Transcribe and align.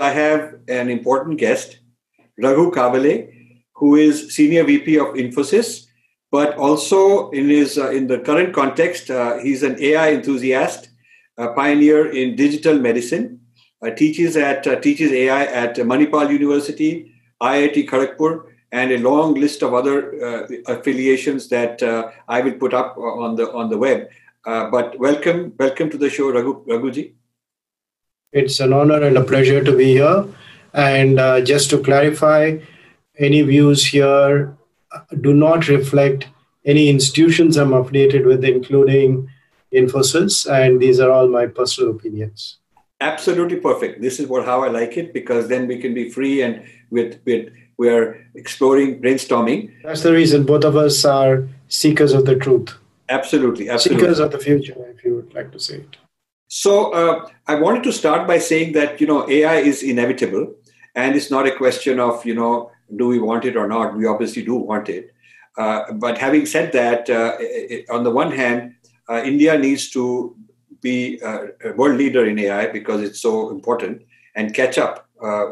I 0.00 0.10
have 0.10 0.56
an 0.66 0.90
important 0.90 1.38
guest, 1.38 1.78
Raghu 2.38 2.72
Kavale, 2.72 3.30
who 3.74 3.94
is 3.94 4.34
Senior 4.34 4.64
VP 4.64 4.98
of 4.98 5.14
Infosys, 5.14 5.86
but 6.32 6.56
also 6.56 7.30
in 7.30 7.48
his 7.48 7.78
uh, 7.78 7.90
in 7.90 8.08
the 8.08 8.18
current 8.18 8.52
context, 8.52 9.08
uh, 9.08 9.38
he's 9.38 9.62
an 9.62 9.80
AI 9.80 10.14
enthusiast, 10.14 10.88
a 11.38 11.52
pioneer 11.52 12.10
in 12.10 12.34
digital 12.34 12.76
medicine, 12.76 13.40
uh, 13.82 13.90
teaches 13.90 14.36
at 14.36 14.66
uh, 14.66 14.80
teaches 14.80 15.12
AI 15.12 15.44
at 15.44 15.76
Manipal 15.76 16.28
University, 16.28 17.12
IIT 17.40 17.88
Kharagpur, 17.88 18.46
and 18.72 18.90
a 18.90 18.98
long 18.98 19.34
list 19.34 19.62
of 19.62 19.74
other 19.74 19.96
uh, 20.24 20.48
affiliations 20.66 21.48
that 21.50 21.80
uh, 21.84 22.10
I 22.26 22.40
will 22.40 22.54
put 22.54 22.74
up 22.74 22.98
on 22.98 23.36
the 23.36 23.52
on 23.52 23.70
the 23.70 23.78
web. 23.78 24.08
but 24.44 24.98
welcome, 24.98 25.52
welcome 25.56 25.88
to 25.88 25.96
the 25.96 26.10
show, 26.10 26.32
Raghu, 26.32 26.64
Raghuji. 26.66 27.12
It's 28.34 28.58
an 28.58 28.72
honor 28.72 29.00
and 29.00 29.16
a 29.16 29.24
pleasure 29.24 29.62
to 29.62 29.76
be 29.76 29.92
here. 29.92 30.24
And 30.72 31.20
uh, 31.20 31.40
just 31.40 31.70
to 31.70 31.78
clarify, 31.78 32.58
any 33.16 33.42
views 33.42 33.86
here 33.86 34.56
do 35.20 35.32
not 35.32 35.68
reflect 35.68 36.26
any 36.64 36.88
institutions 36.88 37.56
I'm 37.56 37.72
affiliated 37.72 38.26
with, 38.26 38.44
including 38.44 39.28
Infosys, 39.72 40.50
and 40.50 40.80
these 40.80 40.98
are 40.98 41.10
all 41.10 41.28
my 41.28 41.46
personal 41.46 41.90
opinions. 41.90 42.58
Absolutely 43.00 43.58
perfect. 43.58 44.00
This 44.00 44.18
is 44.18 44.26
what 44.26 44.44
how 44.44 44.64
I 44.64 44.68
like 44.68 44.96
it 44.96 45.12
because 45.12 45.48
then 45.48 45.66
we 45.66 45.78
can 45.78 45.94
be 45.94 46.10
free 46.10 46.42
and 46.42 46.64
with 46.90 47.20
with 47.24 47.52
we 47.76 47.88
are 47.88 48.24
exploring 48.34 49.00
brainstorming. 49.00 49.72
That's 49.82 50.02
the 50.02 50.12
reason 50.12 50.44
both 50.44 50.64
of 50.64 50.76
us 50.76 51.04
are 51.04 51.46
seekers 51.68 52.12
of 52.12 52.24
the 52.24 52.36
truth. 52.36 52.74
Absolutely, 53.08 53.68
absolutely. 53.68 54.02
Seekers 54.02 54.18
of 54.20 54.30
the 54.32 54.38
future, 54.38 54.74
if 54.96 55.04
you 55.04 55.16
would 55.16 55.34
like 55.34 55.52
to 55.52 55.60
say 55.60 55.76
it. 55.78 55.96
So 56.48 56.92
uh, 56.92 57.28
I 57.46 57.54
wanted 57.56 57.82
to 57.84 57.92
start 57.92 58.26
by 58.26 58.38
saying 58.38 58.72
that 58.72 59.00
you 59.00 59.06
know 59.06 59.28
AI 59.28 59.56
is 59.56 59.82
inevitable, 59.82 60.54
and 60.94 61.16
it's 61.16 61.30
not 61.30 61.46
a 61.46 61.56
question 61.56 61.98
of 61.98 62.24
you 62.24 62.34
know 62.34 62.70
do 62.96 63.08
we 63.08 63.18
want 63.18 63.44
it 63.44 63.56
or 63.56 63.66
not. 63.66 63.96
We 63.96 64.06
obviously 64.06 64.42
do 64.42 64.54
want 64.54 64.88
it. 64.88 65.14
Uh, 65.56 65.92
but 65.92 66.18
having 66.18 66.46
said 66.46 66.72
that, 66.72 67.08
uh, 67.08 67.36
it, 67.38 67.88
on 67.88 68.04
the 68.04 68.10
one 68.10 68.32
hand, 68.32 68.74
uh, 69.08 69.22
India 69.24 69.56
needs 69.58 69.90
to 69.90 70.36
be 70.80 71.20
uh, 71.22 71.46
a 71.64 71.72
world 71.72 71.96
leader 71.96 72.26
in 72.26 72.38
AI 72.38 72.66
because 72.66 73.00
it's 73.00 73.20
so 73.20 73.50
important 73.50 74.02
and 74.34 74.52
catch 74.52 74.78
up 74.78 75.08
uh, 75.22 75.44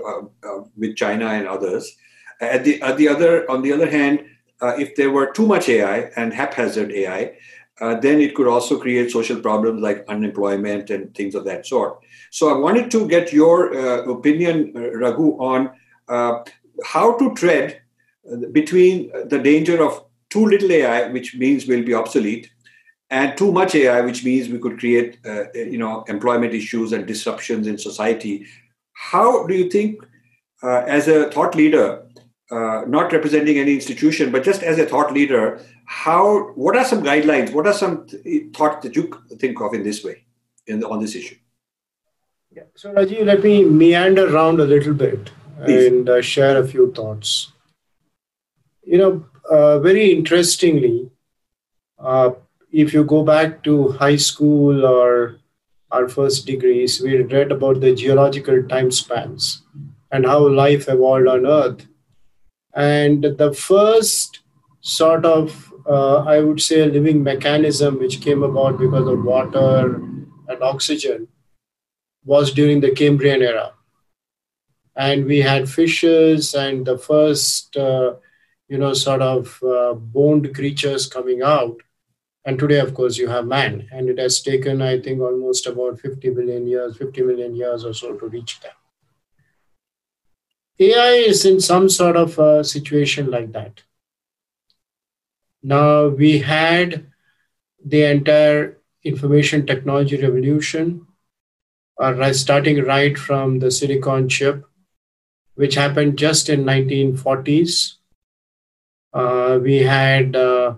with 0.77 0.97
China 0.97 1.27
and 1.27 1.47
others. 1.47 1.97
At 2.41 2.65
the, 2.65 2.83
at 2.83 2.97
the 2.97 3.09
other, 3.09 3.49
on 3.51 3.63
the 3.63 3.73
other 3.73 3.89
hand, 3.89 4.25
if 4.61 4.97
there 4.97 5.11
were 5.11 5.31
too 5.33 5.47
much 5.47 5.69
AI 5.69 6.11
and 6.17 6.33
haphazard 6.33 6.93
AI, 6.93 7.37
uh, 7.83 7.99
then 7.99 8.21
it 8.21 8.35
could 8.37 8.47
also 8.47 8.79
create 8.79 9.11
social 9.11 9.41
problems 9.41 9.83
like 9.83 10.05
unemployment 10.09 10.89
and 10.89 11.13
things 11.17 11.35
of 11.35 11.45
that 11.45 11.67
sort. 11.67 11.99
So 12.31 12.49
I 12.49 12.57
wanted 12.57 12.93
to 12.93 13.09
get 13.09 13.33
your 13.33 13.75
uh, 13.75 14.05
opinion, 14.05 14.73
uh, 14.77 14.93
Raghu, 14.93 15.33
on 15.39 15.71
uh, 16.09 16.45
how 16.85 17.19
to 17.19 17.35
tread 17.35 17.83
uh, 18.33 18.37
between 18.53 19.11
the 19.29 19.39
danger 19.39 19.83
of 19.85 20.05
too 20.31 20.47
little 20.47 20.71
AI, 20.71 21.09
which 21.09 21.35
means 21.35 21.67
we'll 21.67 21.85
be 21.85 21.93
obsolete, 21.93 22.51
and 23.11 23.37
too 23.37 23.51
much 23.51 23.75
AI, 23.75 24.01
which 24.03 24.25
means 24.25 24.49
we 24.49 24.61
could 24.61 24.79
create, 24.79 25.19
you 25.55 25.77
know, 25.77 26.03
employment 26.09 26.55
issues 26.55 26.93
and 26.93 27.07
disruptions 27.07 27.67
in 27.67 27.77
society. 27.77 28.47
How 28.95 29.47
do 29.47 29.55
you 29.55 29.69
think, 29.69 30.01
as 30.63 31.09
a 31.09 31.31
thought 31.31 31.55
leader, 31.55 32.03
uh, 32.53 32.85
not 32.87 33.11
representing 33.13 33.59
any 33.59 33.73
institution, 33.73 34.31
but 34.31 34.45
just 34.45 34.63
as 34.63 34.79
a 34.79 34.85
thought 34.85 35.13
leader, 35.13 35.59
how 35.93 36.53
what 36.55 36.77
are 36.77 36.85
some 36.85 37.03
guidelines? 37.03 37.53
What 37.53 37.67
are 37.67 37.73
some 37.75 38.07
th- 38.07 38.55
thoughts 38.57 38.83
that 38.83 38.97
you 38.97 39.11
think 39.39 39.61
of 39.61 39.75
in 39.75 39.83
this 39.83 40.03
way, 40.03 40.25
in 40.67 40.83
on 40.85 41.01
this 41.01 41.15
issue? 41.15 41.37
Yeah. 42.51 42.65
So 42.75 42.93
Rajiv, 42.95 43.25
let 43.27 43.43
me 43.43 43.65
meander 43.65 44.35
around 44.35 44.61
a 44.61 44.65
little 44.65 44.95
bit 44.95 45.31
Please. 45.65 45.87
and 45.87 46.09
uh, 46.09 46.23
share 46.23 46.57
a 46.57 46.67
few 46.67 46.93
thoughts. 46.93 47.53
You 48.85 48.99
know, 48.99 49.27
uh, 49.51 49.79
very 49.81 50.11
interestingly, 50.13 51.11
uh, 51.99 52.31
if 52.71 52.93
you 52.95 53.05
go 53.05 53.23
back 53.23 53.63
to 53.65 53.89
high 53.93 54.17
school 54.17 54.85
or 54.85 55.39
our 55.91 56.09
first 56.09 56.47
degrees, 56.47 57.01
we 57.01 57.23
read 57.23 57.53
about 57.53 57.81
the 57.81 57.95
geological 57.95 58.63
time 58.63 58.91
spans 58.91 59.63
and 60.11 60.27
how 60.27 60.47
life 60.49 60.89
evolved 60.89 61.29
on 61.29 61.47
Earth 61.47 61.87
and 62.75 63.23
the 63.23 63.53
first 63.53 64.41
sort 64.81 65.25
of, 65.25 65.72
uh, 65.89 66.19
I 66.19 66.41
would 66.41 66.61
say, 66.61 66.81
a 66.81 66.87
living 66.87 67.23
mechanism 67.23 67.99
which 67.99 68.21
came 68.21 68.43
about 68.43 68.79
because 68.79 69.07
of 69.09 69.25
water 69.25 69.95
and 70.49 70.63
oxygen 70.63 71.29
was 72.25 72.53
during 72.53 72.81
the 72.81 72.91
Cambrian 72.91 73.43
era. 73.43 73.73
And 74.95 75.25
we 75.25 75.41
had 75.41 75.69
fishes 75.69 76.55
and 76.55 76.87
the 76.87 76.99
first, 76.99 77.77
uh, 77.77 78.15
you 78.69 78.79
know, 78.79 78.93
sort 78.93 79.23
of 79.23 79.63
uh, 79.63 79.95
boned 79.95 80.55
creatures 80.55 81.07
coming 81.07 81.43
out. 81.43 81.77
And 82.45 82.59
today, 82.59 82.81
of 82.81 82.95
course, 82.95 83.17
you 83.17 83.29
have 83.29 83.47
man. 83.47 83.89
And 83.93 84.09
it 84.09 84.19
has 84.19 84.43
taken, 84.43 84.83
I 84.83 85.01
think, 85.01 85.21
almost 85.21 85.67
about 85.67 86.01
50 86.01 86.31
billion 86.31 86.67
years, 86.67 86.97
50 86.97 87.23
million 87.23 87.55
years 87.55 87.85
or 87.85 87.95
so 87.95 88.15
to 88.15 88.27
reach 88.27 88.61
that. 88.61 88.77
AI 90.79 91.13
is 91.29 91.45
in 91.45 91.61
some 91.61 91.89
sort 91.89 92.17
of 92.17 92.39
a 92.39 92.65
situation 92.65 93.31
like 93.31 93.53
that. 93.53 93.83
Now, 95.63 96.09
we 96.09 96.41
had 96.41 97.07
the 97.85 98.05
entire 98.05 98.79
information 99.05 99.67
technology 99.67 100.17
revolution, 100.17 101.07
uh, 101.99 102.33
starting 102.33 102.85
right 102.85 103.17
from 103.17 103.61
the 103.61 103.71
silicon 103.71 104.29
chip, 104.29 104.65
which 105.55 105.75
happened 105.75 106.19
just 106.19 106.49
in 106.49 106.65
1940s. 106.65 107.95
Uh, 109.13 109.61
we 109.63 109.79
had, 109.79 110.35
uh, 110.35 110.75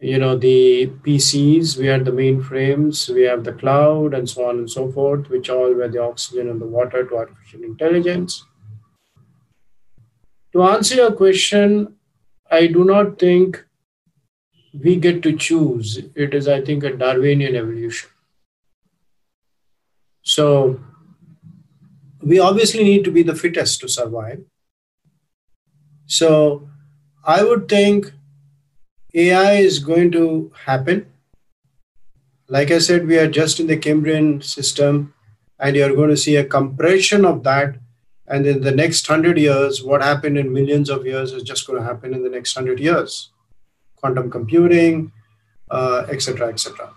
you 0.00 0.18
know, 0.18 0.36
the 0.36 0.86
PCs, 1.04 1.76
we 1.78 1.86
had 1.86 2.04
the 2.04 2.10
mainframes, 2.10 3.08
we 3.14 3.22
have 3.22 3.44
the 3.44 3.52
cloud, 3.52 4.14
and 4.14 4.28
so 4.28 4.48
on 4.48 4.58
and 4.58 4.70
so 4.70 4.90
forth, 4.90 5.28
which 5.28 5.48
all 5.48 5.72
were 5.72 5.88
the 5.88 6.02
oxygen 6.02 6.48
and 6.48 6.60
the 6.60 6.66
water 6.66 7.04
to 7.04 7.16
artificial 7.16 7.62
intelligence. 7.62 8.44
To 10.52 10.62
answer 10.62 10.96
your 10.96 11.12
question, 11.12 11.96
I 12.50 12.66
do 12.68 12.84
not 12.84 13.18
think 13.18 13.64
we 14.82 14.96
get 14.96 15.22
to 15.22 15.36
choose. 15.36 15.98
It 16.14 16.34
is, 16.34 16.48
I 16.48 16.60
think, 16.60 16.84
a 16.84 16.96
Darwinian 16.96 17.54
evolution. 17.54 18.10
So 20.22 20.80
we 22.22 22.38
obviously 22.38 22.82
need 22.82 23.04
to 23.04 23.10
be 23.10 23.22
the 23.22 23.34
fittest 23.34 23.80
to 23.80 23.88
survive. 23.88 24.42
So 26.06 26.68
I 27.24 27.44
would 27.44 27.68
think 27.68 28.12
AI 29.14 29.52
is 29.52 29.78
going 29.78 30.10
to 30.12 30.52
happen. 30.64 31.06
Like 32.48 32.70
I 32.70 32.78
said, 32.78 33.06
we 33.06 33.18
are 33.18 33.28
just 33.28 33.60
in 33.60 33.66
the 33.66 33.76
Cambrian 33.76 34.42
system, 34.42 35.14
and 35.58 35.76
you're 35.76 35.94
going 35.94 36.10
to 36.10 36.16
see 36.16 36.36
a 36.36 36.44
compression 36.44 37.24
of 37.24 37.42
that 37.44 37.76
and 38.26 38.46
in 38.46 38.62
the 38.62 38.72
next 38.72 39.08
100 39.08 39.36
years, 39.38 39.82
what 39.82 40.02
happened 40.02 40.38
in 40.38 40.52
millions 40.52 40.88
of 40.88 41.04
years 41.04 41.32
is 41.32 41.42
just 41.42 41.66
going 41.66 41.78
to 41.78 41.84
happen 41.84 42.14
in 42.14 42.22
the 42.22 42.30
next 42.30 42.56
100 42.56 42.80
years. 42.80 43.30
Quantum 44.04 44.30
computing, 44.30 45.12
etc., 45.72 46.46
uh, 46.46 46.50
etc. 46.50 46.88
Et 46.88 46.94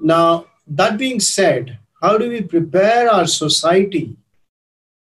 now, 0.00 0.46
that 0.66 0.96
being 0.96 1.20
said, 1.20 1.78
how 2.00 2.16
do 2.16 2.30
we 2.30 2.40
prepare 2.40 3.10
our 3.10 3.26
society? 3.26 4.16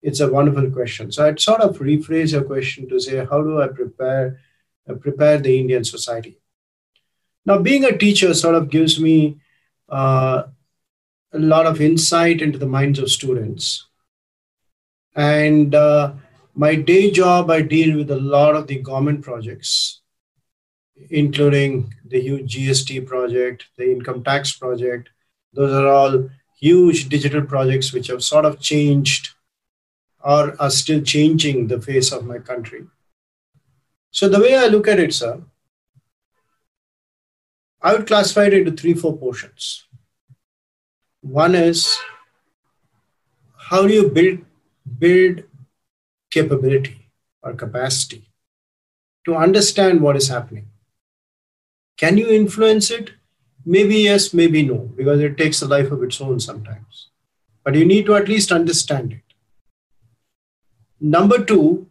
It's 0.02 0.20
a 0.20 0.32
wonderful 0.32 0.70
question. 0.70 1.12
So 1.12 1.26
I'd 1.26 1.40
sort 1.40 1.60
of 1.60 1.78
rephrase 1.78 2.32
your 2.32 2.44
question 2.44 2.88
to 2.88 2.98
say, 2.98 3.26
how 3.30 3.42
do 3.42 3.60
I 3.60 3.68
prepare 3.68 4.40
uh, 4.88 4.94
prepare 4.94 5.36
the 5.36 5.60
Indian 5.60 5.84
society? 5.84 6.38
Now, 7.44 7.58
being 7.58 7.84
a 7.84 7.98
teacher 7.98 8.32
sort 8.32 8.54
of 8.54 8.70
gives 8.70 8.98
me 8.98 9.36
uh, 9.90 10.44
a 11.32 11.38
lot 11.38 11.66
of 11.66 11.82
insight 11.82 12.40
into 12.40 12.58
the 12.58 12.72
minds 12.78 12.98
of 12.98 13.10
students 13.10 13.88
and 15.18 15.74
uh, 15.74 16.12
my 16.54 16.76
day 16.76 17.10
job, 17.10 17.50
I 17.50 17.62
deal 17.62 17.96
with 17.96 18.10
a 18.10 18.20
lot 18.20 18.54
of 18.54 18.68
the 18.68 18.78
government 18.78 19.22
projects, 19.22 19.97
including 21.10 21.94
the 22.04 22.20
huge 22.20 22.54
GST 22.54 23.06
project, 23.06 23.66
the 23.76 23.90
income 23.90 24.22
tax 24.22 24.52
project. 24.52 25.10
Those 25.52 25.72
are 25.72 25.86
all 25.86 26.30
huge 26.60 27.08
digital 27.08 27.42
projects 27.42 27.92
which 27.92 28.08
have 28.08 28.22
sort 28.22 28.44
of 28.44 28.60
changed 28.60 29.30
or 30.24 30.60
are 30.60 30.70
still 30.70 31.00
changing 31.00 31.68
the 31.68 31.80
face 31.80 32.12
of 32.12 32.26
my 32.26 32.38
country. 32.38 32.84
So, 34.10 34.28
the 34.28 34.40
way 34.40 34.56
I 34.56 34.66
look 34.66 34.88
at 34.88 34.98
it, 34.98 35.14
sir, 35.14 35.40
I 37.80 37.92
would 37.92 38.06
classify 38.06 38.46
it 38.46 38.54
into 38.54 38.72
three, 38.72 38.94
four 38.94 39.16
portions. 39.16 39.84
One 41.20 41.54
is 41.54 41.96
how 43.56 43.86
do 43.86 43.92
you 43.92 44.08
build 44.08 44.40
build 44.98 45.42
capability 46.30 47.10
or 47.42 47.52
capacity 47.52 48.28
to 49.24 49.36
understand 49.36 50.00
what 50.00 50.16
is 50.16 50.28
happening. 50.28 50.68
Can 51.98 52.16
you 52.16 52.28
influence 52.30 52.90
it? 52.90 53.10
Maybe 53.66 53.96
yes, 53.96 54.32
maybe 54.32 54.62
no, 54.62 54.90
because 54.96 55.20
it 55.20 55.36
takes 55.36 55.60
a 55.60 55.68
life 55.68 55.90
of 55.90 56.02
its 56.02 56.20
own 56.20 56.40
sometimes. 56.40 57.08
But 57.64 57.74
you 57.74 57.84
need 57.84 58.06
to 58.06 58.14
at 58.14 58.28
least 58.28 58.50
understand 58.50 59.12
it. 59.12 59.34
Number 61.00 61.44
two, 61.44 61.88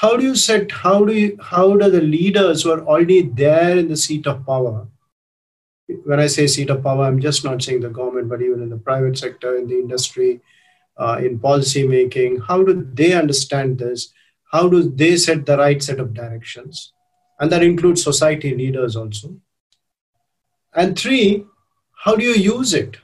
how 0.00 0.16
do 0.16 0.24
you 0.24 0.34
set 0.36 0.70
how 0.70 1.04
do 1.04 1.14
you 1.14 1.36
how 1.50 1.76
do 1.76 1.90
the 1.90 2.00
leaders 2.00 2.62
who 2.62 2.70
are 2.72 2.82
already 2.82 3.22
there 3.22 3.78
in 3.78 3.88
the 3.88 3.96
seat 3.96 4.26
of 4.26 4.44
power 4.46 4.86
when 6.04 6.20
i 6.20 6.26
say 6.26 6.46
seat 6.46 6.70
of 6.74 6.82
power 6.82 7.04
i'm 7.04 7.20
just 7.20 7.44
not 7.44 7.62
saying 7.62 7.80
the 7.80 7.88
government 7.88 8.28
but 8.28 8.42
even 8.42 8.62
in 8.62 8.68
the 8.68 8.82
private 8.88 9.16
sector 9.16 9.56
in 9.56 9.66
the 9.66 9.78
industry 9.78 10.40
uh, 10.98 11.16
in 11.24 11.38
policy 11.38 11.86
making 11.86 12.38
how 12.50 12.62
do 12.62 12.74
they 12.92 13.12
understand 13.14 13.78
this 13.78 14.12
how 14.52 14.68
do 14.68 14.82
they 15.02 15.16
set 15.16 15.46
the 15.46 15.56
right 15.56 15.82
set 15.82 15.98
of 15.98 16.12
directions 16.12 16.92
and 17.38 17.52
that 17.52 17.62
includes 17.62 18.02
society 18.02 18.54
leaders 18.54 18.96
also. 18.96 19.36
And 20.74 20.98
three 20.98 21.44
how 22.04 22.14
do 22.14 22.24
you 22.24 22.34
use 22.34 22.74
it? 22.74 22.96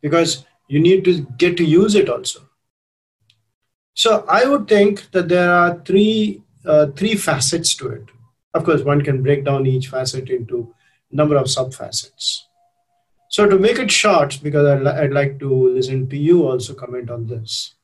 Because 0.00 0.44
you 0.68 0.80
need 0.80 1.04
to 1.04 1.26
get 1.38 1.56
to 1.56 1.64
use 1.64 1.94
it 1.94 2.08
also. 2.08 2.40
So 3.94 4.24
i 4.28 4.44
would 4.44 4.68
think 4.68 5.10
that 5.12 5.28
there 5.28 5.50
are 5.50 5.80
three 5.84 6.42
uh, 6.64 6.86
three 6.88 7.14
facets 7.14 7.74
to 7.76 7.88
it. 7.88 8.04
Of 8.54 8.64
course 8.64 8.82
one 8.82 9.02
can 9.02 9.22
break 9.22 9.44
down 9.44 9.66
each 9.66 9.88
facet 9.88 10.30
into 10.30 10.74
number 11.10 11.36
of 11.36 11.48
sub 11.48 11.72
facets 11.72 12.46
so 13.28 13.46
to 13.46 13.58
make 13.58 13.78
it 13.78 13.90
short 13.90 14.38
because 14.42 14.66
I'd, 14.66 14.86
I'd 14.86 15.12
like 15.12 15.38
to 15.40 15.68
listen 15.68 16.08
to 16.08 16.16
you 16.16 16.48
also 16.48 16.74
comment 16.74 17.10
on 17.10 17.26
this. 17.26 17.74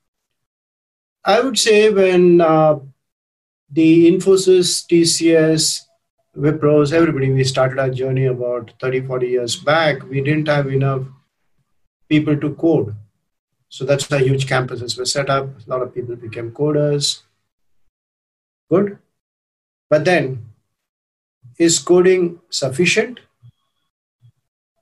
I 1.24 1.40
would 1.40 1.58
say 1.58 1.90
when 1.90 2.40
uh, 2.40 2.78
the 3.72 4.10
infosys 4.10 4.84
tcs 4.86 5.82
Wipros, 6.36 6.94
everybody, 6.94 7.30
we 7.30 7.44
started 7.44 7.78
our 7.78 7.90
journey 7.90 8.24
about 8.24 8.72
30, 8.80 9.02
40 9.02 9.26
years 9.26 9.56
back. 9.56 10.02
We 10.08 10.22
didn't 10.22 10.48
have 10.48 10.66
enough 10.68 11.02
people 12.08 12.38
to 12.38 12.54
code. 12.54 12.94
So 13.68 13.84
that's 13.84 14.08
why 14.10 14.18
huge 14.20 14.46
campuses 14.46 14.96
were 14.96 15.04
set 15.04 15.28
up. 15.28 15.44
A 15.46 15.70
lot 15.70 15.82
of 15.82 15.94
people 15.94 16.16
became 16.16 16.50
coders. 16.50 17.20
Good. 18.70 18.96
But 19.90 20.06
then, 20.06 20.46
is 21.58 21.78
coding 21.78 22.40
sufficient? 22.48 23.20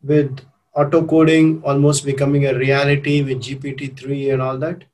With 0.03 0.41
auto 0.73 1.05
coding 1.05 1.63
almost 1.65 2.05
becoming 2.05 2.47
a 2.47 2.55
reality 2.55 3.23
with 3.23 3.43
GPT-3 3.43 4.35
and 4.35 4.41
all 4.41 4.57
that? 4.59 4.85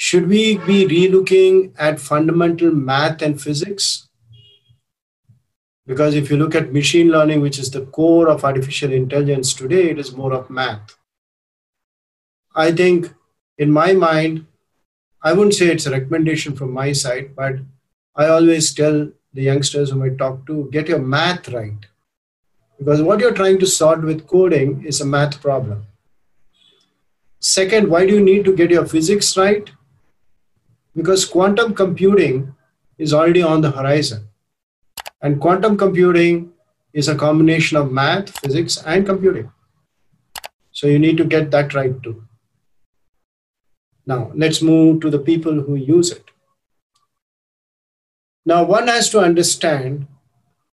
Should 0.00 0.28
we 0.28 0.58
be 0.58 0.86
relooking 0.86 1.74
at 1.76 1.98
fundamental 1.98 2.70
math 2.70 3.20
and 3.20 3.42
physics? 3.42 4.08
Because 5.88 6.14
if 6.14 6.30
you 6.30 6.36
look 6.36 6.54
at 6.54 6.72
machine 6.72 7.08
learning, 7.08 7.40
which 7.40 7.58
is 7.58 7.72
the 7.72 7.84
core 7.86 8.28
of 8.28 8.44
artificial 8.44 8.92
intelligence 8.92 9.52
today, 9.52 9.90
it 9.90 9.98
is 9.98 10.14
more 10.14 10.32
of 10.32 10.50
math. 10.50 10.96
I 12.54 12.70
think, 12.70 13.12
in 13.58 13.72
my 13.72 13.92
mind, 13.92 14.46
I 15.20 15.32
wouldn't 15.32 15.54
say 15.54 15.66
it's 15.66 15.86
a 15.86 15.90
recommendation 15.90 16.54
from 16.54 16.70
my 16.70 16.92
side, 16.92 17.34
but 17.34 17.56
I 18.14 18.28
always 18.28 18.72
tell 18.72 19.10
the 19.34 19.42
youngsters 19.42 19.90
whom 19.90 20.02
I 20.02 20.10
talk 20.10 20.46
to 20.46 20.68
get 20.70 20.86
your 20.86 21.00
math 21.00 21.48
right. 21.48 21.86
Because 22.78 23.02
what 23.02 23.18
you're 23.18 23.34
trying 23.34 23.58
to 23.58 23.66
solve 23.66 24.04
with 24.04 24.28
coding 24.28 24.84
is 24.86 25.00
a 25.00 25.04
math 25.04 25.42
problem. 25.42 25.86
Second, 27.40 27.90
why 27.90 28.06
do 28.06 28.14
you 28.14 28.22
need 28.22 28.44
to 28.44 28.54
get 28.54 28.70
your 28.70 28.86
physics 28.86 29.36
right? 29.36 29.68
Because 30.94 31.24
quantum 31.24 31.74
computing 31.74 32.54
is 32.98 33.14
already 33.14 33.42
on 33.42 33.60
the 33.60 33.70
horizon. 33.70 34.28
And 35.22 35.40
quantum 35.40 35.76
computing 35.76 36.52
is 36.92 37.08
a 37.08 37.14
combination 37.14 37.76
of 37.76 37.92
math, 37.92 38.30
physics, 38.38 38.82
and 38.84 39.06
computing. 39.06 39.50
So 40.72 40.86
you 40.86 40.98
need 40.98 41.16
to 41.16 41.24
get 41.24 41.50
that 41.50 41.74
right 41.74 42.02
too. 42.02 42.24
Now, 44.06 44.32
let's 44.34 44.62
move 44.62 45.00
to 45.02 45.10
the 45.10 45.18
people 45.18 45.60
who 45.60 45.74
use 45.74 46.10
it. 46.10 46.24
Now, 48.46 48.64
one 48.64 48.88
has 48.88 49.10
to 49.10 49.20
understand, 49.20 50.06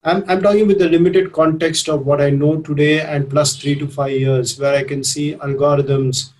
I'm, 0.03 0.23
I'm 0.27 0.41
talking 0.41 0.67
with 0.67 0.79
the 0.79 0.89
limited 0.89 1.31
context 1.31 1.87
of 1.87 2.05
what 2.05 2.21
I 2.21 2.31
know 2.31 2.59
today 2.61 3.01
and 3.01 3.29
plus 3.29 3.55
three 3.55 3.75
to 3.75 3.87
five 3.87 4.13
years, 4.13 4.59
where 4.59 4.73
I 4.73 4.83
can 4.83 5.03
see 5.03 5.35
algorithms 5.35 6.31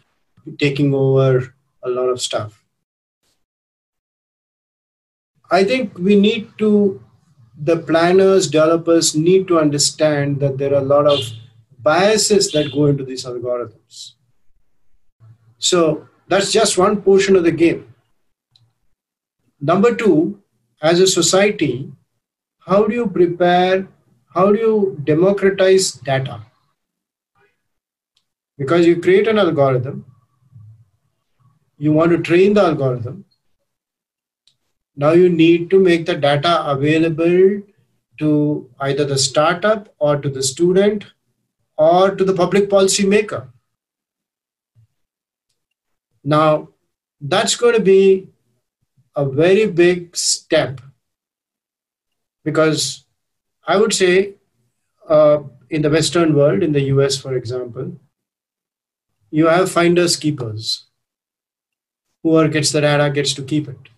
taking 0.57 0.94
over 0.94 1.54
a 1.83 1.89
lot 1.89 2.10
of 2.10 2.19
stuff. 2.19 2.58
I 5.51 5.63
think 5.63 5.98
we 5.98 6.16
need 6.16 6.51
to 6.60 7.01
the 7.62 7.78
planners, 7.78 8.50
developers 8.50 9.16
need 9.16 9.48
to 9.48 9.60
understand 9.60 10.40
that 10.40 10.57
there 10.57 10.74
are 10.74 10.81
a 10.81 10.92
lot 10.96 11.06
of 11.06 11.19
biases 11.80 12.51
that 12.51 12.72
go 12.72 12.86
into 12.86 13.04
these 13.04 13.25
algorithms. 13.25 14.13
So 15.57 16.07
that's 16.28 16.51
just 16.51 16.78
one 16.78 17.01
portion 17.01 17.36
of 17.36 17.44
the 17.44 17.51
game. 17.51 17.94
Number 19.60 19.94
two, 19.94 20.42
as 20.81 21.01
a 21.01 21.07
society, 21.07 21.92
how 22.60 22.86
do 22.88 22.96
you 22.96 23.07
prepare, 23.07 23.88
how 24.34 24.51
do 24.54 24.60
you 24.60 25.00
democratize 25.04 25.92
data? 25.92 26.46
Because 28.57 28.86
you 28.86 29.01
create 29.01 29.28
an 29.28 29.38
algorithm, 29.38 30.06
you 31.78 31.92
want 31.92 32.12
to 32.12 32.19
train 32.19 32.54
the 32.54 32.62
algorithm, 32.62 33.25
now 35.01 35.12
you 35.12 35.30
need 35.30 35.69
to 35.69 35.80
make 35.80 36.06
the 36.06 36.16
data 36.16 36.54
available 36.69 37.62
to 38.22 38.69
either 38.81 39.06
the 39.06 39.18
startup 39.18 39.94
or 39.98 40.18
to 40.18 40.30
the 40.30 40.44
student 40.44 41.06
or 41.78 42.16
to 42.16 42.25
the 42.25 42.34
public 42.34 42.69
policy 42.69 43.06
maker. 43.06 43.48
Now, 46.22 46.69
that's 47.22 47.56
going 47.56 47.75
to 47.75 47.81
be 47.81 48.28
a 49.16 49.24
very 49.25 49.68
big 49.68 50.18
step 50.18 50.81
because 52.44 53.06
I 53.66 53.78
would 53.78 53.94
say 53.94 54.34
uh, 55.07 55.44
in 55.69 55.81
the 55.81 55.90
Western 55.90 56.36
world, 56.36 56.62
in 56.62 56.74
the 56.74 56.84
US, 56.96 57.18
for 57.18 57.38
example, 57.38 57.98
you 59.31 59.48
have 59.48 59.72
finders 59.72 60.18
keepers. 60.18 60.88
Whoever 62.22 62.50
gets 62.50 62.74
the 62.74 62.81
data 62.81 63.10
gets 63.10 63.34
to 63.36 63.44
keep 63.44 63.69
it. 63.69 63.90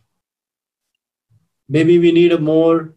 Maybe 1.75 1.97
we 1.99 2.11
need 2.11 2.33
a 2.33 2.37
more 2.37 2.93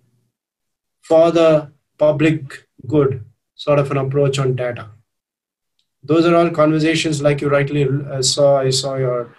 for 1.03 1.31
the 1.31 1.71
public 1.97 2.67
good 2.89 3.25
sort 3.55 3.79
of 3.79 3.91
an 3.93 3.99
approach 3.99 4.41
on 4.41 4.57
data. 4.57 4.89
Those 6.03 6.27
are 6.27 6.35
all 6.35 6.51
conversations 6.51 7.23
like 7.23 7.41
you 7.41 7.49
rightly 7.49 7.85
uh, 7.85 8.21
saw. 8.21 8.59
I 8.59 8.71
saw 8.71 8.97
your 8.97 9.37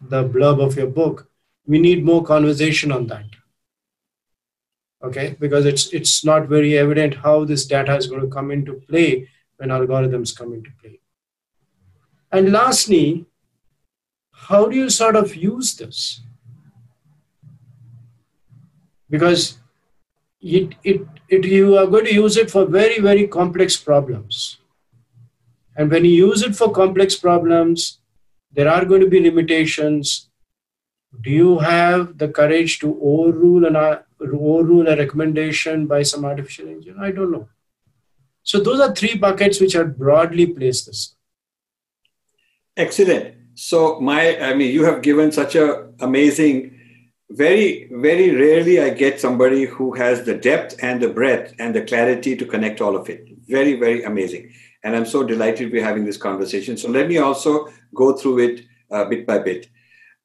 the 0.00 0.22
blurb 0.22 0.60
of 0.64 0.76
your 0.76 0.88
book. 0.98 1.28
We 1.66 1.78
need 1.78 2.04
more 2.04 2.22
conversation 2.22 2.92
on 2.92 3.06
that. 3.06 3.24
Okay, 5.02 5.36
because 5.40 5.64
it's 5.64 5.86
it's 6.00 6.22
not 6.32 6.46
very 6.48 6.76
evident 6.76 7.16
how 7.28 7.46
this 7.46 7.64
data 7.64 7.96
is 7.96 8.06
going 8.06 8.20
to 8.20 8.34
come 8.36 8.50
into 8.50 8.74
play 8.90 9.28
when 9.56 9.70
algorithms 9.70 10.36
come 10.36 10.52
into 10.52 10.70
play. 10.82 11.00
And 12.30 12.52
lastly, 12.52 13.24
how 14.50 14.66
do 14.68 14.76
you 14.76 14.90
sort 14.90 15.16
of 15.16 15.34
use 15.34 15.74
this? 15.74 16.20
Because 19.14 19.58
it, 20.40 20.74
it, 20.82 21.06
it, 21.28 21.44
you 21.44 21.76
are 21.78 21.86
going 21.86 22.04
to 22.06 22.14
use 22.14 22.36
it 22.36 22.50
for 22.50 22.66
very, 22.66 22.98
very 22.98 23.28
complex 23.28 23.76
problems. 23.76 24.58
And 25.76 25.88
when 25.88 26.04
you 26.04 26.26
use 26.28 26.42
it 26.42 26.56
for 26.56 26.72
complex 26.72 27.14
problems, 27.14 28.00
there 28.50 28.68
are 28.68 28.84
going 28.84 29.02
to 29.02 29.08
be 29.08 29.20
limitations. 29.20 30.28
Do 31.20 31.30
you 31.30 31.58
have 31.60 32.18
the 32.18 32.28
courage 32.28 32.80
to 32.80 32.98
overrule 33.00 33.66
an 33.66 33.76
overrule 34.20 34.88
a 34.88 34.96
recommendation 34.96 35.86
by 35.86 36.02
some 36.02 36.24
artificial 36.24 36.68
engine? 36.68 36.98
I 36.98 37.12
don't 37.12 37.30
know. 37.30 37.48
So 38.42 38.58
those 38.58 38.80
are 38.80 38.92
three 38.94 39.16
buckets 39.16 39.60
which 39.60 39.76
are 39.76 39.84
broadly 39.84 40.46
placed 40.46 40.86
this. 40.86 41.14
Excellent. 42.76 43.34
So 43.54 44.00
my, 44.00 44.38
I 44.40 44.54
mean, 44.54 44.72
you 44.72 44.84
have 44.84 45.02
given 45.02 45.30
such 45.30 45.54
a 45.54 45.90
amazing 46.00 46.73
very, 47.30 47.88
very 47.90 48.34
rarely 48.34 48.80
I 48.80 48.90
get 48.90 49.20
somebody 49.20 49.64
who 49.64 49.94
has 49.94 50.24
the 50.24 50.34
depth 50.34 50.76
and 50.82 51.00
the 51.00 51.08
breadth 51.08 51.54
and 51.58 51.74
the 51.74 51.82
clarity 51.82 52.36
to 52.36 52.44
connect 52.44 52.80
all 52.80 52.96
of 52.96 53.08
it. 53.08 53.26
Very, 53.48 53.74
very 53.74 54.02
amazing. 54.04 54.52
And 54.82 54.94
I'm 54.94 55.06
so 55.06 55.24
delighted 55.24 55.72
we're 55.72 55.84
having 55.84 56.04
this 56.04 56.18
conversation. 56.18 56.76
So 56.76 56.88
let 56.88 57.08
me 57.08 57.18
also 57.18 57.68
go 57.94 58.12
through 58.12 58.38
it 58.40 58.60
uh, 58.90 59.06
bit 59.06 59.26
by 59.26 59.38
bit. 59.38 59.68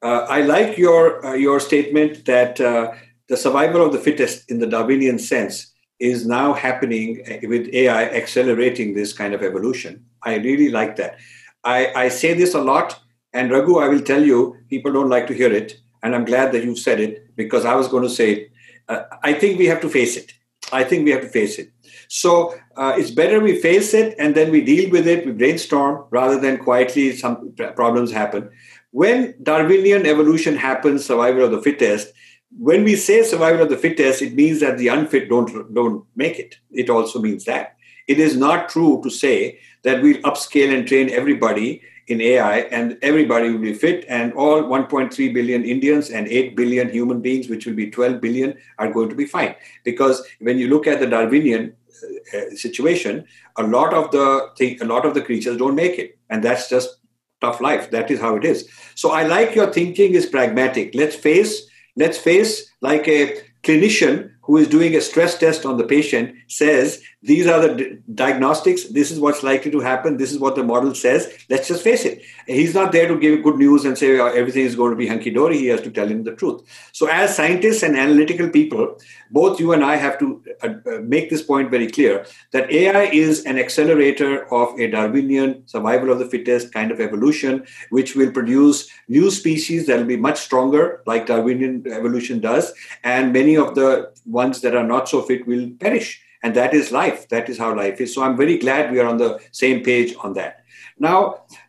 Uh, 0.02 0.26
I 0.28 0.42
like 0.42 0.78
your 0.78 1.24
uh, 1.24 1.34
your 1.34 1.60
statement 1.60 2.24
that 2.26 2.60
uh, 2.60 2.92
the 3.28 3.36
survival 3.36 3.84
of 3.84 3.92
the 3.92 3.98
fittest 3.98 4.50
in 4.50 4.58
the 4.58 4.66
Darwinian 4.66 5.18
sense 5.18 5.72
is 5.98 6.26
now 6.26 6.54
happening 6.54 7.22
uh, 7.28 7.46
with 7.48 7.68
AI 7.74 8.04
accelerating 8.04 8.94
this 8.94 9.12
kind 9.12 9.34
of 9.34 9.42
evolution. 9.42 10.04
I 10.22 10.36
really 10.36 10.70
like 10.70 10.96
that. 10.96 11.18
I, 11.64 11.92
I 11.94 12.08
say 12.08 12.32
this 12.32 12.54
a 12.54 12.60
lot, 12.60 12.98
and 13.34 13.50
Raghu, 13.50 13.78
I 13.78 13.88
will 13.88 14.00
tell 14.00 14.24
you, 14.24 14.56
people 14.70 14.92
don't 14.92 15.10
like 15.10 15.26
to 15.26 15.34
hear 15.34 15.52
it 15.52 15.78
and 16.02 16.14
I'm 16.14 16.24
glad 16.24 16.52
that 16.52 16.64
you 16.64 16.76
said 16.76 17.00
it 17.00 17.36
because 17.36 17.64
I 17.64 17.74
was 17.74 17.88
going 17.88 18.02
to 18.02 18.10
say, 18.10 18.50
uh, 18.88 19.02
I 19.22 19.32
think 19.32 19.58
we 19.58 19.66
have 19.66 19.80
to 19.82 19.88
face 19.88 20.16
it. 20.16 20.32
I 20.72 20.84
think 20.84 21.04
we 21.04 21.10
have 21.10 21.22
to 21.22 21.28
face 21.28 21.58
it. 21.58 21.70
So 22.08 22.54
uh, 22.76 22.94
it's 22.96 23.10
better 23.10 23.40
we 23.40 23.60
face 23.60 23.94
it 23.94 24.14
and 24.18 24.34
then 24.34 24.50
we 24.50 24.60
deal 24.60 24.90
with 24.90 25.06
it, 25.06 25.26
we 25.26 25.32
brainstorm 25.32 26.04
rather 26.10 26.40
than 26.40 26.58
quietly 26.58 27.16
some 27.16 27.54
problems 27.76 28.10
happen. 28.10 28.50
When 28.90 29.34
Darwinian 29.42 30.06
evolution 30.06 30.56
happens, 30.56 31.04
survival 31.04 31.44
of 31.44 31.52
the 31.52 31.62
fittest, 31.62 32.12
when 32.58 32.82
we 32.82 32.96
say 32.96 33.22
survival 33.22 33.62
of 33.62 33.68
the 33.68 33.76
fittest, 33.76 34.22
it 34.22 34.34
means 34.34 34.58
that 34.60 34.76
the 34.76 34.88
unfit 34.88 35.28
don't 35.28 35.72
don't 35.72 36.04
make 36.16 36.38
it. 36.38 36.56
It 36.72 36.90
also 36.90 37.20
means 37.20 37.44
that 37.44 37.76
it 38.08 38.18
is 38.18 38.36
not 38.36 38.68
true 38.68 39.00
to 39.04 39.10
say 39.10 39.60
that 39.84 40.02
we'll 40.02 40.20
upscale 40.22 40.76
and 40.76 40.86
train 40.86 41.10
everybody 41.10 41.80
in 42.10 42.20
AI 42.20 42.58
and 42.76 42.98
everybody 43.02 43.50
will 43.50 43.58
be 43.58 43.72
fit, 43.72 44.04
and 44.08 44.32
all 44.34 44.62
1.3 44.62 45.34
billion 45.34 45.64
Indians 45.64 46.10
and 46.10 46.26
8 46.28 46.56
billion 46.56 46.90
human 46.90 47.20
beings, 47.20 47.48
which 47.48 47.66
will 47.66 47.74
be 47.74 47.90
12 47.90 48.20
billion, 48.20 48.56
are 48.78 48.92
going 48.92 49.08
to 49.08 49.14
be 49.14 49.26
fine. 49.26 49.54
Because 49.84 50.22
when 50.40 50.58
you 50.58 50.68
look 50.68 50.86
at 50.86 51.00
the 51.00 51.06
Darwinian 51.06 51.74
uh, 52.02 52.38
uh 52.38 52.50
situation, 52.54 53.24
a 53.56 53.62
lot 53.62 53.94
of 53.94 54.10
the 54.10 54.50
thing, 54.58 54.80
a 54.82 54.84
lot 54.84 55.06
of 55.06 55.14
the 55.14 55.22
creatures 55.22 55.56
don't 55.56 55.74
make 55.74 55.98
it, 55.98 56.18
and 56.28 56.42
that's 56.42 56.68
just 56.68 56.98
tough 57.40 57.60
life. 57.60 57.90
That 57.90 58.10
is 58.10 58.20
how 58.20 58.36
it 58.36 58.44
is. 58.44 58.68
So 58.94 59.12
I 59.12 59.26
like 59.26 59.54
your 59.54 59.72
thinking 59.72 60.14
is 60.14 60.26
pragmatic. 60.26 60.94
Let's 60.94 61.16
face 61.16 61.70
Let's 61.96 62.18
face 62.18 62.72
like 62.80 63.06
a 63.08 63.42
clinician 63.62 64.32
who 64.50 64.56
is 64.56 64.66
doing 64.66 64.96
a 64.96 65.00
stress 65.00 65.38
test 65.38 65.64
on 65.64 65.76
the 65.76 65.84
patient 65.84 66.34
says 66.48 67.00
these 67.22 67.46
are 67.46 67.60
the 67.60 68.02
diagnostics. 68.12 68.82
This 68.88 69.12
is 69.12 69.20
what's 69.20 69.44
likely 69.44 69.70
to 69.70 69.78
happen. 69.78 70.16
This 70.16 70.32
is 70.32 70.40
what 70.40 70.56
the 70.56 70.64
model 70.64 70.92
says. 70.92 71.32
Let's 71.48 71.68
just 71.68 71.84
face 71.84 72.04
it. 72.04 72.20
He's 72.48 72.74
not 72.74 72.90
there 72.90 73.06
to 73.06 73.16
give 73.16 73.44
good 73.44 73.58
news 73.58 73.84
and 73.84 73.96
say 73.96 74.18
oh, 74.18 74.26
everything 74.26 74.64
is 74.64 74.74
going 74.74 74.90
to 74.90 74.96
be 74.96 75.06
hunky-dory. 75.06 75.56
He 75.56 75.66
has 75.66 75.82
to 75.82 75.90
tell 75.92 76.08
him 76.08 76.24
the 76.24 76.34
truth. 76.34 76.62
So 76.90 77.06
as 77.06 77.36
scientists 77.36 77.84
and 77.84 77.96
analytical 77.96 78.48
people 78.48 78.96
both 79.30 79.60
you 79.60 79.72
and 79.72 79.84
i 79.84 79.96
have 79.96 80.18
to 80.18 80.42
uh, 80.62 80.74
uh 80.86 80.98
make 81.02 81.30
this 81.30 81.42
point 81.42 81.70
very 81.70 81.88
clear 81.88 82.26
that 82.52 82.70
ai 82.70 83.04
is 83.04 83.44
an 83.44 83.58
accelerator 83.58 84.52
of 84.52 84.78
a 84.78 84.90
darwinian 84.90 85.66
survival 85.66 86.10
of 86.10 86.18
the 86.18 86.26
fittest 86.26 86.72
kind 86.72 86.90
of 86.90 87.00
evolution 87.00 87.64
which 87.90 88.14
will 88.16 88.30
produce 88.30 88.88
new 89.08 89.30
species 89.30 89.86
that 89.86 89.98
will 89.98 90.12
be 90.12 90.16
much 90.16 90.38
stronger 90.38 91.02
like 91.06 91.26
darwinian 91.26 91.84
evolution 91.90 92.40
does 92.40 92.72
and 93.04 93.32
many 93.32 93.56
of 93.56 93.74
the 93.74 94.10
ones 94.42 94.60
that 94.60 94.74
are 94.80 94.88
not 94.94 95.08
so 95.08 95.22
fit 95.28 95.46
will 95.46 95.66
perish 95.84 96.08
and 96.42 96.54
that 96.60 96.72
is 96.80 96.92
life 97.00 97.28
that 97.34 97.48
is 97.48 97.58
how 97.64 97.70
life 97.82 98.00
is 98.00 98.14
so 98.14 98.22
i'm 98.22 98.36
very 98.44 98.56
glad 98.64 98.92
we 98.92 99.00
are 99.00 99.10
on 99.14 99.18
the 99.24 99.32
same 99.62 99.82
page 99.90 100.14
on 100.24 100.32
that 100.40 100.64
now 100.98 101.20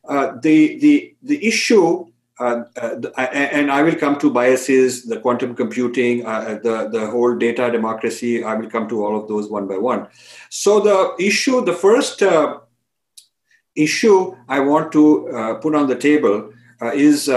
uh, 0.07 0.27
the 0.41 0.57
the 0.85 1.15
the 1.31 1.39
issue 1.51 2.05
uh, 2.41 2.63
uh, 2.75 3.21
and 3.21 3.71
I 3.71 3.83
will 3.83 3.95
come 3.95 4.17
to 4.17 4.31
biases, 4.31 5.05
the 5.05 5.19
quantum 5.19 5.53
computing, 5.55 6.25
uh, 6.25 6.59
the, 6.63 6.89
the 6.89 7.05
whole 7.05 7.35
data 7.35 7.69
democracy. 7.71 8.43
I 8.43 8.55
will 8.55 8.67
come 8.67 8.89
to 8.89 9.05
all 9.05 9.15
of 9.15 9.27
those 9.27 9.47
one 9.47 9.67
by 9.67 9.77
one. 9.77 10.07
So, 10.49 10.79
the 10.79 11.23
issue, 11.23 11.63
the 11.63 11.73
first 11.73 12.23
uh, 12.23 12.61
issue 13.75 14.35
I 14.49 14.59
want 14.61 14.91
to 14.93 15.29
uh, 15.29 15.53
put 15.55 15.75
on 15.75 15.87
the 15.87 15.95
table 15.95 16.51
is 16.95 17.29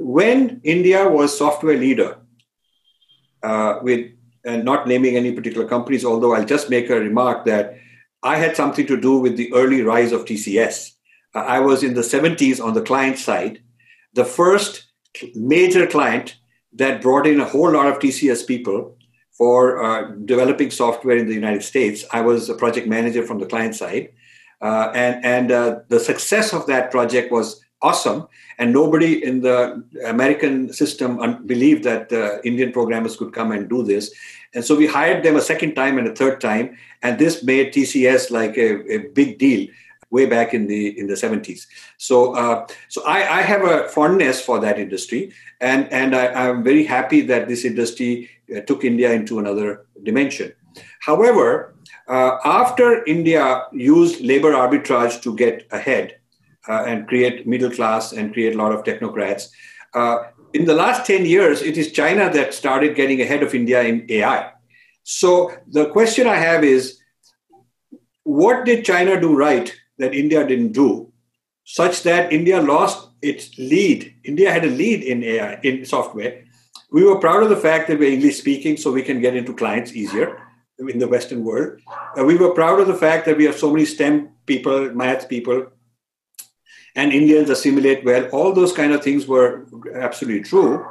when 0.00 0.60
India 0.64 1.08
was 1.08 1.38
software 1.38 1.76
leader 1.76 2.18
with 3.82 4.10
and 4.48 4.64
not 4.64 4.88
naming 4.88 5.16
any 5.16 5.32
particular 5.32 5.66
companies, 5.66 6.04
although 6.04 6.34
I'll 6.34 6.44
just 6.44 6.70
make 6.70 6.90
a 6.90 6.98
remark 6.98 7.44
that 7.44 7.78
I 8.22 8.36
had 8.36 8.56
something 8.56 8.86
to 8.86 9.00
do 9.00 9.18
with 9.18 9.36
the 9.36 9.52
early 9.52 9.82
rise 9.82 10.12
of 10.12 10.24
TCS. 10.24 10.92
Uh, 11.34 11.40
I 11.40 11.60
was 11.60 11.82
in 11.82 11.94
the 11.94 12.00
70s 12.00 12.62
on 12.62 12.74
the 12.74 12.82
client 12.82 13.18
side, 13.18 13.62
the 14.14 14.24
first 14.24 14.86
major 15.34 15.86
client 15.86 16.36
that 16.72 17.02
brought 17.02 17.26
in 17.26 17.40
a 17.40 17.44
whole 17.44 17.70
lot 17.70 17.86
of 17.86 17.98
TCS 17.98 18.46
people 18.46 18.96
for 19.32 19.82
uh, 19.82 20.10
developing 20.24 20.70
software 20.70 21.16
in 21.16 21.28
the 21.28 21.34
United 21.34 21.62
States. 21.62 22.04
I 22.12 22.22
was 22.22 22.48
a 22.48 22.54
project 22.54 22.88
manager 22.88 23.22
from 23.24 23.38
the 23.38 23.46
client 23.46 23.74
side. 23.76 24.10
Uh, 24.60 24.90
and 24.94 25.24
and 25.24 25.52
uh, 25.52 25.80
the 25.88 26.00
success 26.00 26.52
of 26.52 26.66
that 26.66 26.90
project 26.90 27.30
was 27.30 27.62
awesome. 27.80 28.26
And 28.58 28.72
nobody 28.72 29.24
in 29.24 29.40
the 29.40 29.84
American 30.04 30.72
system 30.72 31.20
un- 31.20 31.46
believed 31.46 31.84
that 31.84 32.12
uh, 32.12 32.40
Indian 32.42 32.72
programmers 32.72 33.16
could 33.16 33.32
come 33.32 33.52
and 33.52 33.68
do 33.68 33.84
this. 33.84 34.12
And 34.54 34.64
so 34.64 34.74
we 34.74 34.86
hired 34.86 35.22
them 35.22 35.36
a 35.36 35.40
second 35.40 35.74
time 35.74 35.98
and 35.98 36.08
a 36.08 36.14
third 36.14 36.40
time. 36.40 36.76
And 37.02 37.18
this 37.18 37.42
made 37.42 37.72
TCS 37.72 38.30
like 38.30 38.56
a, 38.56 38.92
a 38.92 38.98
big 39.08 39.38
deal 39.38 39.68
way 40.10 40.24
back 40.24 40.54
in 40.54 40.66
the 40.66 40.98
in 40.98 41.06
the 41.06 41.14
70s. 41.14 41.66
So 41.98 42.34
uh, 42.34 42.66
so 42.88 43.04
I, 43.04 43.38
I, 43.38 43.42
have 43.42 43.62
a 43.62 43.88
fondness 43.88 44.40
for 44.40 44.58
that 44.60 44.78
industry, 44.78 45.34
and 45.60 45.86
and 45.92 46.16
I, 46.16 46.48
am 46.48 46.64
very 46.64 46.84
happy 46.84 47.20
that 47.22 47.46
this 47.46 47.66
industry 47.66 48.30
uh, 48.56 48.60
took 48.60 48.84
India 48.84 49.12
into 49.12 49.38
another 49.38 49.84
dimension. 50.02 50.54
However, 51.00 51.74
uh, 52.08 52.38
after 52.42 53.04
India 53.04 53.64
used 53.72 54.22
labor 54.22 54.52
arbitrage 54.52 55.20
to 55.24 55.36
get 55.36 55.66
ahead, 55.72 56.18
uh, 56.68 56.84
and 56.86 57.08
create 57.08 57.46
middle 57.46 57.70
class 57.70 58.12
and 58.12 58.32
create 58.32 58.54
a 58.54 58.58
lot 58.58 58.72
of 58.72 58.84
technocrats. 58.84 59.48
In 60.54 60.64
the 60.64 60.74
last 60.74 61.06
10 61.06 61.26
years, 61.26 61.60
it 61.60 61.76
is 61.76 61.92
China 61.92 62.30
that 62.32 62.54
started 62.54 62.96
getting 62.96 63.20
ahead 63.20 63.42
of 63.42 63.54
India 63.54 63.82
in 63.82 64.06
AI. 64.08 64.50
So 65.02 65.52
the 65.66 65.90
question 65.90 66.26
I 66.26 66.36
have 66.36 66.64
is 66.64 66.98
what 68.22 68.64
did 68.64 68.84
China 68.84 69.20
do 69.20 69.36
right 69.36 69.74
that 69.98 70.14
India 70.14 70.46
didn't 70.46 70.72
do, 70.72 71.12
such 71.64 72.02
that 72.04 72.32
India 72.32 72.62
lost 72.62 73.08
its 73.20 73.56
lead? 73.58 74.14
India 74.24 74.50
had 74.50 74.64
a 74.64 74.70
lead 74.70 75.02
in 75.02 75.22
AI, 75.22 75.60
in 75.62 75.84
software. 75.84 76.44
We 76.90 77.04
were 77.04 77.18
proud 77.18 77.42
of 77.42 77.50
the 77.50 77.56
fact 77.56 77.88
that 77.88 77.98
we're 77.98 78.12
English 78.12 78.38
speaking, 78.38 78.76
so 78.78 78.90
we 78.90 79.02
can 79.02 79.20
get 79.20 79.36
into 79.36 79.54
clients 79.54 79.92
easier 79.92 80.40
in 80.78 80.98
the 80.98 81.08
Western 81.08 81.44
world. 81.44 81.80
Uh, 82.18 82.24
we 82.24 82.36
were 82.36 82.50
proud 82.50 82.80
of 82.80 82.86
the 82.86 82.94
fact 82.94 83.26
that 83.26 83.36
we 83.36 83.44
have 83.44 83.58
so 83.58 83.70
many 83.70 83.84
STEM 83.84 84.30
people, 84.46 84.92
math 84.94 85.28
people, 85.28 85.66
and 86.98 87.12
Indians 87.12 87.48
assimilate 87.48 88.04
well. 88.04 88.24
All 88.30 88.52
those 88.52 88.72
kind 88.72 88.92
of 88.92 89.04
things 89.04 89.28
were 89.28 89.64
absolutely 89.94 90.42
true. 90.42 90.84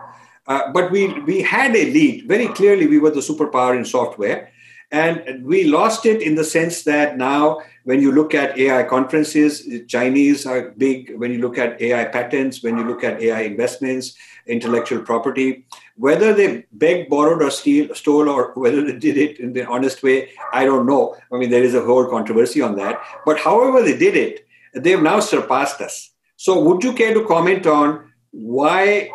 Uh, 0.48 0.72
but 0.72 0.90
we, 0.90 1.02
we 1.24 1.42
had 1.42 1.76
a 1.76 1.92
lead. 1.92 2.30
Very 2.30 2.48
clearly, 2.48 2.88
we 2.88 2.98
were 2.98 3.12
the 3.12 3.20
superpower 3.20 3.78
in 3.78 3.84
software. 3.84 4.50
And 4.90 5.44
we 5.44 5.66
lost 5.66 6.06
it 6.06 6.22
in 6.22 6.36
the 6.36 6.46
sense 6.46 6.84
that 6.84 7.18
now, 7.18 7.60
when 7.84 8.02
you 8.02 8.14
look 8.14 8.34
at 8.34 8.58
AI 8.58 8.84
conferences, 8.84 9.68
Chinese 9.90 10.46
are 10.46 10.70
big. 10.78 11.14
When 11.18 11.34
you 11.34 11.40
look 11.40 11.58
at 11.58 11.82
AI 11.82 12.06
patents, 12.06 12.64
when 12.64 12.78
you 12.78 12.86
look 12.86 13.04
at 13.04 13.22
AI 13.22 13.42
investments, 13.42 14.16
intellectual 14.46 15.02
property, 15.02 15.66
whether 15.98 16.34
they 16.34 16.66
begged, 16.72 17.10
borrowed, 17.10 17.42
or 17.42 17.52
steal, 17.52 17.94
stole, 17.96 18.30
or 18.30 18.54
whether 18.56 18.82
they 18.82 18.98
did 18.98 19.18
it 19.18 19.42
in 19.42 19.52
the 19.52 19.68
honest 19.68 20.04
way, 20.04 20.30
I 20.54 20.64
don't 20.64 20.86
know. 20.86 21.18
I 21.34 21.38
mean, 21.38 21.50
there 21.50 21.64
is 21.64 21.76
a 21.76 21.84
whole 21.84 22.06
controversy 22.06 22.62
on 22.62 22.78
that. 22.78 23.02
But 23.26 23.40
however 23.40 23.82
they 23.82 23.98
did 23.98 24.16
it, 24.16 24.47
they've 24.84 25.02
now 25.02 25.20
surpassed 25.20 25.82
us. 25.82 26.14
So, 26.36 26.62
would 26.62 26.84
you 26.84 26.94
care 26.94 27.14
to 27.14 27.26
comment 27.26 27.66
on 27.66 28.12
why 28.32 29.10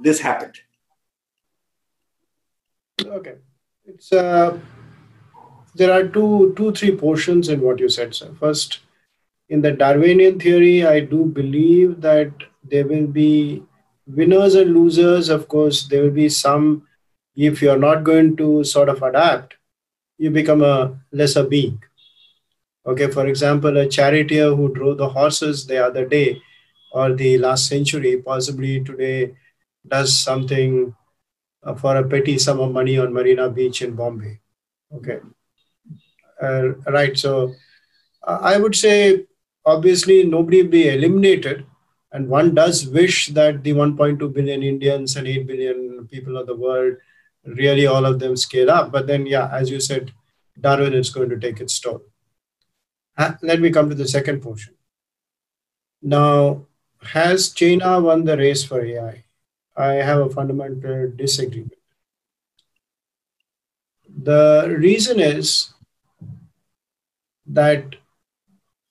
this 0.00 0.20
happened? 0.20 0.54
Okay, 3.04 3.34
it's 3.84 4.12
uh, 4.12 4.58
there 5.74 5.92
are 5.92 6.06
two, 6.06 6.54
two, 6.56 6.72
three 6.72 6.94
portions 6.96 7.48
in 7.48 7.60
what 7.60 7.78
you 7.78 7.88
said, 7.88 8.14
sir. 8.14 8.32
First, 8.38 8.80
in 9.48 9.62
the 9.62 9.72
Darwinian 9.72 10.38
theory, 10.38 10.84
I 10.84 11.00
do 11.00 11.24
believe 11.24 12.00
that 12.00 12.32
there 12.62 12.86
will 12.86 13.06
be 13.06 13.62
winners 14.06 14.54
and 14.54 14.74
losers. 14.74 15.28
Of 15.28 15.48
course, 15.48 15.86
there 15.86 16.02
will 16.02 16.10
be 16.10 16.28
some. 16.28 16.82
If 17.36 17.62
you're 17.62 17.78
not 17.78 18.02
going 18.02 18.36
to 18.38 18.64
sort 18.64 18.88
of 18.88 19.02
adapt, 19.02 19.54
you 20.18 20.30
become 20.30 20.62
a 20.62 20.98
lesser 21.12 21.44
being. 21.44 21.80
Okay, 22.88 23.10
for 23.10 23.26
example, 23.26 23.76
a 23.76 23.86
charioteer 23.86 24.54
who 24.54 24.72
drove 24.72 24.96
the 24.96 25.10
horses 25.10 25.66
the 25.66 25.76
other 25.84 26.06
day 26.06 26.40
or 26.90 27.12
the 27.12 27.36
last 27.36 27.68
century 27.68 28.16
possibly 28.16 28.82
today 28.82 29.34
does 29.86 30.18
something 30.18 30.94
uh, 31.64 31.74
for 31.74 31.96
a 31.96 32.08
petty 32.08 32.38
sum 32.38 32.60
of 32.60 32.72
money 32.72 32.96
on 32.96 33.12
Marina 33.12 33.50
Beach 33.50 33.82
in 33.82 33.94
Bombay. 33.94 34.40
Okay, 34.94 35.18
uh, 36.42 36.68
right. 36.96 37.18
So 37.18 37.54
uh, 38.22 38.38
I 38.40 38.56
would 38.56 38.74
say 38.74 39.26
obviously 39.66 40.24
nobody 40.24 40.62
will 40.62 40.70
be 40.70 40.88
eliminated, 40.88 41.66
and 42.12 42.26
one 42.26 42.54
does 42.54 42.86
wish 42.86 43.28
that 43.28 43.62
the 43.64 43.74
1.2 43.74 44.32
billion 44.32 44.62
Indians 44.62 45.16
and 45.16 45.28
8 45.28 45.46
billion 45.46 46.08
people 46.10 46.38
of 46.38 46.46
the 46.46 46.56
world 46.56 46.96
really 47.44 47.86
all 47.86 48.06
of 48.06 48.18
them 48.18 48.34
scale 48.34 48.70
up. 48.70 48.92
But 48.92 49.06
then, 49.06 49.26
yeah, 49.26 49.50
as 49.52 49.70
you 49.70 49.78
said, 49.78 50.12
Darwin 50.58 50.94
is 50.94 51.10
going 51.10 51.28
to 51.28 51.38
take 51.38 51.60
its 51.60 51.78
toll 51.78 52.02
let 53.42 53.60
me 53.60 53.70
come 53.70 53.88
to 53.90 53.94
the 53.94 54.08
second 54.08 54.40
portion. 54.40 54.74
Now, 56.02 56.66
has 57.02 57.50
China 57.50 58.00
won 58.00 58.24
the 58.24 58.36
race 58.36 58.64
for 58.64 58.84
AI? 58.84 59.24
I 59.76 59.92
have 59.94 60.18
a 60.20 60.30
fundamental 60.30 61.10
disagreement. 61.10 61.72
The 64.22 64.76
reason 64.78 65.18
is 65.20 65.72
that 67.46 67.96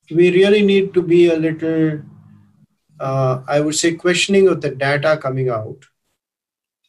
we 0.09 0.31
really 0.31 0.61
need 0.61 0.93
to 0.93 1.01
be 1.01 1.29
a 1.29 1.37
little, 1.37 2.01
uh, 2.99 3.41
I 3.47 3.59
would 3.61 3.75
say, 3.75 3.93
questioning 3.95 4.47
of 4.47 4.61
the 4.61 4.71
data 4.71 5.17
coming 5.17 5.49
out. 5.49 5.85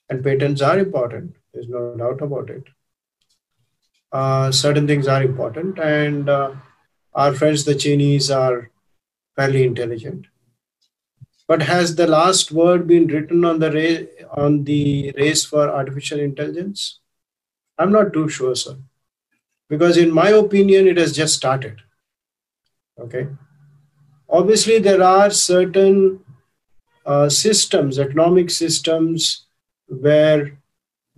And 0.09 0.23
patents 0.25 0.61
are 0.62 0.78
important, 0.78 1.37
there's 1.52 1.68
no 1.68 1.95
doubt 1.97 2.23
about 2.23 2.50
it. 2.50 2.64
uh, 4.12 4.50
certain 4.50 4.87
things 4.87 5.07
are 5.07 5.23
important, 5.23 5.78
and 5.78 6.28
uh, 6.28 6.52
our 7.19 7.35
friends, 7.35 7.65
the 7.65 7.75
Chinese, 7.75 8.31
are 8.31 8.71
fairly 9.37 9.65
intelligent. 9.65 10.27
But 11.49 11.63
has 11.63 11.97
the 11.97 12.07
last 12.07 12.53
word 12.53 12.87
been 12.87 13.09
written 13.09 13.45
on 13.45 13.59
the 13.59 13.71
race 13.73 14.07
on 14.33 14.63
the 14.65 15.13
race 15.17 15.45
for 15.45 15.69
artificial 15.69 16.21
intelligence? 16.21 17.01
I'm 17.79 17.91
not 17.93 18.13
too 18.13 18.29
sure, 18.29 18.55
sir, 18.55 18.77
because 19.69 19.97
in 19.97 20.13
my 20.13 20.29
opinion, 20.29 20.87
it 20.87 20.97
has 20.99 21.17
just 21.17 21.35
started. 21.35 21.83
Okay, 23.01 23.27
obviously 24.29 24.79
there 24.79 25.03
are 25.03 25.31
certain 25.31 26.21
uh, 27.07 27.29
systems, 27.29 27.99
economic 27.99 28.51
systems, 28.51 29.47
where 29.87 30.58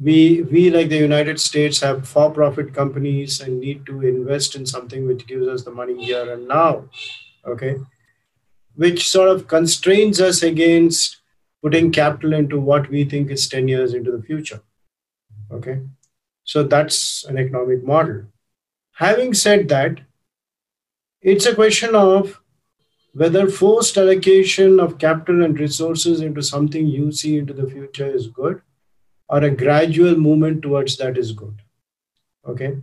we 0.02 0.42
we 0.50 0.70
like 0.70 0.88
the 0.88 0.96
united 0.96 1.38
states 1.38 1.80
have 1.80 2.08
for 2.08 2.30
profit 2.30 2.72
companies 2.72 3.40
and 3.40 3.60
need 3.60 3.84
to 3.84 4.00
invest 4.00 4.56
in 4.56 4.64
something 4.64 5.06
which 5.06 5.26
gives 5.26 5.46
us 5.46 5.62
the 5.64 5.70
money 5.70 6.04
here 6.04 6.32
and 6.32 6.48
now 6.48 6.84
okay? 7.46 7.76
Which 8.74 9.08
sort 9.08 9.28
of 9.28 9.48
constrains 9.48 10.20
us 10.20 10.42
against 10.42 11.18
putting 11.62 11.90
capital 11.90 12.32
into 12.32 12.58
what 12.58 12.88
we 12.88 13.04
think 13.04 13.30
is 13.30 13.48
10 13.48 13.68
years 13.68 13.94
into 13.94 14.10
the 14.10 14.22
future 14.22 14.62
okay? 15.52 15.80
So 16.44 16.62
that's 16.62 17.24
an 17.24 17.38
economic 17.38 17.84
model. 17.84 18.24
Having 18.92 19.34
said 19.34 19.68
that 19.68 20.00
it's 21.20 21.46
a 21.46 21.54
question 21.54 21.94
of 21.94 22.40
whether 23.12 23.48
forced 23.48 23.98
allocation 23.98 24.80
of 24.80 24.98
capital 24.98 25.44
and 25.44 25.60
resources 25.60 26.20
into 26.20 26.42
something 26.42 26.86
you 26.86 27.12
see 27.12 27.36
into 27.36 27.52
the 27.52 27.68
future 27.68 28.06
is 28.06 28.28
good 28.28 28.62
or 29.30 29.44
a 29.44 29.50
gradual 29.50 30.16
movement 30.16 30.60
towards 30.60 30.96
that 30.98 31.16
is 31.16 31.32
good. 31.32 31.62
Okay. 32.46 32.78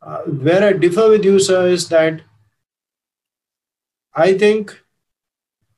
Uh, 0.00 0.20
where 0.20 0.62
I 0.62 0.72
differ 0.72 1.08
with 1.10 1.24
you, 1.24 1.40
sir, 1.40 1.66
is 1.66 1.88
that 1.88 2.22
I 4.14 4.38
think 4.38 4.80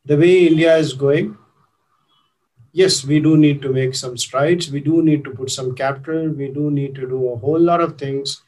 the 0.05 0.19
way 0.19 0.47
India 0.47 0.77
is 0.77 0.93
going, 0.93 1.39
yes, 2.73 3.05
we 3.05 3.21
do 3.21 3.39
need 3.39 3.63
to 3.63 3.73
make 3.73 3.95
some 3.95 4.19
strides. 4.19 4.71
We 4.71 4.81
do 4.81 5.03
need 5.03 5.25
to 5.25 5.31
put 5.31 5.51
some 5.51 5.75
capital. 5.75 6.29
We 6.29 6.49
do 6.51 6.71
need 6.71 6.95
to 6.97 7.09
do 7.09 7.33
a 7.33 7.37
whole 7.37 7.59
lot 7.59 7.81
of 7.81 7.97
things. 7.97 8.43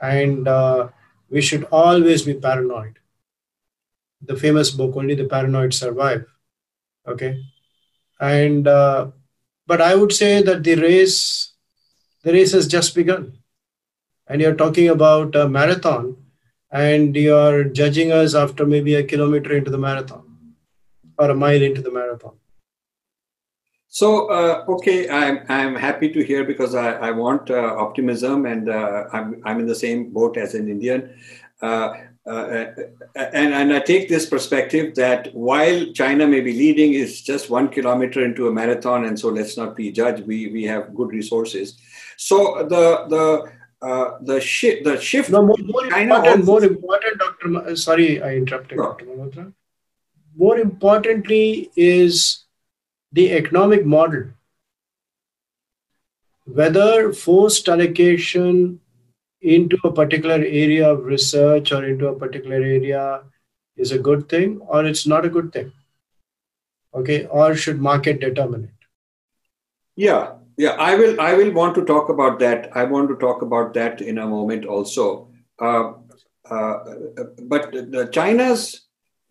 And 0.00 0.48
uh, 0.48 0.88
we 1.28 1.42
should 1.42 1.64
always 1.64 2.22
be 2.22 2.34
paranoid. 2.34 2.98
The 4.22 4.36
famous 4.36 4.70
book, 4.70 4.96
Only 4.96 5.14
the 5.14 5.26
Paranoid 5.26 5.74
Survive. 5.74 6.24
Okay. 7.06 7.42
And 8.18 8.66
uh, 8.66 9.08
but 9.70 9.80
I 9.80 9.94
would 9.94 10.12
say 10.12 10.42
that 10.42 10.64
the 10.64 10.74
race, 10.74 11.52
the 12.24 12.32
race 12.32 12.52
has 12.58 12.66
just 12.66 12.92
begun. 12.92 13.34
And 14.26 14.40
you're 14.40 14.56
talking 14.62 14.88
about 14.88 15.36
a 15.36 15.48
marathon 15.48 16.16
and 16.72 17.14
you're 17.14 17.62
judging 17.80 18.10
us 18.10 18.34
after 18.34 18.66
maybe 18.66 18.96
a 18.96 19.04
kilometer 19.04 19.56
into 19.56 19.70
the 19.70 19.78
marathon 19.78 20.24
or 21.16 21.30
a 21.30 21.36
mile 21.36 21.62
into 21.62 21.82
the 21.82 21.92
marathon. 21.92 22.34
So, 23.86 24.28
uh, 24.38 24.64
okay, 24.76 25.08
I'm, 25.08 25.38
I'm 25.48 25.76
happy 25.76 26.12
to 26.14 26.24
hear 26.24 26.42
because 26.44 26.74
I, 26.74 26.88
I 27.08 27.10
want 27.12 27.48
uh, 27.48 27.76
optimism 27.86 28.46
and 28.46 28.68
uh, 28.68 29.04
I'm, 29.12 29.40
I'm 29.44 29.60
in 29.60 29.66
the 29.66 29.76
same 29.76 30.12
boat 30.12 30.36
as 30.36 30.54
an 30.54 30.68
Indian. 30.68 31.14
Uh, 32.26 32.30
uh, 32.30 32.74
and, 33.16 33.54
and 33.54 33.72
I 33.72 33.80
take 33.80 34.08
this 34.08 34.26
perspective 34.26 34.94
that 34.94 35.34
while 35.34 35.86
China 35.92 36.26
may 36.26 36.40
be 36.40 36.52
leading, 36.52 36.92
is 36.92 37.22
just 37.22 37.48
one 37.48 37.68
kilometer 37.68 38.22
into 38.24 38.46
a 38.46 38.52
marathon, 38.52 39.06
and 39.06 39.18
so 39.18 39.28
let's 39.28 39.56
not 39.56 39.74
be 39.74 39.90
judged. 39.90 40.26
We 40.26 40.48
we 40.48 40.64
have 40.64 40.94
good 40.94 41.10
resources. 41.10 41.78
So 42.18 42.66
the 42.68 43.06
the 43.08 43.52
uh, 43.86 44.18
the 44.20 44.40
shift 44.40 44.84
the 44.84 45.00
shift. 45.00 45.30
No, 45.30 45.46
more, 45.46 45.56
more 45.64 45.86
important, 45.86 46.44
more 46.44 46.62
important, 46.62 47.18
Doctor. 47.18 47.76
Sorry, 47.76 48.22
I 48.22 48.34
interrupted, 48.36 48.76
no. 48.76 48.84
Doctor 48.84 49.06
Malhotra. 49.06 49.52
More 50.36 50.58
importantly, 50.58 51.70
is 51.74 52.44
the 53.12 53.32
economic 53.32 53.86
model. 53.86 54.24
Whether 56.44 57.12
forced 57.14 57.68
allocation 57.68 58.80
into 59.40 59.78
a 59.84 59.92
particular 59.92 60.36
area 60.36 60.90
of 60.90 61.04
research 61.04 61.72
or 61.72 61.84
into 61.84 62.08
a 62.08 62.18
particular 62.18 62.56
area 62.56 63.22
is 63.76 63.92
a 63.92 63.98
good 63.98 64.28
thing 64.28 64.60
or 64.60 64.84
it's 64.84 65.06
not 65.06 65.24
a 65.24 65.30
good 65.30 65.52
thing. 65.52 65.72
Okay? 66.94 67.26
Or 67.26 67.54
should 67.54 67.80
market 67.80 68.20
determine 68.20 68.64
it. 68.64 68.86
Yeah. 69.96 70.32
Yeah. 70.56 70.76
I 70.78 70.94
will 70.94 71.20
i 71.20 71.34
will 71.34 71.52
want 71.52 71.74
to 71.76 71.84
talk 71.84 72.08
about 72.08 72.38
that. 72.40 72.70
I 72.76 72.84
want 72.84 73.08
to 73.08 73.16
talk 73.16 73.42
about 73.42 73.74
that 73.74 74.00
in 74.00 74.18
a 74.18 74.26
moment 74.26 74.66
also. 74.66 75.30
Uh, 75.58 75.92
uh, 76.50 76.78
but 77.44 77.70
the 77.72 78.08
china's 78.12 78.86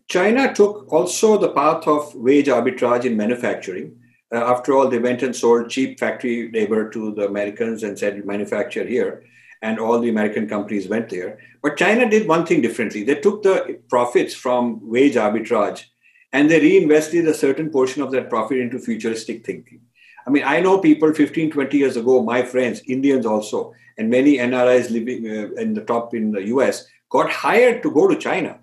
china 0.08 0.52
took 0.54 0.92
also 0.92 1.36
the 1.38 1.52
path 1.52 1.86
of 1.86 2.14
wage 2.14 2.46
arbitrage 2.46 3.04
in 3.04 3.16
manufacturing. 3.16 3.96
Uh, 4.32 4.38
after 4.38 4.72
all 4.72 4.88
they 4.88 4.98
went 4.98 5.22
and 5.22 5.34
sold 5.34 5.68
cheap 5.68 5.98
factory 5.98 6.50
labor 6.52 6.88
to 6.88 7.12
the 7.14 7.26
americans 7.26 7.82
and 7.82 7.98
said 7.98 8.24
manufacture 8.24 8.86
here 8.86 9.24
and 9.62 9.78
all 9.78 10.00
the 10.00 10.08
American 10.08 10.48
companies 10.48 10.88
went 10.88 11.08
there. 11.10 11.38
But 11.62 11.76
China 11.76 12.08
did 12.08 12.26
one 12.26 12.46
thing 12.46 12.62
differently. 12.62 13.02
They 13.02 13.16
took 13.16 13.42
the 13.42 13.80
profits 13.88 14.34
from 14.34 14.80
wage 14.88 15.14
arbitrage 15.14 15.84
and 16.32 16.50
they 16.50 16.60
reinvested 16.60 17.26
a 17.26 17.34
certain 17.34 17.70
portion 17.70 18.02
of 18.02 18.10
that 18.12 18.30
profit 18.30 18.58
into 18.58 18.78
futuristic 18.78 19.44
thinking. 19.44 19.80
I 20.26 20.30
mean, 20.30 20.44
I 20.44 20.60
know 20.60 20.78
people 20.78 21.12
15, 21.12 21.50
20 21.50 21.76
years 21.76 21.96
ago, 21.96 22.22
my 22.22 22.42
friends, 22.42 22.82
Indians 22.86 23.26
also, 23.26 23.74
and 23.98 24.08
many 24.08 24.38
NRIs 24.38 24.90
living 24.90 25.26
uh, 25.26 25.60
in 25.60 25.74
the 25.74 25.82
top 25.82 26.14
in 26.14 26.30
the 26.30 26.44
US, 26.48 26.86
got 27.10 27.30
hired 27.30 27.82
to 27.82 27.90
go 27.90 28.06
to 28.06 28.16
China. 28.16 28.59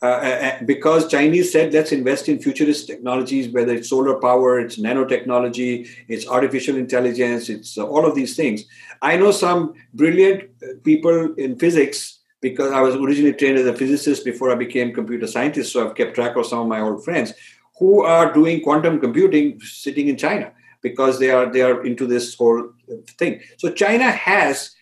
Uh, 0.00 0.06
uh, 0.06 0.10
uh, 0.10 0.64
because 0.64 1.08
Chinese 1.08 1.50
said, 1.50 1.72
let's 1.72 1.90
invest 1.90 2.28
in 2.28 2.38
futurist 2.38 2.86
technologies, 2.86 3.48
whether 3.48 3.74
it's 3.74 3.88
solar 3.88 4.14
power, 4.20 4.60
it's 4.60 4.78
nanotechnology, 4.78 5.88
it's 6.06 6.28
artificial 6.28 6.76
intelligence, 6.76 7.48
it's 7.48 7.76
uh, 7.76 7.84
all 7.84 8.06
of 8.06 8.14
these 8.14 8.36
things. 8.36 8.64
I 9.02 9.16
know 9.16 9.32
some 9.32 9.74
brilliant 9.94 10.50
people 10.84 11.34
in 11.34 11.58
physics 11.58 12.20
because 12.40 12.70
I 12.70 12.80
was 12.80 12.94
originally 12.94 13.32
trained 13.32 13.58
as 13.58 13.66
a 13.66 13.74
physicist 13.74 14.24
before 14.24 14.52
I 14.52 14.54
became 14.54 14.94
computer 14.94 15.26
scientist. 15.26 15.72
So 15.72 15.84
I've 15.84 15.96
kept 15.96 16.14
track 16.14 16.36
of 16.36 16.46
some 16.46 16.60
of 16.60 16.68
my 16.68 16.80
old 16.80 17.04
friends 17.04 17.32
who 17.78 18.02
are 18.02 18.32
doing 18.32 18.60
quantum 18.60 19.00
computing 19.00 19.60
sitting 19.60 20.08
in 20.08 20.16
China 20.16 20.52
because 20.82 21.18
they 21.18 21.30
are 21.30 21.50
they 21.50 21.62
are 21.62 21.84
into 21.84 22.06
this 22.06 22.34
whole 22.36 22.70
thing. 23.18 23.40
So 23.56 23.72
China 23.72 24.10
has 24.10 24.74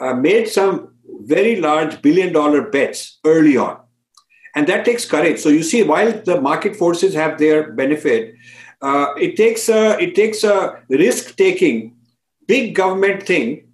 uh, 0.00 0.14
made 0.14 0.48
some 0.48 0.94
very 1.20 1.60
large 1.60 2.00
billion 2.02 2.32
dollar 2.32 2.70
bets 2.70 3.18
early 3.24 3.56
on, 3.56 3.78
and 4.54 4.66
that 4.66 4.84
takes 4.84 5.04
courage. 5.04 5.38
So 5.38 5.48
you 5.48 5.62
see, 5.62 5.82
while 5.82 6.12
the 6.12 6.40
market 6.40 6.76
forces 6.76 7.14
have 7.14 7.38
their 7.38 7.72
benefit, 7.72 8.34
uh, 8.80 9.08
it 9.16 9.36
takes 9.36 9.68
a 9.68 9.98
it 10.00 10.14
takes 10.14 10.44
a 10.44 10.80
risk 10.88 11.36
taking 11.36 11.96
big 12.46 12.74
government 12.74 13.24
thing 13.24 13.68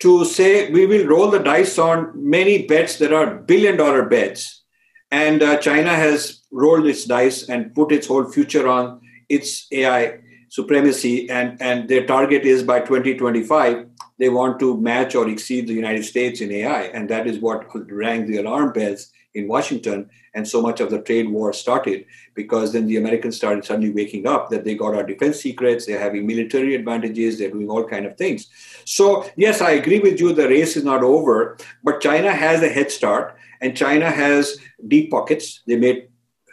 to 0.00 0.24
say 0.24 0.70
we 0.70 0.86
will 0.86 1.06
roll 1.06 1.30
the 1.30 1.38
dice 1.38 1.78
on 1.78 2.12
many 2.14 2.66
bets 2.66 2.98
that 2.98 3.12
are 3.12 3.36
billion 3.36 3.76
dollar 3.76 4.04
bets. 4.04 4.62
And 5.10 5.42
uh, 5.42 5.58
China 5.58 5.94
has 5.94 6.42
rolled 6.50 6.86
its 6.86 7.04
dice 7.04 7.48
and 7.48 7.74
put 7.74 7.92
its 7.92 8.06
whole 8.06 8.30
future 8.30 8.68
on 8.68 9.00
its 9.28 9.66
AI 9.70 10.18
supremacy. 10.48 11.30
And, 11.30 11.60
and 11.60 11.88
their 11.88 12.06
target 12.06 12.42
is 12.42 12.62
by 12.62 12.80
2025, 12.80 13.86
they 14.18 14.28
want 14.28 14.58
to 14.60 14.80
match 14.80 15.14
or 15.14 15.28
exceed 15.28 15.66
the 15.66 15.72
United 15.72 16.04
States 16.04 16.40
in 16.40 16.50
AI. 16.50 16.82
And 16.82 17.08
that 17.10 17.26
is 17.26 17.38
what 17.38 17.66
rang 17.90 18.26
the 18.26 18.38
alarm 18.38 18.72
bells 18.72 19.10
in 19.34 19.48
Washington, 19.48 20.10
and 20.34 20.46
so 20.46 20.60
much 20.60 20.80
of 20.80 20.90
the 20.90 21.00
trade 21.00 21.28
war 21.28 21.52
started 21.52 22.04
because 22.34 22.72
then 22.72 22.86
the 22.86 22.96
Americans 22.96 23.36
started 23.36 23.64
suddenly 23.64 23.90
waking 23.90 24.26
up 24.26 24.50
that 24.50 24.64
they 24.64 24.74
got 24.74 24.94
our 24.94 25.02
defense 25.02 25.40
secrets, 25.40 25.86
they're 25.86 25.98
having 25.98 26.26
military 26.26 26.74
advantages, 26.74 27.38
they're 27.38 27.50
doing 27.50 27.68
all 27.68 27.86
kind 27.86 28.06
of 28.06 28.16
things. 28.16 28.48
So 28.84 29.28
yes, 29.36 29.60
I 29.60 29.72
agree 29.72 30.00
with 30.00 30.20
you. 30.20 30.32
The 30.32 30.48
race 30.48 30.76
is 30.76 30.84
not 30.84 31.02
over, 31.02 31.56
but 31.82 32.00
China 32.00 32.32
has 32.32 32.62
a 32.62 32.68
head 32.68 32.90
start, 32.90 33.36
and 33.60 33.76
China 33.76 34.10
has 34.10 34.58
deep 34.88 35.10
pockets. 35.10 35.62
They 35.66 35.76
made 35.76 36.08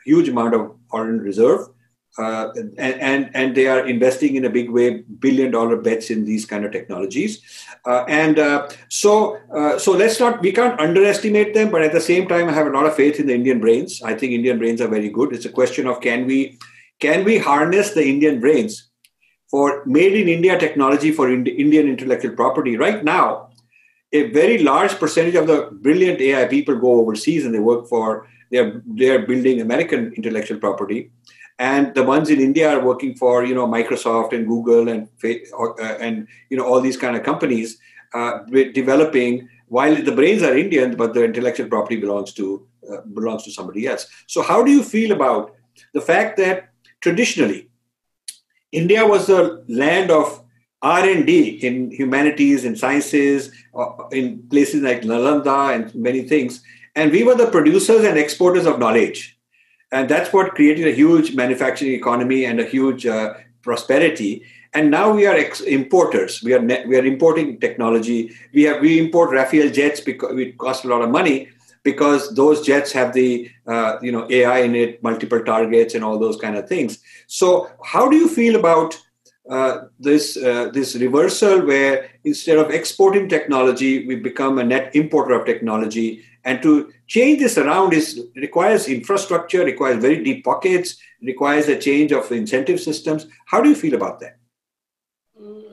huge 0.06 0.30
amount 0.30 0.56
of 0.56 0.76
foreign 0.90 1.20
reserve 1.20 1.68
uh, 2.18 2.52
and, 2.78 3.30
and, 3.34 3.56
they 3.56 3.68
are 3.68 3.88
investing 3.88 4.36
in 4.36 4.44
a 4.44 4.50
big 4.50 4.70
way 4.70 5.04
billion 5.20 5.50
dollar 5.50 5.78
bets 5.78 6.10
in 6.10 6.26
these 6.26 6.46
kind 6.46 6.66
of 6.66 6.72
technologies. 6.72 7.42
Uh, 7.86 8.04
and 8.08 8.38
uh, 8.38 8.68
so 8.90 9.38
uh, 9.56 9.80
so 9.80 9.94
let's 9.94 10.20
not 10.20 10.42
we 10.42 10.52
can't 10.52 10.80
underestimate 10.80 11.54
them 11.54 11.72
but 11.72 11.82
at 11.82 11.94
the 11.94 12.02
same 12.02 12.28
time 12.28 12.50
i 12.50 12.52
have 12.52 12.68
a 12.68 12.70
lot 12.70 12.86
of 12.86 12.96
faith 12.96 13.20
in 13.20 13.28
the 13.28 13.34
indian 13.34 13.60
brains. 13.60 14.02
I 14.04 14.14
think 14.14 14.34
indian 14.34 14.58
brains 14.58 14.82
are 14.82 14.90
very 14.90 15.10
good. 15.10 15.34
It's 15.34 15.46
a 15.46 15.52
question 15.52 15.88
of 15.88 16.02
can 16.02 16.26
we 16.26 16.60
can 17.00 17.24
we 17.24 17.38
harness 17.38 17.94
the 17.94 18.06
indian 18.06 18.42
brains 18.42 18.90
for 19.50 19.84
made 19.86 20.14
in 20.14 20.28
india 20.28 20.60
technology 20.60 21.12
for 21.12 21.32
indian 21.32 21.88
intellectual 21.88 22.36
property? 22.36 22.76
Right 22.76 23.06
now 23.06 23.52
a 24.14 24.30
very 24.32 24.58
large 24.58 25.00
percentage 25.00 25.36
of 25.36 25.48
the 25.48 25.70
brilliant 25.72 26.20
ai 26.20 26.46
people 26.46 26.76
go 26.76 27.00
overseas 27.00 27.46
and 27.46 27.56
they 27.56 27.60
work 27.60 27.88
for 27.88 28.28
they're 28.52 28.82
they're 28.86 29.26
building 29.26 29.62
american 29.62 30.12
intellectual 30.18 30.60
property 30.60 31.10
and 31.62 31.94
the 31.94 32.02
ones 32.02 32.32
in 32.32 32.42
India 32.42 32.68
are 32.76 32.84
working 32.84 33.14
for 33.16 33.46
you 33.46 33.54
know 33.54 33.68
Microsoft 33.68 34.34
and 34.34 34.48
Google 34.48 34.90
and 34.90 35.08
uh, 35.24 36.06
and 36.08 36.28
you 36.50 36.58
know 36.58 36.66
all 36.66 36.82
these 36.82 36.98
kind 36.98 37.16
of 37.16 37.24
companies 37.24 37.78
uh, 38.16 38.40
developing 38.74 39.48
while 39.68 39.96
the 39.96 40.12
brains 40.12 40.44
are 40.44 40.58
Indian, 40.58 40.96
but 40.96 41.14
the 41.14 41.24
intellectual 41.24 41.70
property 41.70 41.98
belongs 41.98 42.34
to 42.34 42.68
uh, 42.92 43.02
belongs 43.14 43.44
to 43.44 43.52
somebody 43.52 43.88
else. 43.88 44.08
So, 44.28 44.42
how 44.42 44.64
do 44.64 44.72
you 44.72 44.84
feel 44.84 45.12
about 45.12 45.54
the 45.94 46.02
fact 46.02 46.38
that 46.38 46.70
traditionally 47.00 47.70
India 48.72 49.06
was 49.06 49.28
the 49.28 49.64
land 49.68 50.10
of 50.10 50.44
R&D 50.82 51.60
in 51.62 51.92
humanities 51.92 52.66
and 52.66 52.78
sciences, 52.78 53.52
uh, 53.78 54.08
in 54.12 54.48
places 54.50 54.82
like 54.82 55.04
Nalanda 55.04 55.76
and 55.76 55.94
many 55.94 56.24
things, 56.24 56.64
and 56.96 57.12
we 57.12 57.24
were 57.24 57.36
the 57.36 57.52
producers 57.52 58.04
and 58.04 58.18
exporters 58.18 58.66
of 58.66 58.80
knowledge, 58.80 59.40
and 59.92 60.10
that's 60.10 60.32
what 60.32 60.56
created 60.56 60.88
a 60.88 60.92
huge 60.92 61.36
manufacturing 61.36 61.94
economy 61.94 62.46
and 62.46 62.60
a 62.60 62.66
huge 62.66 63.06
uh, 63.06 63.34
prosperity. 63.62 64.44
And 64.74 64.90
now 64.90 65.14
we 65.14 65.28
are 65.28 65.36
ex- 65.36 65.62
importers. 65.62 66.42
We 66.42 66.54
are 66.54 66.62
ne- 66.62 66.86
we 66.86 66.98
are 66.98 67.06
importing 67.06 67.60
technology. 67.60 68.32
We 68.54 68.64
have 68.64 68.82
we 68.82 69.00
import 69.00 69.32
Rafale 69.32 69.74
jets 69.74 70.00
because 70.00 70.40
it 70.40 70.58
costs 70.58 70.86
a 70.86 70.88
lot 70.88 71.02
of 71.02 71.10
money 71.10 71.50
because 71.84 72.34
those 72.36 72.62
jets 72.62 72.92
have 72.94 73.14
the 73.14 73.50
uh, 73.68 73.98
you 74.02 74.12
know 74.12 74.28
AI 74.30 74.60
in 74.60 74.76
it, 74.76 75.04
multiple 75.04 75.44
targets, 75.44 75.94
and 75.94 76.04
all 76.04 76.18
those 76.18 76.38
kind 76.38 76.56
of 76.56 76.70
things. 76.70 77.00
So, 77.28 77.70
how 77.84 78.10
do 78.10 78.16
you 78.16 78.30
feel 78.30 78.56
about 78.56 78.98
uh, 79.50 79.86
this 80.00 80.38
uh, 80.38 80.70
this 80.74 80.96
reversal, 80.96 81.66
where 81.66 82.10
instead 82.24 82.58
of 82.58 82.70
exporting 82.70 83.28
technology, 83.28 84.08
we 84.08 84.16
become 84.16 84.58
a 84.58 84.64
net 84.64 84.96
importer 84.96 85.34
of 85.34 85.46
technology, 85.46 86.24
and 86.44 86.62
to 86.62 86.92
change 87.08 87.40
this 87.40 87.58
around 87.58 87.94
is 87.94 88.28
requires 88.36 88.88
infrastructure, 88.88 89.64
requires 89.64 90.02
very 90.02 90.24
deep 90.24 90.44
pockets, 90.44 90.98
requires 91.22 91.68
a 91.68 91.78
change 91.78 92.12
of 92.12 92.32
incentive 92.32 92.80
systems. 92.80 93.28
How 93.46 93.62
do 93.62 93.70
you 93.70 93.76
feel 93.76 93.94
about 93.94 94.20
that? 94.22 94.38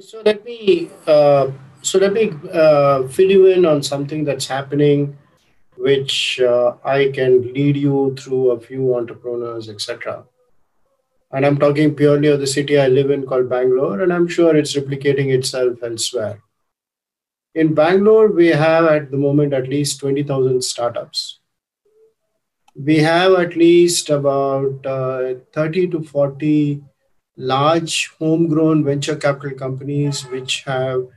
So 0.00 0.22
let 0.24 0.44
me 0.44 0.90
uh, 1.06 1.50
so 1.82 1.98
let 1.98 2.12
me 2.12 2.32
uh, 2.52 3.08
fill 3.08 3.30
you 3.30 3.46
in 3.46 3.64
on 3.66 3.82
something 3.82 4.24
that's 4.24 4.46
happening, 4.46 5.16
which 5.76 6.40
uh, 6.40 6.74
I 6.84 7.10
can 7.14 7.52
lead 7.52 7.76
you 7.76 8.14
through 8.18 8.50
a 8.50 8.60
few 8.60 8.94
entrepreneurs, 8.94 9.68
etc. 9.68 10.24
And 11.32 11.44
I'm 11.44 11.58
talking 11.58 11.94
purely 11.94 12.28
of 12.28 12.40
the 12.40 12.46
city 12.46 12.78
I 12.78 12.88
live 12.88 13.10
in 13.10 13.26
called 13.26 13.50
Bangalore, 13.50 14.00
and 14.00 14.12
I'm 14.12 14.28
sure 14.28 14.56
it's 14.56 14.76
replicating 14.76 15.34
itself 15.34 15.82
elsewhere. 15.82 16.42
In 17.60 17.74
Bangalore, 17.74 18.28
we 18.28 18.46
have 18.46 18.84
at 18.84 19.10
the 19.10 19.16
moment 19.16 19.52
at 19.52 19.68
least 19.68 19.98
20,000 19.98 20.62
startups. 20.62 21.40
We 22.76 22.98
have 22.98 23.32
at 23.32 23.56
least 23.56 24.10
about 24.10 24.86
uh, 24.86 25.34
30 25.52 25.88
to 25.88 26.04
40 26.04 26.80
large 27.36 28.12
homegrown 28.20 28.84
venture 28.84 29.16
capital 29.16 29.58
companies 29.58 30.24
which 30.26 30.62
have 30.66 31.08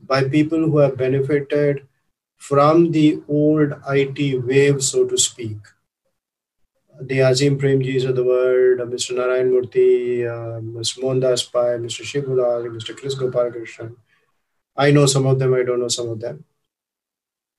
by 0.00 0.22
people 0.22 0.60
who 0.60 0.78
have 0.78 0.96
benefited 0.96 1.88
from 2.36 2.92
the 2.92 3.20
old 3.26 3.74
IT 3.88 4.46
wave, 4.46 4.84
so 4.84 5.04
to 5.08 5.18
speak. 5.18 5.58
The 7.00 7.22
Azim 7.22 7.58
Premjis 7.58 8.08
of 8.08 8.14
the 8.14 8.22
world, 8.22 8.80
uh, 8.80 8.84
Mr. 8.84 9.16
Narayan 9.16 9.50
Murthy, 9.50 10.30
uh, 10.30 10.60
Mr. 10.60 11.02
Mohandas 11.02 11.42
Pai, 11.50 11.78
Mr. 11.78 12.02
Shibulal, 12.04 12.70
Mr. 12.70 12.96
Kris 12.96 13.16
Gopalakrishnan. 13.16 13.96
I 14.76 14.90
know 14.90 15.06
some 15.06 15.26
of 15.26 15.38
them, 15.38 15.54
I 15.54 15.62
don't 15.62 15.80
know 15.80 15.88
some 15.88 16.08
of 16.08 16.20
them. 16.20 16.44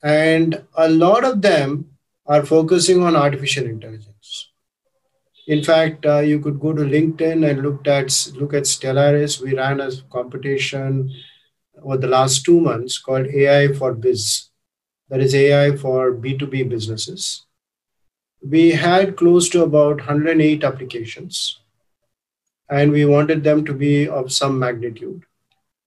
And 0.04 0.66
a 0.76 0.90
lot 0.90 1.24
of 1.24 1.42
them 1.42 1.92
are 2.26 2.46
focusing 2.46 3.04
on 3.04 3.16
artificial 3.16 3.66
intelligence. 3.66 4.50
In 5.48 5.64
fact, 5.64 6.06
uh, 6.06 6.20
you 6.20 6.40
could 6.40 6.60
go 6.60 6.72
to 6.74 6.82
LinkedIn 6.82 7.50
and 7.50 7.62
look 7.62 7.86
at 7.86 8.32
look 8.36 8.54
at 8.54 8.64
Stellaris. 8.64 9.42
We 9.42 9.56
ran 9.58 9.82
a 9.82 9.92
competition 10.12 11.12
over 11.82 11.98
the 11.98 12.08
last 12.08 12.46
two 12.46 12.62
months 12.62 12.98
called 12.98 13.28
AI 13.28 13.74
for 13.74 13.94
Biz. 13.94 14.50
That 15.10 15.20
is 15.20 15.36
AI 15.36 15.76
for 15.76 16.14
B2B 16.14 16.70
businesses. 16.70 17.46
We 18.42 18.72
had 18.72 19.18
close 19.18 19.50
to 19.50 19.64
about 19.64 19.98
108 19.98 20.64
applications, 20.64 21.60
and 22.70 22.92
we 22.92 23.06
wanted 23.06 23.44
them 23.44 23.66
to 23.66 23.74
be 23.74 24.08
of 24.08 24.32
some 24.32 24.58
magnitude. 24.60 25.24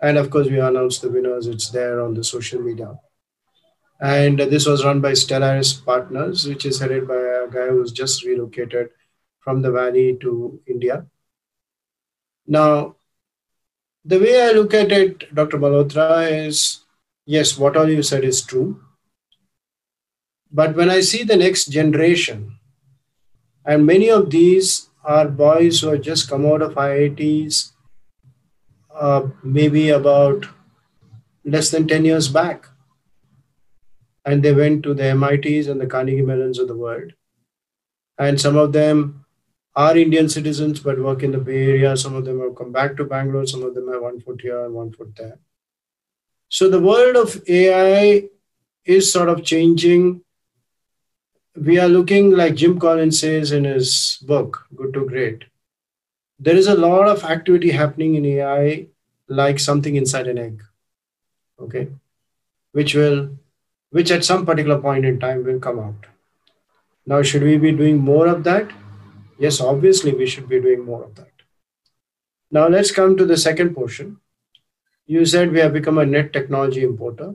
And 0.01 0.19
of 0.19 0.31
course, 0.31 0.49
we 0.49 0.59
announced 0.59 1.03
the 1.03 1.09
winners. 1.09 1.47
It's 1.47 1.71
there 1.71 2.03
on 2.03 2.15
the 2.15 2.25
social 2.25 2.61
media. 2.61 2.99
And 4.01 4.39
this 4.39 4.67
was 4.67 4.85
run 4.85 5.01
by 5.01 5.13
Stellaris 5.13 5.85
Partners, 5.85 6.47
which 6.47 6.67
is 6.67 6.79
headed 6.79 7.09
by 7.09 7.17
a 7.17 7.49
guy 7.51 7.69
who's 7.69 7.93
just 7.93 8.25
relocated 8.25 8.91
from 9.41 9.63
the 9.63 9.71
valley 9.73 10.19
to 10.21 10.61
India. 10.67 11.07
Now, 12.47 12.97
the 14.05 14.19
way 14.21 14.43
I 14.43 14.53
look 14.53 14.75
at 14.75 14.93
it, 14.93 15.35
Dr. 15.35 15.59
Malhotra, 15.59 16.47
is 16.47 16.85
yes, 17.25 17.57
what 17.57 17.77
all 17.77 17.89
you 17.89 18.03
said 18.03 18.23
is 18.23 18.43
true. 18.43 18.81
But 20.53 20.77
when 20.77 20.91
I 20.91 21.01
see 21.01 21.25
the 21.25 21.37
next 21.37 21.67
generation, 21.67 22.59
and 23.65 23.87
many 23.87 24.11
of 24.11 24.31
these 24.31 24.91
are 25.05 25.27
boys 25.29 25.81
who 25.81 25.89
have 25.89 26.03
just 26.03 26.29
come 26.29 26.47
out 26.47 26.63
of 26.63 26.75
IITs, 26.75 27.73
uh, 28.99 29.29
maybe 29.43 29.91
about 29.91 30.47
less 31.45 31.71
than 31.71 31.87
10 31.87 32.05
years 32.05 32.29
back. 32.29 32.69
And 34.25 34.43
they 34.43 34.53
went 34.53 34.83
to 34.83 34.95
the 34.95 35.15
MITs 35.15 35.69
and 35.69 35.81
the 35.81 35.87
Carnegie 35.87 36.23
Mellons 36.23 36.59
of 36.59 36.69
the 36.69 36.77
world. 36.77 37.13
And 38.19 38.41
some 38.41 38.57
of 38.57 38.73
them 38.73 39.25
are 39.75 39.97
Indian 39.97 40.29
citizens 40.29 40.81
but 40.81 40.99
work 40.99 41.23
in 41.23 41.33
the 41.33 41.39
Bay 41.39 41.71
Area. 41.71 41.97
Some 41.97 42.15
of 42.15 42.25
them 42.25 42.41
have 42.41 42.57
come 42.57 42.73
back 42.73 42.97
to 42.97 43.05
Bangalore. 43.05 43.47
Some 43.47 43.63
of 43.63 43.75
them 43.75 43.93
have 43.93 44.03
one 44.03 44.21
foot 44.21 44.41
here 44.41 44.65
and 44.65 44.75
one 44.75 44.93
foot 44.93 45.15
there. 45.17 45.39
So 46.49 46.71
the 46.71 46.81
world 46.81 47.17
of 47.17 47.43
AI 47.49 48.29
is 48.85 49.13
sort 49.13 49.29
of 49.29 49.45
changing. 49.45 50.23
We 51.55 51.79
are 51.79 51.89
looking, 51.89 52.31
like 52.31 52.55
Jim 52.55 52.79
Collins 52.79 53.21
says 53.21 53.53
in 53.53 53.65
his 53.65 54.19
book, 54.23 54.67
Good 54.75 54.95
to 54.95 55.07
Great. 55.07 55.45
There 56.39 56.57
is 56.57 56.67
a 56.67 56.75
lot 56.75 57.09
of 57.09 57.25
activity 57.25 57.71
happening 57.71 58.15
in 58.15 58.27
AI, 58.27 58.87
like 59.29 59.59
something 59.59 59.97
inside 59.97 60.27
an 60.27 60.39
egg. 60.39 60.63
Okay. 61.59 61.89
Which 62.73 62.95
will, 62.95 63.31
which 63.91 64.11
at 64.11 64.25
some 64.25 64.45
particular 64.45 64.79
point 64.79 65.05
in 65.05 65.19
time 65.19 65.45
will 65.45 65.59
come 65.59 65.79
out. 65.79 66.07
Now, 67.07 67.23
should 67.23 67.43
we 67.43 67.57
be 67.57 67.73
doing 67.73 67.99
more 67.99 68.27
of 68.27 68.45
that? 68.45 68.71
Yes, 69.39 69.61
obviously, 69.61 70.13
we 70.13 70.27
should 70.27 70.49
be 70.49 70.61
doing 70.61 70.85
more 70.85 71.05
of 71.05 71.15
that. 71.15 71.31
Now, 72.51 72.69
let's 72.69 72.91
come 72.91 73.17
to 73.17 73.25
the 73.25 73.37
second 73.37 73.75
portion. 73.75 74.19
You 75.07 75.25
said 75.25 75.53
we 75.53 75.61
have 75.61 75.73
become 75.73 75.99
a 75.99 76.07
net 76.07 76.33
technology 76.33 76.83
importer. 76.83 77.35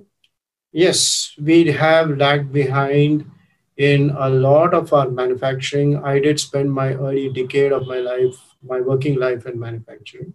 Yes, 0.71 1.33
we 1.41 1.71
have 1.71 2.17
lagged 2.17 2.51
behind 2.51 3.29
in 3.77 4.09
a 4.11 4.29
lot 4.29 4.73
of 4.73 4.93
our 4.93 5.09
manufacturing. 5.09 5.97
I 6.03 6.19
did 6.19 6.39
spend 6.39 6.71
my 6.71 6.93
early 6.93 7.29
decade 7.29 7.71
of 7.71 7.87
my 7.87 7.99
life, 7.99 8.50
my 8.63 8.81
working 8.81 9.15
life 9.19 9.45
in 9.45 9.59
manufacturing. 9.59 10.33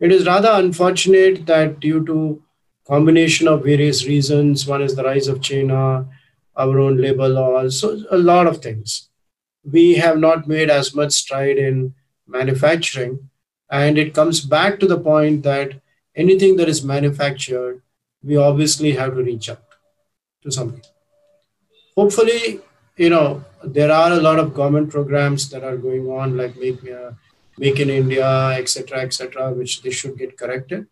It 0.00 0.10
is 0.12 0.26
rather 0.26 0.50
unfortunate 0.52 1.46
that 1.46 1.80
due 1.80 2.04
to 2.06 2.42
combination 2.86 3.46
of 3.48 3.64
various 3.64 4.06
reasons, 4.06 4.66
one 4.66 4.82
is 4.82 4.96
the 4.96 5.04
rise 5.04 5.28
of 5.28 5.40
China, 5.40 6.08
our 6.56 6.78
own 6.78 6.96
labor 6.96 7.28
laws, 7.28 7.80
so 7.80 8.00
a 8.10 8.18
lot 8.18 8.46
of 8.46 8.58
things 8.58 9.08
we 9.64 9.94
have 9.94 10.18
not 10.18 10.48
made 10.48 10.70
as 10.70 10.94
much 10.94 11.12
stride 11.12 11.56
in 11.56 11.94
manufacturing. 12.26 13.30
And 13.70 13.96
it 13.96 14.14
comes 14.14 14.40
back 14.40 14.80
to 14.80 14.86
the 14.86 14.98
point 14.98 15.44
that 15.44 15.80
anything 16.14 16.56
that 16.56 16.68
is 16.68 16.84
manufactured, 16.84 17.82
we 18.22 18.36
obviously 18.36 18.92
have 18.92 19.14
to 19.14 19.22
reach 19.22 19.48
out 19.48 19.62
to 20.42 20.50
somebody. 20.50 20.82
Hopefully, 21.96 22.60
you 22.96 23.10
know, 23.10 23.44
there 23.64 23.90
are 23.90 24.12
a 24.12 24.20
lot 24.20 24.38
of 24.38 24.54
government 24.54 24.90
programs 24.90 25.48
that 25.50 25.64
are 25.64 25.76
going 25.76 26.08
on, 26.08 26.36
like 26.36 26.56
Make, 26.56 26.88
uh, 26.88 27.12
Make 27.58 27.80
in 27.80 27.90
India, 27.90 28.50
etc., 28.58 29.00
etc., 29.00 29.52
which 29.52 29.82
they 29.82 29.90
should 29.90 30.18
get 30.18 30.38
corrected. 30.38 30.86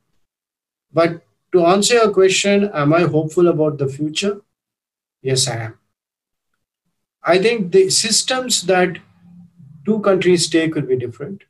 But 0.92 1.22
to 1.52 1.66
answer 1.66 1.94
your 1.94 2.10
question, 2.10 2.70
am 2.72 2.92
I 2.92 3.02
hopeful 3.02 3.48
about 3.48 3.78
the 3.78 3.88
future? 3.88 4.40
Yes, 5.22 5.48
I 5.48 5.56
am. 5.56 5.78
I 7.22 7.38
think 7.38 7.72
the 7.72 7.90
systems 7.90 8.62
that 8.62 8.98
two 9.84 10.00
countries 10.00 10.48
take 10.48 10.74
will 10.74 10.82
be 10.82 10.96
different. 10.96 11.42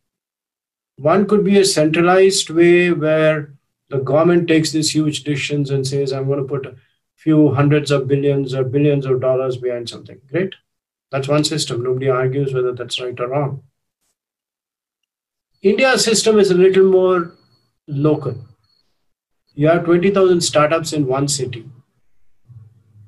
One 0.96 1.26
could 1.26 1.44
be 1.44 1.58
a 1.58 1.64
centralized 1.64 2.50
way 2.50 2.90
where 2.90 3.54
the 3.88 3.98
government 3.98 4.48
takes 4.48 4.72
these 4.72 4.94
huge 4.94 5.24
decisions 5.24 5.70
and 5.70 5.86
says, 5.86 6.12
I'm 6.12 6.26
going 6.26 6.40
to 6.40 6.44
put 6.44 6.66
a 6.66 6.76
few 7.16 7.52
hundreds 7.52 7.90
of 7.90 8.08
billions 8.08 8.54
or 8.54 8.64
billions 8.64 9.06
of 9.06 9.20
dollars 9.20 9.56
behind 9.56 9.88
something. 9.88 10.20
Great. 10.30 10.54
That's 11.10 11.28
one 11.28 11.44
system. 11.44 11.82
Nobody 11.82 12.08
argues 12.08 12.54
whether 12.54 12.72
that's 12.72 13.00
right 13.00 13.18
or 13.18 13.28
wrong. 13.28 13.62
India's 15.62 16.04
system 16.04 16.38
is 16.38 16.50
a 16.50 16.54
little 16.54 16.90
more 16.90 17.34
local. 17.86 18.36
You 19.54 19.68
have 19.68 19.84
20,000 19.84 20.40
startups 20.40 20.92
in 20.92 21.06
one 21.06 21.28
city, 21.28 21.68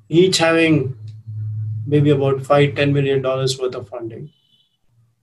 each 0.09 0.37
having 0.37 0.97
maybe 1.87 2.09
about 2.11 2.45
five, 2.45 2.75
ten 2.75 2.93
million 2.93 3.21
dollars 3.21 3.59
worth 3.59 3.75
of 3.75 3.89
funding. 3.89 4.31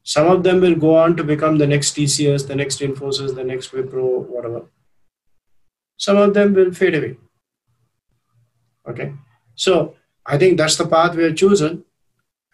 Some 0.03 0.27
of 0.27 0.43
them 0.43 0.61
will 0.61 0.75
go 0.75 0.97
on 0.97 1.17
to 1.17 1.25
become 1.25 1.59
the 1.59 1.67
next 1.67 1.95
TCS, 1.95 2.49
the 2.49 2.57
next 2.57 2.81
Infosys, 2.81 3.35
the 3.35 3.45
next 3.45 3.71
Wipro, 3.73 4.27
whatever. 4.27 4.63
Some 5.99 6.17
of 6.17 6.35
them 6.35 6.55
will 6.55 6.73
fade 6.73 6.95
away. 6.95 7.17
Okay. 8.89 9.13
So 9.55 9.95
I 10.25 10.39
think 10.39 10.57
that's 10.57 10.77
the 10.77 10.87
path 10.87 11.15
we 11.15 11.25
have 11.25 11.37
chosen. 11.37 11.85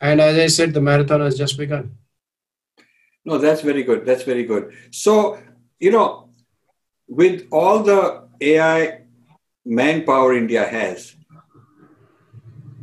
And 0.01 0.21
as 0.21 0.37
I 0.37 0.47
said, 0.49 0.75
the 0.75 0.81
marathon 0.81 1.21
has 1.21 1.37
just 1.37 1.57
begun. 1.57 1.97
No, 3.25 3.39
that's 3.39 3.63
very 3.63 3.83
good. 3.83 4.07
That's 4.07 4.23
very 4.23 4.45
good. 4.45 4.75
So, 4.91 5.41
you 5.81 5.91
know, 5.91 6.31
with 7.09 7.47
all 7.51 7.83
the 7.83 8.29
AI 8.41 9.03
manpower 9.65 10.35
India 10.35 10.67
has, 10.67 11.17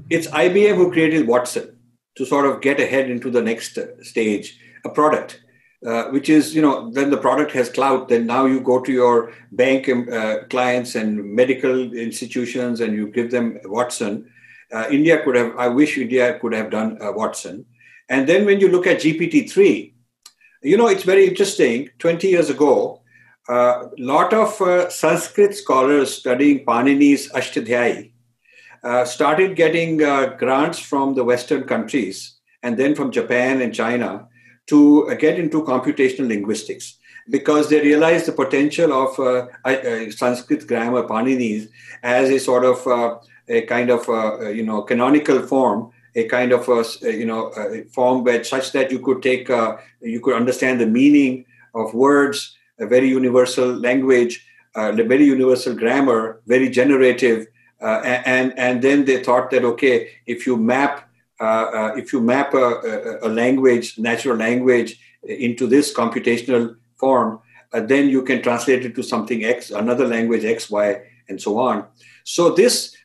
it's 0.09 0.27
IBM 0.27 0.75
who 0.75 0.91
created 0.91 1.27
Watson 1.27 1.77
to 2.15 2.25
sort 2.25 2.45
of 2.45 2.61
get 2.61 2.79
ahead 2.79 3.09
into 3.09 3.31
the 3.31 3.41
next 3.41 3.77
stage, 4.01 4.59
a 4.83 4.89
product. 4.89 5.39
Uh, 5.85 6.05
which 6.11 6.29
is, 6.29 6.55
you 6.55 6.61
know, 6.61 6.89
when 6.91 7.09
the 7.09 7.17
product 7.17 7.51
has 7.51 7.67
clout, 7.67 8.07
then 8.07 8.25
now 8.25 8.45
you 8.45 8.61
go 8.61 8.79
to 8.79 8.93
your 8.93 9.33
bank 9.51 9.89
um, 9.89 10.07
uh, 10.09 10.37
clients 10.49 10.95
and 10.95 11.21
medical 11.35 11.91
institutions 11.93 12.79
and 12.79 12.93
you 12.93 13.07
give 13.07 13.31
them 13.31 13.59
Watson. 13.65 14.31
Uh, 14.73 14.87
India 14.89 15.23
could 15.23 15.35
have, 15.35 15.55
I 15.55 15.67
wish 15.67 15.97
India 15.97 16.39
could 16.39 16.53
have 16.53 16.71
done 16.71 16.97
uh, 16.99 17.11
Watson. 17.11 17.65
And 18.09 18.27
then 18.27 18.45
when 18.45 18.59
you 18.59 18.69
look 18.69 18.87
at 18.87 18.97
GPT-3, 18.97 19.93
you 20.63 20.77
know, 20.77 20.87
it's 20.87 21.03
very 21.03 21.27
interesting. 21.27 21.89
20 21.99 22.27
years 22.27 22.49
ago, 22.49 23.01
a 23.49 23.53
uh, 23.53 23.89
lot 23.97 24.33
of 24.33 24.59
uh, 24.61 24.89
Sanskrit 24.89 25.53
scholars 25.55 26.13
studying 26.13 26.65
Panini's 26.65 27.29
Ashtadhyayi 27.31 28.13
uh, 28.83 29.05
started 29.05 29.55
getting 29.55 30.01
uh, 30.01 30.35
grants 30.37 30.79
from 30.79 31.13
the 31.13 31.23
Western 31.23 31.63
countries 31.65 32.37
and 32.63 32.77
then 32.77 32.95
from 32.95 33.11
Japan 33.11 33.61
and 33.61 33.73
China 33.73 34.27
to 34.67 35.13
get 35.19 35.37
into 35.37 35.63
computational 35.63 36.29
linguistics 36.29 36.97
because 37.29 37.69
they 37.69 37.81
realized 37.81 38.25
the 38.25 38.31
potential 38.31 38.93
of 38.93 39.49
Sanskrit 40.13 40.65
grammar, 40.65 41.03
Panini's, 41.03 41.67
as 42.01 42.29
a 42.29 42.39
sort 42.39 42.63
of 42.63 43.21
a 43.47 43.61
kind 43.63 43.89
of 43.89 44.07
you 44.55 44.63
know 44.63 44.81
canonical 44.81 45.41
form 45.41 45.91
a 46.15 46.25
kind 46.25 46.51
of 46.51 46.67
a 46.69 46.83
you 47.11 47.25
know 47.25 47.47
a 47.57 47.83
form 47.85 48.23
where 48.23 48.43
such 48.43 48.71
that 48.71 48.91
you 48.91 48.99
could 48.99 49.21
take 49.21 49.49
uh, 49.49 49.77
you 50.01 50.19
could 50.19 50.35
understand 50.35 50.79
the 50.79 50.85
meaning 50.85 51.45
of 51.73 51.93
words 51.93 52.55
a 52.79 52.85
very 52.85 53.07
universal 53.07 53.67
language 53.67 54.45
uh, 54.75 54.91
a 54.91 55.03
very 55.03 55.25
universal 55.25 55.75
grammar 55.75 56.41
very 56.45 56.69
generative 56.69 57.47
uh, 57.81 57.99
and 58.03 58.57
and 58.57 58.81
then 58.81 59.05
they 59.05 59.23
thought 59.23 59.49
that 59.49 59.63
okay 59.63 60.09
if 60.25 60.45
you 60.45 60.55
map 60.57 61.09
uh, 61.39 61.43
uh, 61.43 61.93
if 61.97 62.13
you 62.13 62.21
map 62.21 62.53
a, 62.53 63.19
a, 63.23 63.27
language 63.27 63.97
natural 63.97 64.37
language 64.37 64.99
into 65.23 65.67
this 65.67 65.93
computational 65.93 66.75
form 66.95 67.39
uh, 67.73 67.81
then 67.81 68.07
you 68.07 68.21
can 68.21 68.41
translate 68.41 68.85
it 68.85 68.95
to 68.95 69.01
something 69.01 69.43
x 69.43 69.71
another 69.71 70.07
language 70.07 70.45
x 70.45 70.69
y 70.69 71.01
and 71.29 71.41
so 71.41 71.57
on. 71.57 71.85
So 72.23 72.51
this 72.51 72.95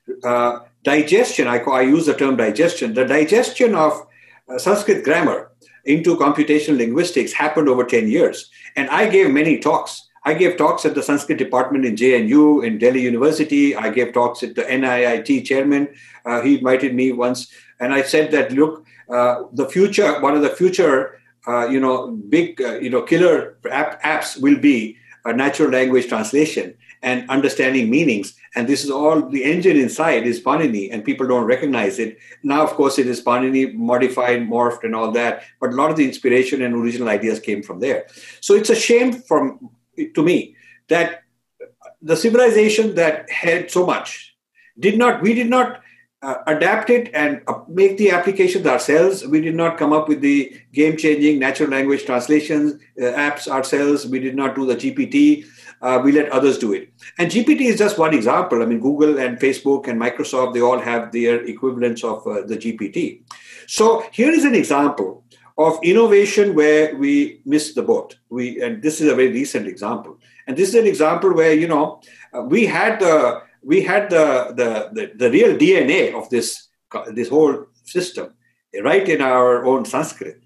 digestion, 0.83 1.47
I, 1.49 1.59
I 1.59 1.83
use 1.83 2.07
the 2.07 2.15
term 2.15 2.37
digestion, 2.37 2.95
the 2.95 3.05
digestion 3.05 3.75
of 3.75 4.07
uh, 4.49 4.59
Sanskrit 4.59 5.05
grammar 5.05 5.51
into 5.85 6.17
computational 6.17 6.79
linguistics 6.79 7.33
happened 7.33 7.69
over 7.69 7.85
10 7.85 8.09
years. 8.09 8.51
And 8.77 8.89
I 8.91 9.09
gave 9.09 9.31
many 9.31 9.59
talks. 9.59 10.09
I 10.25 10.35
gave 10.35 10.57
talks 10.57 10.85
at 10.85 10.95
the 10.95 11.03
Sanskrit 11.03 11.39
department 11.39 11.85
in 11.85 11.97
JNU, 11.97 12.65
in 12.65 12.79
Delhi 12.79 13.01
University. 13.01 13.75
I 13.75 13.91
gave 13.91 14.13
talks 14.13 14.43
at 14.43 14.55
the 14.55 14.63
NIIT 14.63 15.47
chairman. 15.47 15.89
Uh, 16.25 16.43
he 16.43 16.59
invited 16.59 16.95
me 16.95 17.13
once. 17.13 17.51
And 17.81 17.95
I 17.95 18.03
said 18.03 18.31
that, 18.33 18.53
look, 18.53 18.85
uh, 19.09 19.45
the 19.53 19.69
future, 19.69 20.21
one 20.21 20.35
of 20.35 20.43
the 20.43 20.51
future, 20.51 21.19
uh, 21.47 21.69
you 21.69 21.81
know, 21.81 22.11
big, 22.11 22.61
uh, 22.61 22.79
you 22.79 22.91
know, 22.91 23.03
killer 23.03 23.57
app, 23.71 24.03
apps 24.03 24.41
will 24.41 24.59
be 24.59 24.97
a 25.25 25.33
natural 25.33 25.71
language 25.71 26.09
translation 26.09 26.75
and 27.03 27.29
understanding 27.31 27.91
meanings. 27.91 28.35
And 28.55 28.67
this 28.67 28.85
is 28.85 28.91
all 28.91 29.29
the 29.29 29.45
engine 29.45 29.77
inside 29.77 30.27
is 30.27 30.41
Panini, 30.41 30.89
and 30.93 31.05
people 31.05 31.27
don't 31.27 31.45
recognize 31.45 31.99
it. 31.99 32.19
Now, 32.43 32.63
of 32.63 32.71
course, 32.71 32.99
it 32.99 33.07
is 33.07 33.23
Panini 33.23 33.75
modified, 33.75 34.41
morphed, 34.41 34.85
and 34.85 34.95
all 34.95 35.11
that. 35.13 35.45
But 35.61 35.71
a 35.71 35.75
lot 35.75 35.91
of 35.91 35.97
the 35.97 36.05
inspiration 36.07 36.63
and 36.63 36.75
original 36.75 37.09
ideas 37.09 37.41
came 37.41 37.63
from 37.63 37.81
there. 37.81 38.07
So 38.41 38.55
it's 38.55 38.71
a 38.71 38.77
shame 38.77 39.13
from 39.13 39.71
to 40.15 40.23
me 40.23 40.57
that 40.89 41.25
the 42.01 42.17
civilization 42.17 42.95
that 42.95 43.29
had 43.31 43.71
so 43.71 43.85
much 43.85 44.37
did 44.79 44.97
not 44.97 45.23
we 45.23 45.35
did 45.35 45.49
not 45.49 45.83
uh, 46.23 46.37
adapt 46.47 46.91
it 46.91 47.11
and 47.15 47.43
uh, 47.47 47.61
make 47.69 47.97
the 47.97 48.11
applications 48.11 48.67
ourselves. 48.67 49.27
We 49.27 49.41
did 49.41 49.55
not 49.55 49.79
come 49.79 49.93
up 49.93 50.09
with 50.09 50.21
the 50.21 50.61
game 50.73 50.97
changing 50.97 51.39
natural 51.39 51.71
language 51.71 52.05
translations 52.07 52.75
uh, 53.01 53.05
apps 53.05 53.47
ourselves. 53.47 54.07
We 54.07 54.19
did 54.19 54.35
not 54.35 54.57
do 54.57 54.67
the 54.67 54.75
GPT 54.75 55.47
uh, 55.83 56.01
we 56.03 56.13
let 56.13 56.31
others 56.31 56.59
do 56.59 56.73
it. 56.73 56.93
And 57.19 57.31
GPT 57.31 57.63
is 57.63 57.79
just 57.79 57.99
one 57.99 58.15
example. 58.15 58.63
I 58.63 58.67
mean, 58.67 58.81
Google 58.81 59.19
and 59.19 59.39
Facebook 59.39 59.89
and 59.89 60.01
Microsoft, 60.01 60.55
they 60.55 60.61
all 60.61 60.79
have 60.79 61.13
their 61.13 61.45
equivalents 61.45 62.05
of 62.05 62.27
uh, 62.27 62.43
the 62.47 62.57
GPT. 62.57 63.23
So 63.67 64.05
here 64.13 64.31
is 64.31 64.45
an 64.45 64.55
example 64.55 65.25
of 65.59 65.79
innovation 65.83 66.55
where 66.55 66.97
we 66.97 67.41
missed 67.45 67.75
the 67.75 67.83
boat. 67.83 68.17
We 68.31 68.63
and 68.63 68.83
this 68.83 69.01
is 69.01 69.11
a 69.11 69.15
very 69.15 69.33
recent 69.33 69.67
example. 69.67 70.19
And 70.47 70.57
this 70.57 70.71
is 70.71 70.75
an 70.77 70.87
example 70.87 71.35
where 71.35 71.53
you 71.53 71.69
know 71.69 72.01
uh, 72.33 72.43
we 72.43 72.67
had 72.67 73.01
the 73.01 73.43
we 73.63 73.83
had 73.83 74.09
the, 74.11 74.55
the 74.57 74.91
the 74.93 75.13
the 75.17 75.31
real 75.31 75.57
DNA 75.57 76.15
of 76.15 76.31
this 76.31 76.69
this 77.13 77.29
whole 77.29 77.67
system 77.85 78.35
right 78.83 79.09
in 79.09 79.21
our 79.21 79.65
own 79.67 79.85
Sanskrit, 79.85 80.43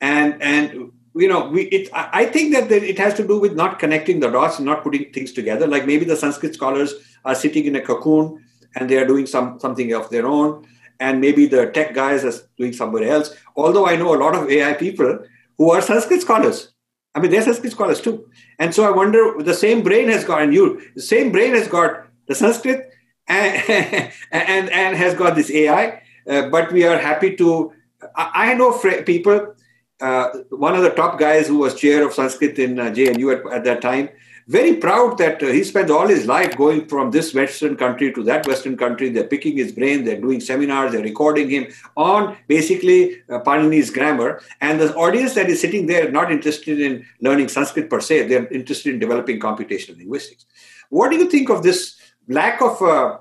and 0.00 0.40
and 0.42 0.92
you 1.14 1.28
know, 1.28 1.48
we 1.48 1.62
it. 1.64 1.88
I 1.92 2.26
think 2.26 2.52
that 2.54 2.70
it 2.70 2.98
has 2.98 3.14
to 3.14 3.26
do 3.26 3.38
with 3.38 3.54
not 3.54 3.78
connecting 3.78 4.20
the 4.20 4.30
dots 4.30 4.58
and 4.58 4.66
not 4.66 4.82
putting 4.82 5.12
things 5.12 5.32
together. 5.32 5.66
Like 5.66 5.86
maybe 5.86 6.04
the 6.04 6.16
Sanskrit 6.16 6.54
scholars 6.54 6.94
are 7.24 7.34
sitting 7.34 7.66
in 7.66 7.76
a 7.76 7.80
cocoon 7.80 8.44
and 8.74 8.90
they 8.90 8.96
are 8.96 9.06
doing 9.06 9.26
some 9.26 9.60
something 9.60 9.92
of 9.94 10.10
their 10.10 10.26
own, 10.26 10.66
and 10.98 11.20
maybe 11.20 11.46
the 11.46 11.66
tech 11.66 11.94
guys 11.94 12.24
are 12.24 12.34
doing 12.58 12.72
somewhere 12.72 13.04
else. 13.04 13.34
Although 13.56 13.86
I 13.86 13.96
know 13.96 14.14
a 14.14 14.18
lot 14.18 14.34
of 14.34 14.50
AI 14.50 14.74
people 14.74 15.20
who 15.56 15.70
are 15.70 15.80
Sanskrit 15.80 16.22
scholars. 16.22 16.72
I 17.14 17.20
mean, 17.20 17.30
they're 17.30 17.42
Sanskrit 17.42 17.72
scholars 17.72 18.00
too. 18.00 18.28
And 18.58 18.74
so 18.74 18.84
I 18.84 18.90
wonder, 18.90 19.40
the 19.40 19.54
same 19.54 19.84
brain 19.84 20.08
has 20.08 20.24
got, 20.24 20.42
and 20.42 20.52
you, 20.52 20.82
the 20.96 21.02
same 21.02 21.30
brain 21.30 21.54
has 21.54 21.68
got 21.68 22.08
the 22.26 22.34
Sanskrit 22.34 22.90
and 23.28 23.62
and, 24.32 24.68
and 24.70 24.96
has 24.96 25.14
got 25.14 25.36
this 25.36 25.50
AI. 25.50 26.02
Uh, 26.28 26.48
but 26.48 26.72
we 26.72 26.84
are 26.84 26.98
happy 26.98 27.36
to. 27.36 27.72
I, 28.16 28.50
I 28.50 28.54
know 28.54 28.72
fr- 28.72 29.02
people 29.02 29.54
uh, 30.04 30.28
one 30.50 30.74
of 30.76 30.82
the 30.82 30.90
top 30.90 31.18
guys 31.18 31.48
who 31.48 31.58
was 31.58 31.74
chair 31.74 32.06
of 32.06 32.12
Sanskrit 32.12 32.58
in 32.58 32.78
uh, 32.78 32.84
JNU 32.96 33.26
at, 33.34 33.52
at, 33.56 33.64
that 33.64 33.80
time, 33.80 34.10
very 34.46 34.74
proud 34.76 35.16
that 35.16 35.42
uh, 35.42 35.46
he 35.46 35.64
spent 35.64 35.90
all 35.90 36.06
his 36.06 36.26
life 36.26 36.54
going 36.58 36.86
from 36.86 37.10
this 37.10 37.32
Western 37.32 37.74
country 37.74 38.12
to 38.12 38.22
that 38.24 38.46
Western 38.46 38.76
country. 38.76 39.08
They're 39.08 39.32
picking 39.34 39.56
his 39.56 39.72
brain, 39.72 40.04
they're 40.04 40.20
doing 40.20 40.40
seminars, 40.40 40.92
they're 40.92 41.02
recording 41.02 41.48
him 41.48 41.68
on 41.96 42.36
basically 42.48 43.22
uh, 43.30 43.40
Panini's 43.40 43.90
grammar. 43.90 44.42
And 44.60 44.78
the 44.78 44.94
audience 44.94 45.32
that 45.36 45.48
is 45.48 45.62
sitting 45.62 45.86
there 45.86 46.10
not 46.10 46.30
interested 46.30 46.78
in 46.78 47.06
learning 47.22 47.48
Sanskrit 47.48 47.88
per 47.88 48.00
se, 48.00 48.28
they're 48.28 48.46
interested 48.48 48.92
in 48.92 49.00
developing 49.00 49.40
computational 49.40 49.96
linguistics. 49.96 50.44
What 50.90 51.10
do 51.10 51.16
you 51.16 51.30
think 51.30 51.48
of 51.48 51.62
this 51.62 51.96
lack 52.28 52.60
of 52.60 52.82
uh, 52.82 53.18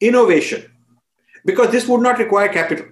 innovation? 0.00 0.64
Because 1.44 1.70
this 1.70 1.86
would 1.86 2.00
not 2.00 2.18
require 2.18 2.48
capital 2.48 2.86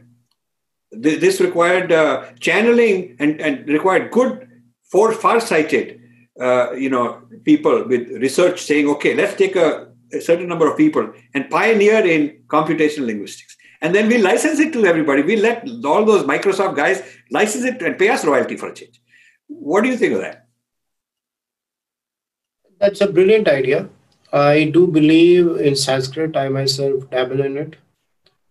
this 0.97 1.41
required 1.41 1.93
uh, 1.93 2.25
channeling 2.41 3.17
and, 3.19 3.41
and 3.41 3.67
required 3.69 4.11
good, 4.11 4.49
for 4.95 5.13
far-sighted, 5.13 6.01
uh, 6.41 6.73
you 6.73 6.89
know, 6.89 7.23
people 7.45 7.85
with 7.89 8.09
research 8.27 8.63
saying, 8.63 8.89
okay, 8.89 9.15
let's 9.15 9.35
take 9.35 9.57
a, 9.57 9.89
a, 10.13 10.21
certain 10.21 10.47
number 10.47 10.71
of 10.71 10.77
people 10.77 11.13
and 11.35 11.51
pioneer 11.51 12.07
in 12.07 12.43
computational 12.47 13.07
linguistics. 13.07 13.57
And 13.81 13.95
then 13.95 14.09
we 14.09 14.19
license 14.19 14.61
it 14.61 14.73
to 14.75 14.87
everybody. 14.87 15.23
We 15.23 15.37
let 15.37 15.69
all 15.85 16.05
those 16.05 16.23
Microsoft 16.25 16.77
guys 16.77 17.03
license 17.31 17.65
it 17.65 17.83
and 17.83 17.99
pay 17.99 18.09
us 18.09 18.25
royalty 18.25 18.57
for 18.57 18.69
a 18.69 18.75
change. 18.75 19.01
What 19.49 19.83
do 19.83 19.89
you 19.89 19.97
think 19.97 20.15
of 20.15 20.21
that? 20.21 20.47
That's 22.79 23.01
a 23.01 23.11
brilliant 23.11 23.49
idea. 23.49 23.89
I 24.33 24.71
do 24.73 24.87
believe 24.87 25.57
in 25.57 25.77
Sanskrit. 25.77 26.37
I 26.37 26.49
myself 26.49 27.11
dabble 27.11 27.41
in 27.41 27.57
it. 27.57 27.77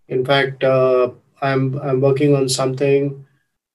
In 0.07 0.25
fact, 0.25 0.63
uh, 0.63 1.11
I'm, 1.43 1.77
I'm 1.79 1.99
working 1.99 2.35
on 2.35 2.47
something 2.47 3.25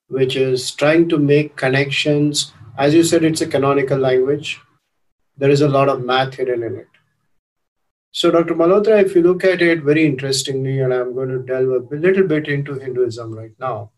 which 0.08 0.36
is 0.36 0.70
trying 0.70 1.08
to 1.10 1.18
make 1.18 1.54
connections. 1.54 2.52
As 2.78 2.94
you 2.94 3.04
said, 3.04 3.24
it's 3.24 3.42
a 3.42 3.46
canonical 3.46 3.98
language. 3.98 4.58
There 5.36 5.50
is 5.50 5.60
a 5.60 5.68
lot 5.68 5.88
of 5.88 6.02
math 6.02 6.34
hidden 6.34 6.62
in 6.62 6.76
it. 6.76 6.88
So, 8.10 8.30
Dr. 8.30 8.54
Malhotra, 8.54 9.04
if 9.04 9.14
you 9.14 9.22
look 9.22 9.44
at 9.44 9.60
it 9.60 9.82
very 9.82 10.06
interestingly, 10.06 10.80
and 10.80 10.94
I'm 10.94 11.14
going 11.14 11.28
to 11.28 11.40
delve 11.40 11.92
a 11.92 11.94
little 11.94 12.26
bit 12.26 12.48
into 12.48 12.78
Hinduism 12.78 13.34
right 13.34 13.52
now, 13.60 13.92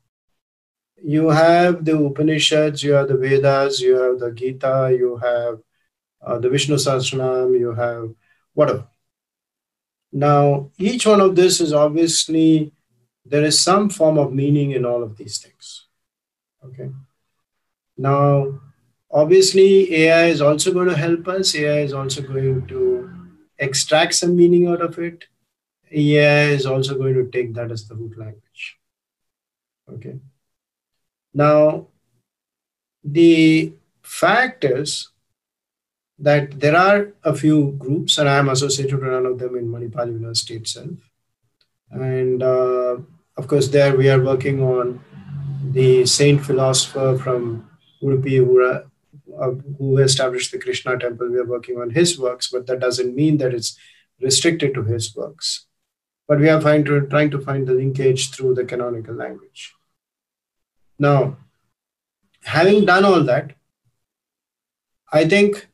you 1.03 1.29
have 1.29 1.85
the 1.85 1.97
Upanishads, 1.97 2.83
you 2.83 2.93
have 2.93 3.09
the 3.09 3.17
Vedas, 3.17 3.81
you 3.81 3.95
have 3.95 4.19
the 4.19 4.33
Gita, 4.33 4.95
you 4.99 5.17
have 5.17 5.61
uh, 6.27 6.39
the 6.39 6.51
Vishnu 6.51 6.75
Sahasranam, 6.75 7.59
you 7.59 7.73
have 7.73 8.11
whatever. 8.55 8.87
Now, 10.13 10.71
each 10.77 11.07
one 11.07 11.21
of 11.21 11.37
this 11.37 11.61
is 11.61 11.73
obviously 11.73 12.73
there 13.31 13.45
is 13.45 13.61
some 13.61 13.89
form 13.89 14.19
of 14.19 14.33
meaning 14.33 14.73
in 14.73 14.85
all 14.85 15.03
of 15.03 15.17
these 15.17 15.39
things. 15.39 15.87
Okay. 16.65 16.91
Now, 17.97 18.61
obviously, 19.11 19.95
AI 19.95 20.27
is 20.27 20.41
also 20.43 20.73
going 20.73 20.89
to 20.89 20.97
help 20.97 21.29
us. 21.29 21.55
AI 21.55 21.81
is 21.81 21.93
also 21.93 22.23
going 22.23 22.67
to 22.67 23.11
extract 23.59 24.15
some 24.15 24.35
meaning 24.37 24.67
out 24.67 24.83
of 24.83 24.99
it. 24.99 25.27
AI 25.93 26.47
is 26.59 26.67
also 26.67 26.99
going 26.99 27.15
to 27.15 27.31
take 27.31 27.55
that 27.55 27.71
as 27.71 27.87
the 27.87 27.95
root 27.95 28.19
language. 28.19 28.79
Okay. 29.93 30.19
Now, 31.33 31.87
the 33.05 33.73
fact 34.03 34.65
is 34.65 35.11
that 36.19 36.59
there 36.59 36.77
are 36.77 37.13
a 37.23 37.35
few 37.35 37.73
groups, 37.79 38.19
and 38.19 38.29
I 38.29 38.39
am 38.39 38.49
associated 38.49 39.01
with 39.01 39.13
one 39.13 39.27
of 39.27 39.39
them 39.39 39.57
in 39.57 39.69
Manipal 39.69 40.07
University 40.07 40.57
itself. 40.57 40.99
And 41.91 42.43
uh, 42.43 42.99
of 43.37 43.47
course, 43.47 43.69
there 43.69 43.97
we 43.97 44.09
are 44.09 44.23
working 44.23 44.63
on 44.63 45.03
the 45.73 46.05
saint 46.07 46.45
philosopher 46.45 47.19
from 47.19 47.69
Udupi 48.03 48.37
who, 48.37 48.65
uh, 48.65 48.83
who 49.79 49.99
established 49.99 50.53
the 50.53 50.59
Krishna 50.59 50.99
temple. 50.99 51.31
We 51.31 51.39
are 51.39 51.45
working 51.45 51.81
on 51.81 51.91
his 51.91 52.19
works, 52.19 52.51
but 52.51 52.67
that 52.67 52.81
doesn't 52.81 53.15
mean 53.15 53.39
that 53.39 53.55
it's 53.55 53.79
restricted 54.21 54.75
to 54.75 54.83
his 54.85 55.15
works. 55.15 55.67
But 56.29 56.41
we 56.41 56.49
are 56.49 56.61
to, 56.61 57.07
trying 57.07 57.31
to 57.31 57.41
find 57.41 57.67
the 57.67 57.75
linkage 57.75 58.31
through 58.31 58.55
the 58.55 58.65
canonical 58.65 59.15
language. 59.15 59.75
Now, 60.99 61.39
having 62.45 62.85
done 62.85 63.05
all 63.05 63.23
that, 63.25 63.53
I 65.13 65.29
think 65.29 65.69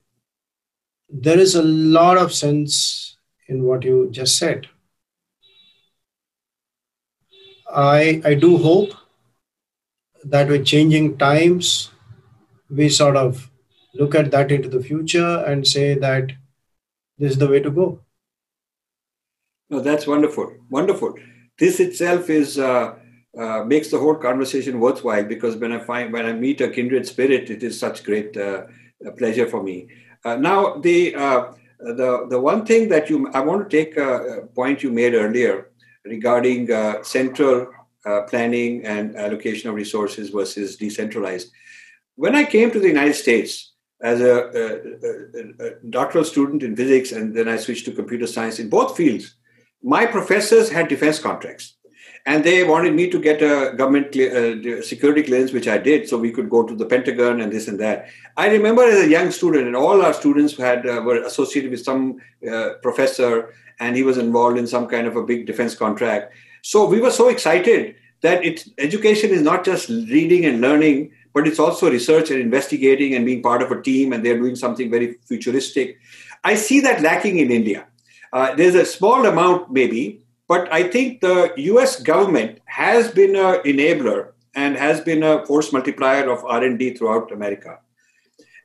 there 1.09 1.38
is 1.38 1.55
a 1.55 1.62
lot 1.62 2.16
of 2.16 2.33
sense 2.33 3.16
in 3.49 3.64
what 3.64 3.85
you 3.85 4.09
just 4.11 4.38
said. 4.38 4.69
I, 7.76 8.22
I 8.24 8.34
do 8.34 8.56
hope 8.56 8.90
that 10.24 10.48
with 10.48 10.64
changing 10.64 11.18
times, 11.18 11.90
we 12.70 12.88
sort 12.88 13.16
of 13.16 13.50
look 13.94 14.14
at 14.14 14.30
that 14.30 14.50
into 14.50 14.68
the 14.68 14.82
future 14.82 15.44
and 15.46 15.66
say 15.66 15.94
that 15.98 16.32
this 17.18 17.32
is 17.32 17.38
the 17.38 17.48
way 17.48 17.60
to 17.60 17.70
go. 17.70 18.00
No, 19.68 19.80
that's 19.80 20.06
wonderful. 20.06 20.54
Wonderful. 20.70 21.14
This 21.58 21.78
itself 21.78 22.30
is 22.30 22.58
uh, 22.58 22.94
uh, 23.38 23.64
makes 23.64 23.90
the 23.90 23.98
whole 23.98 24.14
conversation 24.14 24.80
worthwhile 24.80 25.24
because 25.24 25.56
when 25.56 25.72
I 25.72 25.78
find 25.78 26.12
when 26.12 26.24
I 26.24 26.32
meet 26.32 26.62
a 26.62 26.68
kindred 26.68 27.06
spirit, 27.06 27.50
it 27.50 27.62
is 27.62 27.78
such 27.78 28.04
great 28.04 28.36
uh, 28.36 28.64
pleasure 29.18 29.46
for 29.46 29.62
me. 29.62 29.88
Uh, 30.24 30.36
now, 30.36 30.76
the 30.78 31.14
uh, 31.14 31.52
the 31.78 32.26
the 32.30 32.40
one 32.40 32.64
thing 32.64 32.88
that 32.88 33.10
you 33.10 33.28
I 33.34 33.40
want 33.40 33.68
to 33.68 33.76
take 33.76 33.96
a 33.98 34.48
point 34.54 34.82
you 34.82 34.90
made 34.90 35.14
earlier 35.14 35.70
regarding 36.07 36.71
uh, 36.73 37.03
central 37.03 37.73
planning 38.29 38.85
and 38.85 39.16
allocation 39.16 39.69
of 39.69 39.75
resources 39.75 40.31
versus 40.31 40.77
decentralized. 40.77 41.51
When 42.14 42.37
I 42.37 42.45
came 42.45 42.71
to 42.71 42.79
the 42.79 42.88
United 42.88 43.14
States 43.14 43.73
as 44.01 44.21
a, 44.21 44.35
a, 44.62 45.64
a, 45.66 45.71
doctoral 45.90 46.25
student 46.25 46.62
in 46.62 46.77
physics 46.77 47.12
and 47.12 47.35
then 47.35 47.49
I 47.49 47.57
switched 47.57 47.87
to 47.87 47.92
computer 47.92 48.27
science 48.27 48.59
in 48.59 48.69
both 48.69 48.97
fields, 48.97 49.37
my 49.83 50.07
professors 50.07 50.71
had 50.71 50.88
defense 50.88 51.19
contracts 51.19 51.75
and 52.26 52.42
they 52.42 52.64
wanted 52.64 52.92
me 52.92 53.08
to 53.08 53.20
get 53.20 53.40
a 53.40 53.72
government 53.76 54.16
uh, 54.16 54.82
security 54.82 55.22
clearance, 55.22 55.52
which 55.52 55.68
I 55.68 55.78
did, 55.78 56.08
so 56.08 56.18
we 56.18 56.32
could 56.32 56.50
go 56.50 56.64
to 56.64 56.74
the 56.74 56.84
Pentagon 56.84 57.40
and 57.40 57.52
this 57.52 57.68
and 57.68 57.78
that. 57.78 58.08
I 58.36 58.48
remember 58.48 58.82
as 58.82 59.06
a 59.06 59.08
young 59.08 59.30
student, 59.30 59.68
and 59.68 59.76
all 59.76 60.02
our 60.02 60.12
students 60.12 60.56
had 60.56 60.86
uh, 60.86 61.02
were 61.04 61.22
associated 61.22 61.70
with 61.70 61.84
some 61.84 62.16
uh, 62.50 62.70
professor, 62.82 63.54
and 63.78 63.94
he 63.94 64.02
was 64.02 64.18
involved 64.18 64.58
in 64.58 64.66
some 64.66 64.88
kind 64.88 65.06
of 65.06 65.14
a 65.14 65.22
big 65.22 65.46
defense 65.46 65.76
contract. 65.76 66.34
So 66.62 66.84
we 66.84 67.00
were 67.00 67.12
so 67.12 67.28
excited 67.28 67.94
that 68.22 68.42
education 68.78 69.30
is 69.30 69.42
not 69.42 69.64
just 69.64 69.88
reading 69.88 70.44
and 70.46 70.60
learning, 70.60 71.12
but 71.32 71.46
it's 71.46 71.60
also 71.60 71.88
research 71.88 72.30
and 72.30 72.40
investigating 72.40 73.14
and 73.14 73.24
being 73.24 73.40
part 73.40 73.62
of 73.62 73.70
a 73.70 73.80
team, 73.80 74.12
and 74.12 74.26
they're 74.26 74.38
doing 74.38 74.56
something 74.56 74.90
very 74.90 75.16
futuristic. 75.26 75.98
I 76.42 76.56
see 76.56 76.80
that 76.80 77.02
lacking 77.02 77.38
in 77.38 77.52
India. 77.52 77.86
Uh, 78.32 78.54
there's 78.56 78.74
a 78.74 78.84
small 78.84 79.26
amount, 79.26 79.70
maybe, 79.70 80.22
but 80.48 80.72
I 80.72 80.85
think 80.85 81.20
the 81.20 81.52
US 81.56 82.00
government 82.00 82.61
has 82.66 83.11
been 83.11 83.37
an 83.37 83.62
enabler 83.64 84.32
and 84.54 84.76
has 84.76 85.00
been 85.00 85.22
a 85.22 85.44
force 85.46 85.72
multiplier 85.72 86.30
of 86.30 86.44
R&D 86.44 86.94
throughout 86.94 87.32
America. 87.32 87.78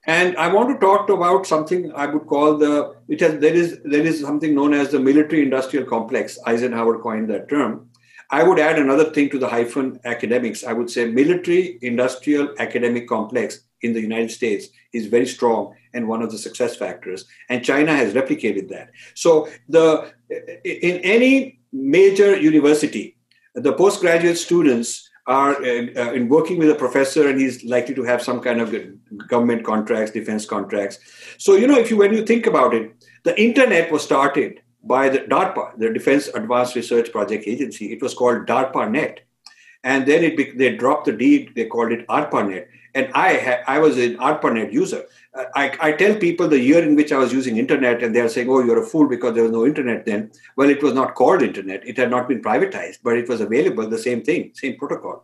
And 0.06 0.36
I 0.38 0.52
want 0.52 0.70
to 0.70 0.80
talk 0.86 1.10
about 1.10 1.46
something 1.46 1.92
I 1.94 2.08
would 2.08 2.26
call 2.26 2.58
the 2.58 2.96
it 3.08 3.20
has 3.22 3.40
there 3.40 3.54
is 3.54 3.80
there 3.84 4.02
is 4.02 4.20
something 4.22 4.56
known 4.56 4.74
as 4.74 4.90
the 4.90 5.00
military 5.00 5.44
industrial 5.44 5.86
complex. 5.86 6.40
Eisenhower 6.48 7.00
coined 7.00 7.30
that 7.30 7.50
term. 7.50 7.90
I 8.32 8.44
would 8.44 8.58
add 8.58 8.80
another 8.80 9.12
thing 9.12 9.30
to 9.30 9.38
the 9.38 9.48
hyphen 9.48 10.00
academics. 10.06 10.64
I 10.64 10.74
would 10.74 10.90
say 10.90 11.06
military 11.06 11.78
industrial 11.84 12.56
academic 12.58 13.08
complex 13.08 13.60
in 13.82 13.94
the 13.94 14.02
United 14.02 14.32
States 14.32 14.70
is 14.94 15.06
very 15.06 15.28
strong 15.28 15.76
and 15.94 16.08
one 16.08 16.22
of 16.24 16.32
the 16.32 16.38
success 16.38 16.76
factors. 16.76 17.26
And 17.50 17.64
China 17.64 17.94
has 17.94 18.14
replicated 18.14 18.70
that. 18.70 18.90
So 19.14 19.50
the 19.70 20.12
in 20.64 21.00
any 21.00 21.61
major 21.72 22.40
university, 22.40 23.18
the 23.56 23.74
postgraduate 23.74 24.38
students 24.38 25.10
are 25.28 25.56
uh, 25.56 25.86
uh, 25.96 26.14
in 26.14 26.28
working 26.30 26.58
with 26.58 26.70
a 26.70 26.76
professor 26.76 27.30
and 27.30 27.40
he's 27.40 27.64
likely 27.64 27.94
to 27.94 28.04
have 28.04 28.22
some 28.22 28.40
kind 28.40 28.60
of 28.60 28.76
government 29.28 29.64
contracts 29.64 30.12
defense 30.12 30.46
contracts. 30.46 31.00
So 31.38 31.56
you 31.56 31.68
know 31.68 31.78
if 31.78 31.92
you 31.92 31.98
when 31.98 32.14
you 32.14 32.26
think 32.26 32.48
about 32.48 32.74
it 32.74 32.92
the 33.24 33.40
internet 33.40 33.92
was 33.92 34.04
started 34.04 34.62
by 34.84 35.10
the 35.10 35.20
darpa 35.20 35.78
the 35.78 35.94
defense 35.94 36.28
advanced 36.30 36.76
research 36.76 37.12
project 37.12 37.48
agency. 37.48 37.94
It 37.94 38.02
was 38.02 38.16
called 38.16 38.48
darpa 38.48 38.90
net 38.90 39.22
and 39.84 40.08
then 40.08 40.24
it 40.24 40.58
they 40.58 40.76
dropped 40.76 41.06
the 41.06 41.12
d 41.12 41.50
they 41.56 41.66
called 41.66 41.92
it 41.92 42.08
arpanet 42.08 42.68
and 42.96 43.12
i 43.14 43.38
ha- 43.38 43.64
i 43.68 43.80
was 43.80 43.98
an 43.98 44.18
arpanet 44.18 44.72
user 44.72 45.04
I, 45.34 45.78
I 45.80 45.92
tell 45.94 46.16
people 46.16 46.50
the 46.50 46.60
year 46.60 46.84
in 46.84 46.96
which 46.96 47.14
I 47.14 47.18
was 47.18 47.32
using 47.32 47.56
internet, 47.56 48.04
and 48.04 48.14
they're 48.14 48.28
saying, 48.28 48.50
"Oh, 48.50 48.62
you're 48.62 48.84
a 48.84 48.86
fool 48.86 49.08
because 49.08 49.34
there 49.34 49.44
was 49.44 49.52
no 49.54 49.66
internet 49.66 50.06
then." 50.06 50.32
Well, 50.58 50.70
it 50.70 50.84
was 50.84 50.94
not 50.94 51.16
called 51.16 51.42
internet; 51.42 51.88
it 51.88 51.98
had 51.98 52.12
not 52.12 52.28
been 52.28 52.42
privatized, 52.42 53.00
but 53.02 53.16
it 53.16 53.30
was 53.30 53.40
available. 53.40 53.88
The 53.88 53.98
same 53.98 54.24
thing, 54.24 54.52
same 54.54 54.76
protocol. 54.76 55.24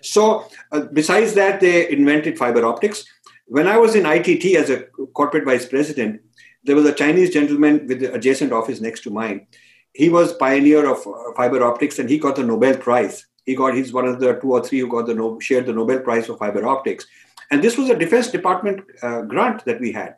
So, 0.00 0.46
uh, 0.70 0.82
besides 0.92 1.34
that, 1.34 1.60
they 1.60 1.90
invented 1.90 2.38
fiber 2.38 2.64
optics. 2.64 3.04
When 3.46 3.66
I 3.66 3.78
was 3.78 3.96
in 3.96 4.06
ITT 4.06 4.56
as 4.56 4.70
a 4.70 4.82
corporate 5.14 5.44
vice 5.44 5.66
president, 5.66 6.20
there 6.62 6.76
was 6.76 6.84
a 6.84 6.92
Chinese 6.92 7.30
gentleman 7.30 7.86
with 7.88 8.00
the 8.00 8.12
adjacent 8.14 8.52
office 8.52 8.80
next 8.80 9.00
to 9.02 9.10
mine. 9.10 9.48
He 9.92 10.08
was 10.08 10.34
pioneer 10.34 10.88
of 10.88 11.04
uh, 11.04 11.32
fiber 11.34 11.64
optics, 11.64 11.98
and 11.98 12.08
he 12.08 12.18
got 12.18 12.36
the 12.36 12.44
Nobel 12.44 12.76
Prize. 12.76 13.26
He 13.48 13.54
got 13.60 13.74
he's 13.74 13.92
one 13.92 14.06
of 14.06 14.20
the 14.20 14.34
two 14.40 14.52
or 14.52 14.62
three 14.62 14.80
who 14.80 14.88
got 14.88 15.06
the 15.06 15.38
shared 15.40 15.66
the 15.66 15.72
Nobel 15.72 16.00
Prize 16.00 16.26
for 16.26 16.36
fiber 16.36 16.66
optics 16.66 17.06
and 17.50 17.62
this 17.62 17.76
was 17.76 17.90
a 17.90 17.96
Defense 17.96 18.28
Department 18.28 18.84
uh, 19.02 19.22
grant 19.22 19.64
that 19.64 19.80
we 19.80 19.92
had. 19.92 20.16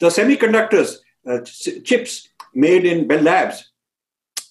The 0.00 0.06
semiconductors, 0.06 0.96
uh, 1.26 1.40
chips 1.84 2.28
made 2.54 2.84
in 2.84 3.06
Bell 3.06 3.22
Labs, 3.22 3.70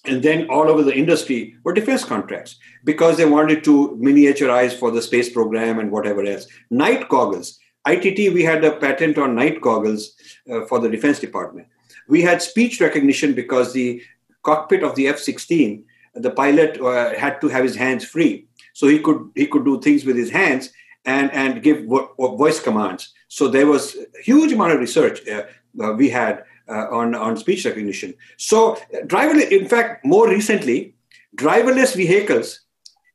and 0.04 0.22
then 0.22 0.48
all 0.48 0.68
over 0.68 0.82
the 0.82 0.94
industry 0.94 1.56
were 1.64 1.74
defense 1.74 2.04
contracts 2.04 2.56
because 2.84 3.16
they 3.16 3.26
wanted 3.26 3.62
to 3.64 3.98
miniaturize 4.00 4.72
for 4.72 4.90
the 4.90 5.02
space 5.02 5.30
program 5.30 5.78
and 5.78 5.90
whatever 5.90 6.24
else. 6.24 6.46
Night 6.70 7.08
goggles. 7.08 7.58
ITT, 7.86 8.32
we 8.32 8.42
had 8.42 8.64
a 8.64 8.76
patent 8.76 9.18
on 9.18 9.34
night 9.34 9.60
goggles 9.60 10.14
uh, 10.50 10.64
for 10.66 10.78
the 10.78 10.88
Defense 10.88 11.18
Department. 11.18 11.66
We 12.08 12.22
had 12.22 12.40
speech 12.40 12.80
recognition 12.80 13.34
because 13.34 13.72
the 13.72 14.02
cockpit 14.42 14.82
of 14.82 14.94
the 14.94 15.08
F 15.08 15.18
16, 15.18 15.84
the 16.14 16.30
pilot 16.30 16.80
uh, 16.80 17.14
had 17.18 17.40
to 17.40 17.48
have 17.48 17.64
his 17.64 17.76
hands 17.76 18.04
free. 18.04 18.46
So 18.72 18.88
he 18.88 18.98
could 18.98 19.30
he 19.34 19.46
could 19.46 19.64
do 19.64 19.80
things 19.80 20.04
with 20.04 20.16
his 20.16 20.30
hands, 20.30 20.72
and, 21.04 21.30
and 21.32 21.62
give 21.62 21.84
vo- 21.84 22.12
voice 22.36 22.60
commands. 22.60 23.12
So 23.28 23.48
there 23.48 23.66
was 23.66 23.96
a 23.96 24.22
huge 24.22 24.52
amount 24.52 24.72
of 24.72 24.80
research 24.80 25.26
uh, 25.28 25.44
uh, 25.82 25.92
we 25.92 26.10
had 26.10 26.44
uh, 26.68 26.86
on, 26.90 27.14
on 27.14 27.36
speech 27.36 27.64
recognition. 27.64 28.14
So 28.36 28.76
driverless, 29.06 29.50
in 29.50 29.68
fact, 29.68 30.04
more 30.04 30.28
recently, 30.28 30.94
driverless 31.36 31.94
vehicles 31.94 32.60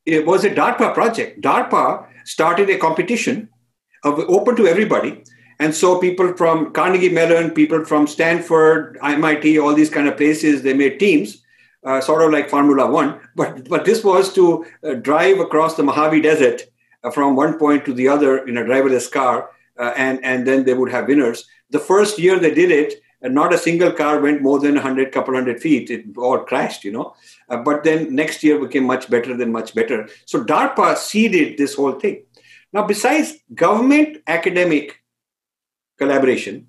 it 0.06 0.24
was 0.24 0.44
a 0.44 0.50
DARPA 0.50 0.94
project. 0.94 1.42
DARPA 1.42 2.06
started 2.24 2.70
a 2.70 2.78
competition 2.78 3.48
of, 4.04 4.20
open 4.20 4.54
to 4.56 4.66
everybody. 4.66 5.24
And 5.58 5.74
so 5.74 5.98
people 5.98 6.36
from 6.36 6.72
Carnegie 6.72 7.08
Mellon, 7.08 7.50
people 7.50 7.84
from 7.84 8.06
Stanford, 8.06 8.98
MIT, 9.02 9.58
all 9.58 9.74
these 9.74 9.90
kind 9.90 10.06
of 10.06 10.16
places, 10.16 10.62
they 10.62 10.74
made 10.74 11.00
teams, 11.00 11.42
uh, 11.86 12.00
sort 12.00 12.22
of 12.22 12.32
like 12.32 12.50
Formula 12.50 12.90
One. 12.90 13.20
But, 13.34 13.68
but 13.68 13.84
this 13.84 14.04
was 14.04 14.32
to 14.34 14.66
uh, 14.82 14.94
drive 14.94 15.38
across 15.38 15.76
the 15.76 15.84
Mojave 15.84 16.20
Desert 16.20 16.62
uh, 17.04 17.10
from 17.10 17.36
one 17.36 17.58
point 17.58 17.84
to 17.86 17.94
the 17.94 18.08
other 18.08 18.46
in 18.46 18.58
a 18.58 18.62
driverless 18.62 19.10
car, 19.10 19.50
uh, 19.78 19.92
and 19.96 20.22
and 20.24 20.46
then 20.46 20.64
they 20.64 20.74
would 20.74 20.90
have 20.90 21.08
winners. 21.08 21.46
The 21.70 21.78
first 21.78 22.18
year 22.18 22.38
they 22.38 22.52
did 22.52 22.70
it, 22.70 22.94
and 23.22 23.34
not 23.34 23.52
a 23.52 23.58
single 23.58 23.92
car 23.92 24.20
went 24.20 24.42
more 24.42 24.58
than 24.58 24.74
100 24.74 25.12
couple 25.12 25.34
hundred 25.34 25.60
feet 25.60 25.90
it 25.90 26.04
all 26.16 26.38
crashed 26.38 26.84
you 26.84 26.92
know 26.92 27.14
uh, 27.48 27.56
but 27.56 27.82
then 27.82 28.14
next 28.14 28.42
year 28.42 28.58
became 28.58 28.84
much 28.84 29.08
better 29.10 29.36
than 29.36 29.50
much 29.50 29.74
better 29.74 30.08
so 30.26 30.44
darpa 30.44 30.96
seeded 30.96 31.56
this 31.56 31.74
whole 31.74 31.92
thing 31.92 32.22
now 32.72 32.86
besides 32.86 33.34
government 33.54 34.18
academic 34.26 35.02
collaboration 35.98 36.66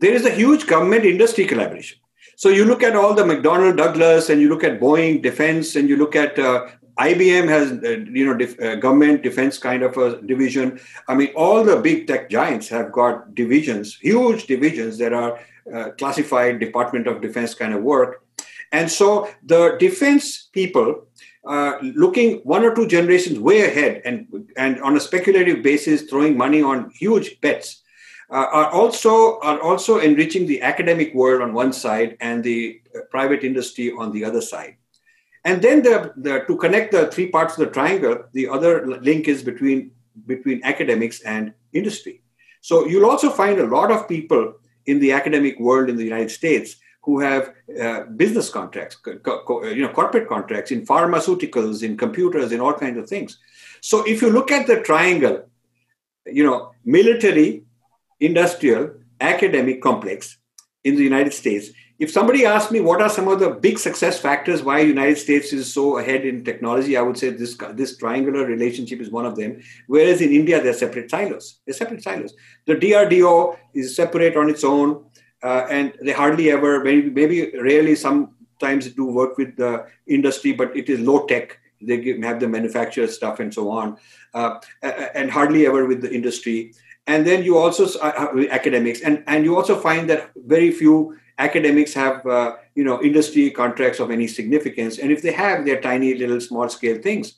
there 0.00 0.12
is 0.12 0.24
a 0.24 0.30
huge 0.30 0.66
government 0.66 1.04
industry 1.04 1.44
collaboration 1.44 1.98
so 2.38 2.48
you 2.48 2.64
look 2.64 2.82
at 2.88 2.94
all 2.94 3.14
the 3.14 3.22
mcdonnell 3.30 3.76
douglas 3.76 4.28
and 4.30 4.40
you 4.40 4.48
look 4.48 4.62
at 4.62 4.78
boeing 4.80 5.20
defense 5.20 5.74
and 5.74 5.88
you 5.88 5.96
look 5.96 6.14
at 6.14 6.38
uh, 6.38 6.68
IBM 6.98 7.48
has, 7.48 7.70
uh, 7.84 8.04
you 8.12 8.26
know, 8.26 8.34
def- 8.34 8.60
uh, 8.60 8.74
government 8.74 9.22
defense 9.22 9.56
kind 9.56 9.84
of 9.84 9.96
a 9.96 10.20
division. 10.22 10.80
I 11.06 11.14
mean, 11.14 11.28
all 11.36 11.62
the 11.62 11.76
big 11.76 12.08
tech 12.08 12.28
giants 12.28 12.68
have 12.70 12.90
got 12.90 13.36
divisions, 13.36 13.94
huge 13.94 14.48
divisions 14.48 14.98
that 14.98 15.12
are 15.12 15.38
uh, 15.72 15.90
classified 15.90 16.58
Department 16.58 17.06
of 17.06 17.20
Defense 17.20 17.54
kind 17.54 17.72
of 17.72 17.84
work. 17.84 18.24
And 18.72 18.90
so 18.90 19.30
the 19.44 19.76
defense 19.78 20.48
people 20.52 21.06
uh, 21.46 21.78
looking 21.82 22.38
one 22.38 22.64
or 22.64 22.74
two 22.74 22.88
generations 22.88 23.38
way 23.38 23.64
ahead 23.64 24.02
and, 24.04 24.26
and 24.56 24.82
on 24.82 24.96
a 24.96 25.00
speculative 25.00 25.62
basis 25.62 26.02
throwing 26.02 26.36
money 26.36 26.62
on 26.62 26.90
huge 26.90 27.40
bets 27.40 27.82
uh, 28.30 28.46
are 28.52 28.70
also 28.70 29.38
are 29.40 29.60
also 29.60 29.98
enriching 29.98 30.46
the 30.46 30.60
academic 30.62 31.14
world 31.14 31.40
on 31.42 31.52
one 31.54 31.72
side 31.72 32.16
and 32.20 32.44
the 32.44 32.80
uh, 32.94 33.00
private 33.10 33.42
industry 33.42 33.92
on 33.92 34.12
the 34.12 34.24
other 34.24 34.40
side. 34.40 34.76
And 35.44 35.62
then 35.62 35.82
the, 35.82 36.12
the, 36.16 36.40
to 36.46 36.56
connect 36.56 36.92
the 36.92 37.06
three 37.06 37.28
parts 37.30 37.56
of 37.56 37.60
the 37.60 37.72
triangle, 37.72 38.24
the 38.32 38.48
other 38.48 38.86
link 38.86 39.28
is 39.28 39.42
between 39.42 39.92
between 40.26 40.60
academics 40.64 41.20
and 41.22 41.54
industry. 41.72 42.22
So 42.60 42.86
you'll 42.86 43.08
also 43.08 43.30
find 43.30 43.58
a 43.60 43.66
lot 43.66 43.90
of 43.90 44.08
people 44.08 44.54
in 44.86 44.98
the 44.98 45.12
academic 45.12 45.58
world 45.60 45.88
in 45.88 45.96
the 45.96 46.04
United 46.04 46.30
States 46.30 46.76
who 47.02 47.20
have 47.20 47.54
uh, 47.80 48.02
business 48.16 48.50
contracts, 48.50 48.96
co- 48.96 49.42
co- 49.46 49.64
you 49.64 49.82
know, 49.82 49.88
corporate 49.88 50.28
contracts 50.28 50.70
in 50.70 50.84
pharmaceuticals, 50.84 51.82
in 51.82 51.96
computers, 51.96 52.52
in 52.52 52.60
all 52.60 52.74
kinds 52.74 52.98
of 52.98 53.08
things. 53.08 53.38
So 53.80 54.04
if 54.06 54.20
you 54.20 54.30
look 54.30 54.50
at 54.50 54.66
the 54.66 54.80
triangle, 54.82 55.46
you 56.26 56.44
know, 56.44 56.72
military, 56.84 57.62
industrial, 58.20 58.94
academic 59.20 59.82
complex 59.82 60.38
in 60.84 60.96
the 60.96 61.02
United 61.02 61.32
States, 61.32 61.70
if 61.98 62.12
somebody 62.12 62.46
asked 62.46 62.70
me 62.70 62.80
what 62.80 63.02
are 63.02 63.08
some 63.08 63.26
of 63.28 63.40
the 63.40 63.50
big 63.50 63.78
success 63.78 64.20
factors 64.20 64.62
why 64.62 64.78
united 64.80 65.18
states 65.18 65.52
is 65.52 65.72
so 65.72 65.98
ahead 65.98 66.24
in 66.24 66.44
technology 66.44 66.96
i 66.96 67.02
would 67.02 67.18
say 67.18 67.30
this 67.30 67.56
this 67.74 67.96
triangular 67.96 68.46
relationship 68.46 69.00
is 69.00 69.10
one 69.10 69.26
of 69.26 69.36
them. 69.36 69.60
Whereas 69.86 70.20
in 70.20 70.32
india 70.32 70.62
they're 70.62 70.72
separate 70.72 71.10
silos. 71.10 71.60
They're 71.64 71.74
separate 71.74 72.02
silos. 72.02 72.34
The 72.66 72.76
drdo 72.76 73.56
is 73.74 73.96
separate 73.96 74.36
on 74.36 74.48
its 74.50 74.64
own 74.64 75.04
uh, 75.42 75.66
and 75.70 75.92
they 76.02 76.12
hardly 76.12 76.50
ever 76.50 76.82
maybe, 76.82 77.10
maybe 77.10 77.52
rarely 77.58 77.94
sometimes 77.94 78.92
do 78.92 79.04
work 79.04 79.36
with 79.36 79.56
the 79.56 79.86
industry 80.06 80.52
but 80.52 80.76
it 80.76 80.88
is 80.88 81.00
low 81.00 81.26
tech 81.26 81.58
they 81.80 81.96
give, 81.96 82.20
have 82.22 82.40
the 82.40 82.48
manufacturer 82.48 83.06
stuff 83.06 83.38
and 83.38 83.54
so 83.54 83.70
on 83.70 83.96
uh, 84.34 84.58
and 85.14 85.30
hardly 85.30 85.66
ever 85.66 85.86
with 85.86 86.00
the 86.00 86.12
industry 86.12 86.72
and 87.08 87.26
then 87.26 87.42
you 87.42 87.56
also 87.56 87.98
uh, 87.98 88.46
academics. 88.50 89.00
And 89.00 89.24
and 89.26 89.44
you 89.44 89.56
also 89.56 89.80
find 89.80 90.08
that 90.10 90.30
very 90.36 90.70
few 90.70 91.16
academics 91.38 91.94
have 91.94 92.24
uh, 92.26 92.56
you 92.76 92.84
know 92.84 93.02
industry 93.02 93.50
contracts 93.50 93.98
of 93.98 94.10
any 94.10 94.28
significance. 94.28 94.98
And 94.98 95.10
if 95.10 95.22
they 95.22 95.32
have 95.32 95.64
they're 95.64 95.80
tiny 95.80 96.14
little 96.14 96.40
small 96.40 96.68
scale 96.68 97.02
things. 97.02 97.34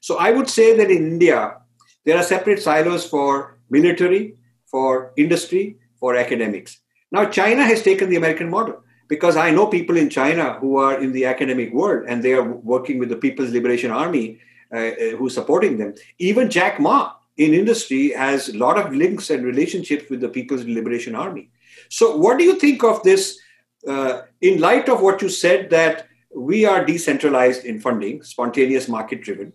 So 0.00 0.18
i 0.18 0.30
would 0.30 0.48
say 0.48 0.76
that 0.76 0.90
in 0.90 1.06
india 1.12 1.56
there 2.04 2.16
are 2.16 2.22
separate 2.22 2.60
silos 2.62 3.06
for 3.12 3.58
military 3.70 4.36
for 4.66 5.12
industry 5.16 5.76
for 6.00 6.16
academics. 6.16 6.78
Now 7.12 7.24
china 7.26 7.64
has 7.64 7.82
taken 7.82 8.10
the 8.10 8.16
american 8.22 8.50
model 8.50 8.82
because 9.08 9.36
i 9.36 9.50
know 9.50 9.66
people 9.66 9.96
in 9.96 10.10
china 10.10 10.46
who 10.60 10.76
are 10.76 11.00
in 11.04 11.12
the 11.12 11.24
academic 11.26 11.72
world 11.72 12.06
and 12.08 12.22
they 12.22 12.34
are 12.38 12.48
working 12.74 12.98
with 12.98 13.08
the 13.08 13.20
people's 13.24 13.54
liberation 13.58 13.90
army 13.90 14.26
uh, 14.72 14.78
uh 14.78 15.16
who's 15.16 15.34
supporting 15.34 15.78
them. 15.78 15.94
Even 16.18 16.50
jack 16.50 16.78
ma 16.78 16.98
in 17.38 17.54
industry 17.54 18.10
has 18.10 18.48
a 18.48 18.58
lot 18.58 18.78
of 18.78 18.94
links 18.94 19.30
and 19.30 19.44
relationships 19.44 20.10
with 20.10 20.20
the 20.20 20.28
people's 20.28 20.64
liberation 20.64 21.14
army 21.14 21.50
so, 21.88 22.16
what 22.16 22.38
do 22.38 22.44
you 22.44 22.58
think 22.58 22.84
of 22.84 23.02
this 23.02 23.38
uh, 23.86 24.22
in 24.40 24.60
light 24.60 24.88
of 24.88 25.00
what 25.00 25.22
you 25.22 25.28
said 25.28 25.70
that 25.70 26.06
we 26.34 26.64
are 26.64 26.84
decentralized 26.84 27.64
in 27.64 27.80
funding, 27.80 28.22
spontaneous 28.22 28.88
market 28.88 29.22
driven, 29.22 29.52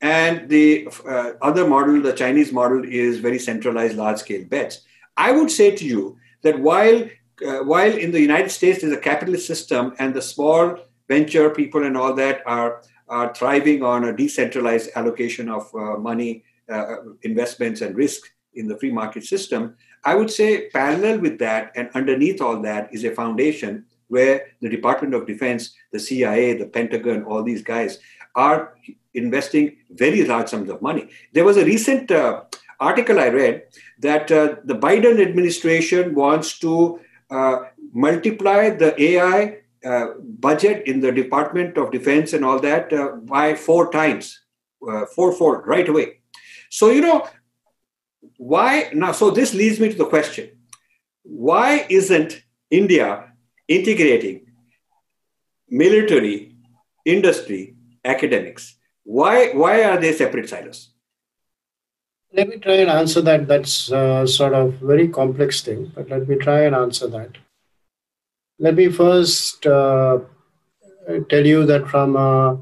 and 0.00 0.48
the 0.48 0.88
uh, 1.08 1.32
other 1.42 1.66
model, 1.66 2.00
the 2.00 2.12
Chinese 2.12 2.52
model, 2.52 2.84
is 2.84 3.18
very 3.18 3.38
centralized, 3.38 3.96
large 3.96 4.18
scale 4.18 4.44
bets? 4.44 4.80
I 5.16 5.32
would 5.32 5.50
say 5.50 5.74
to 5.74 5.84
you 5.84 6.16
that 6.42 6.60
while 6.60 7.08
uh, 7.46 7.60
while 7.60 7.92
in 7.92 8.10
the 8.12 8.20
United 8.20 8.50
States 8.50 8.80
there's 8.80 8.92
a 8.92 9.00
capitalist 9.00 9.46
system 9.46 9.94
and 9.98 10.12
the 10.12 10.22
small 10.22 10.76
venture 11.08 11.50
people 11.50 11.84
and 11.84 11.96
all 11.96 12.14
that 12.14 12.42
are 12.46 12.82
are 13.08 13.34
thriving 13.34 13.82
on 13.82 14.04
a 14.04 14.16
decentralized 14.16 14.90
allocation 14.94 15.48
of 15.48 15.68
uh, 15.74 15.96
money, 15.96 16.44
uh, 16.70 16.96
investments, 17.22 17.80
and 17.80 17.96
risk 17.96 18.22
in 18.54 18.68
the 18.68 18.78
free 18.78 18.92
market 18.92 19.24
system. 19.24 19.76
I 20.04 20.14
would 20.14 20.30
say, 20.30 20.70
parallel 20.70 21.20
with 21.20 21.38
that, 21.38 21.72
and 21.76 21.90
underneath 21.94 22.40
all 22.40 22.60
that, 22.62 22.92
is 22.92 23.04
a 23.04 23.14
foundation 23.14 23.84
where 24.08 24.46
the 24.60 24.68
Department 24.68 25.14
of 25.14 25.26
Defense, 25.26 25.74
the 25.92 26.00
CIA, 26.00 26.56
the 26.56 26.66
Pentagon, 26.66 27.24
all 27.24 27.42
these 27.42 27.62
guys 27.62 27.98
are 28.34 28.74
investing 29.14 29.76
very 29.90 30.24
large 30.24 30.48
sums 30.48 30.70
of 30.70 30.82
money. 30.82 31.08
There 31.32 31.44
was 31.44 31.56
a 31.56 31.64
recent 31.64 32.10
uh, 32.10 32.42
article 32.78 33.20
I 33.20 33.28
read 33.28 33.64
that 33.98 34.30
uh, 34.32 34.56
the 34.64 34.74
Biden 34.74 35.20
administration 35.20 36.14
wants 36.14 36.58
to 36.60 37.00
uh, 37.30 37.64
multiply 37.92 38.70
the 38.70 39.00
AI 39.00 39.58
uh, 39.84 40.08
budget 40.18 40.86
in 40.86 41.00
the 41.00 41.12
Department 41.12 41.76
of 41.76 41.90
Defense 41.90 42.32
and 42.32 42.44
all 42.44 42.58
that 42.60 42.92
uh, 42.92 43.12
by 43.22 43.54
four 43.54 43.90
times, 43.90 44.40
uh, 44.88 45.06
fourfold 45.06 45.66
right 45.66 45.88
away. 45.88 46.19
So, 46.70 46.90
you 46.90 47.00
know, 47.00 47.28
why 48.36 48.90
now 48.94 49.12
so 49.12 49.30
this 49.30 49.54
leads 49.54 49.80
me 49.80 49.90
to 49.90 49.96
the 49.96 50.06
question. 50.06 50.50
Why 51.22 51.86
isn't 51.88 52.42
india 52.70 53.32
integrating 53.68 54.46
military 55.68 56.54
industry 57.04 57.74
academics? 58.04 58.76
Why 59.04 59.50
why 59.52 59.82
are 59.84 59.98
they 59.98 60.12
separate 60.12 60.48
silos? 60.48 60.92
Let 62.32 62.48
me 62.48 62.58
try 62.58 62.74
and 62.74 62.90
answer 62.90 63.20
that. 63.22 63.48
That's 63.48 63.90
uh, 63.90 64.24
sort 64.26 64.54
of 64.54 64.74
very 64.74 65.08
complex 65.08 65.62
thing 65.62 65.92
but 65.94 66.08
let 66.08 66.28
me 66.28 66.36
try 66.36 66.60
and 66.60 66.74
answer 66.74 67.08
that. 67.08 67.36
Let 68.60 68.76
me 68.76 68.88
first 68.90 69.66
uh, 69.66 70.20
tell 71.28 71.46
you 71.46 71.66
that 71.66 71.88
from 71.88 72.16
uh, 72.16 72.56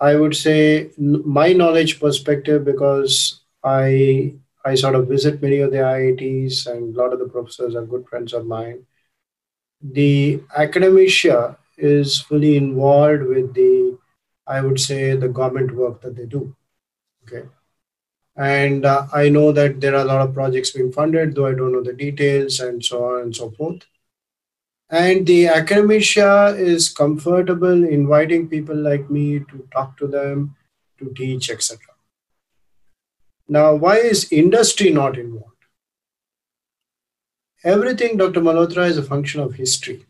i 0.00 0.14
would 0.14 0.34
say 0.36 0.90
my 0.98 1.52
knowledge 1.52 2.00
perspective 2.00 2.64
because 2.64 3.40
i 3.64 4.32
I 4.62 4.74
sort 4.74 4.94
of 4.94 5.08
visit 5.08 5.40
many 5.40 5.60
of 5.60 5.70
the 5.72 5.82
IITs, 5.82 6.66
and 6.66 6.94
a 6.94 6.98
lot 7.00 7.14
of 7.14 7.18
the 7.18 7.24
professors 7.26 7.74
are 7.74 7.86
good 7.86 8.06
friends 8.06 8.34
of 8.34 8.44
mine. 8.44 8.84
The 9.82 10.42
academia 10.56 11.58
is 11.78 12.20
fully 12.20 12.56
involved 12.56 13.22
with 13.24 13.54
the, 13.54 13.98
I 14.46 14.60
would 14.62 14.80
say, 14.80 15.16
the 15.16 15.28
government 15.28 15.74
work 15.74 16.00
that 16.02 16.16
they 16.16 16.26
do. 16.26 16.56
Okay. 17.24 17.48
And 18.36 18.84
uh, 18.86 19.06
I 19.12 19.28
know 19.30 19.52
that 19.52 19.80
there 19.80 19.94
are 19.96 20.02
a 20.02 20.12
lot 20.12 20.22
of 20.28 20.34
projects 20.34 20.72
being 20.72 20.92
funded, 20.92 21.34
though 21.34 21.46
I 21.46 21.54
don't 21.54 21.72
know 21.72 21.82
the 21.82 21.92
details 21.94 22.60
and 22.60 22.84
so 22.84 23.04
on 23.04 23.22
and 23.22 23.36
so 23.36 23.50
forth. 23.52 23.86
And 24.90 25.24
the 25.24 25.46
academia 25.46 26.46
is 26.46 26.88
comfortable 26.88 27.84
inviting 27.84 28.48
people 28.48 28.74
like 28.74 29.08
me 29.08 29.38
to 29.38 29.68
talk 29.72 29.96
to 29.98 30.08
them, 30.08 30.56
to 30.98 31.12
teach, 31.16 31.48
etc. 31.48 31.78
Now, 33.48 33.74
why 33.74 33.98
is 33.98 34.32
industry 34.32 34.90
not 34.90 35.16
involved? 35.16 35.46
Everything, 37.62 38.16
Dr. 38.16 38.40
Malhotra, 38.40 38.88
is 38.88 38.98
a 38.98 39.02
function 39.02 39.40
of 39.40 39.54
history. 39.54 40.06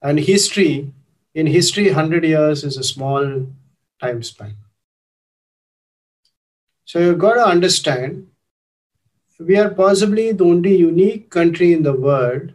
And 0.00 0.20
history, 0.20 0.92
in 1.34 1.46
history, 1.46 1.86
100 1.86 2.24
years 2.24 2.62
is 2.62 2.76
a 2.76 2.84
small 2.84 3.46
time 4.00 4.22
span. 4.22 4.56
So 6.84 7.00
you've 7.00 7.18
got 7.18 7.34
to 7.34 7.44
understand 7.44 8.28
we 9.40 9.56
are 9.56 9.70
possibly 9.70 10.32
the 10.32 10.44
only 10.44 10.76
unique 10.76 11.30
country 11.30 11.72
in 11.72 11.82
the 11.82 11.92
world 11.92 12.52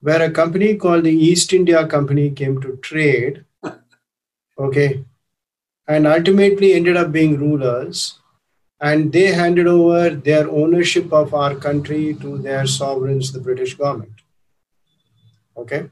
where 0.00 0.22
a 0.22 0.30
company 0.30 0.76
called 0.76 1.04
the 1.04 1.12
East 1.12 1.52
India 1.52 1.86
Company 1.86 2.30
came 2.30 2.60
to 2.60 2.76
trade. 2.76 3.44
Okay, 4.58 5.04
and 5.86 6.06
ultimately 6.06 6.72
ended 6.72 6.96
up 6.96 7.12
being 7.12 7.38
rulers. 7.38 8.18
And 8.80 9.12
they 9.12 9.32
handed 9.32 9.66
over 9.66 10.10
their 10.10 10.50
ownership 10.50 11.12
of 11.12 11.32
our 11.32 11.54
country 11.54 12.14
to 12.20 12.38
their 12.38 12.66
sovereigns, 12.66 13.32
the 13.32 13.40
British 13.40 13.74
government. 13.74 14.12
Okay? 15.56 15.90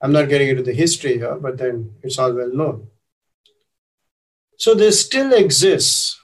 I'm 0.00 0.12
not 0.12 0.28
getting 0.28 0.48
into 0.48 0.64
the 0.64 0.72
history 0.74 1.18
here, 1.18 1.36
but 1.36 1.58
then 1.58 1.94
it's 2.02 2.18
all 2.18 2.32
well 2.32 2.52
known. 2.52 2.88
So 4.58 4.74
there 4.74 4.92
still 4.92 5.32
exists 5.32 6.20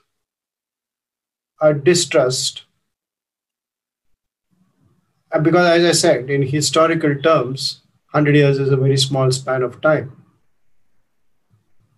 a 1.61 1.73
distrust. 1.73 2.65
Because, 5.41 5.67
as 5.67 5.85
I 5.85 5.93
said, 5.93 6.31
in 6.31 6.43
historical 6.43 7.15
terms, 7.17 7.81
100 8.11 8.37
years 8.37 8.59
is 8.59 8.71
a 8.71 8.77
very 8.77 8.99
small 8.99 9.31
span 9.31 9.63
of 9.63 9.81
time. 9.81 10.23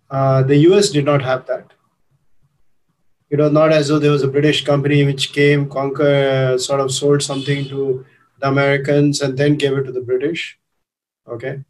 Uh, 0.09 0.43
the 0.43 0.57
US 0.68 0.91
did 0.91 1.05
not 1.05 1.22
have 1.22 1.47
that. 1.47 1.72
It 3.30 3.41
was 3.41 3.51
not 3.51 3.72
as 3.72 3.89
though 3.89 3.99
there 3.99 4.12
was 4.12 4.22
a 4.22 4.28
British 4.28 4.64
company 4.64 5.05
which 5.05 5.32
came, 5.32 5.68
conquer, 5.68 6.57
sort 6.59 6.80
of 6.80 6.93
sold 6.93 7.22
something 7.22 7.64
to 7.68 8.07
the 8.39 8.47
Americans 8.47 9.20
and 9.20 9.37
then 9.37 9.57
gave 9.57 9.76
it 9.76 9.85
to 9.85 9.93
the 9.93 10.01
British. 10.01 10.57
Okay. 11.26 11.64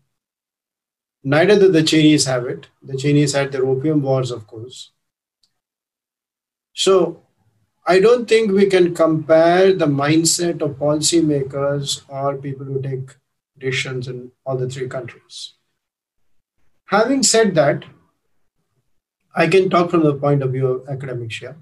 Neither 1.22 1.58
did 1.58 1.72
the 1.72 1.82
Chinese 1.82 2.26
have 2.26 2.44
it. 2.46 2.66
The 2.82 2.98
Chinese 2.98 3.32
had 3.32 3.50
their 3.50 3.64
opium 3.64 4.02
wars, 4.02 4.30
of 4.30 4.46
course. 4.46 4.90
So 6.74 7.22
I 7.86 8.00
don't 8.00 8.26
think 8.26 8.50
we 8.50 8.66
can 8.66 8.94
compare 8.94 9.72
the 9.74 9.86
mindset 9.86 10.62
of 10.62 10.78
policymakers 10.78 12.02
or 12.08 12.36
people 12.38 12.64
who 12.64 12.80
take 12.80 13.10
politicians 13.54 14.08
in 14.08 14.30
all 14.46 14.56
the 14.56 14.68
three 14.68 14.88
countries. 14.88 15.54
Having 16.86 17.24
said 17.24 17.54
that, 17.56 17.84
I 19.36 19.48
can 19.48 19.68
talk 19.68 19.90
from 19.90 20.02
the 20.02 20.14
point 20.14 20.42
of 20.42 20.52
view 20.52 20.66
of 20.68 20.88
academics 20.88 21.38
here. 21.38 21.56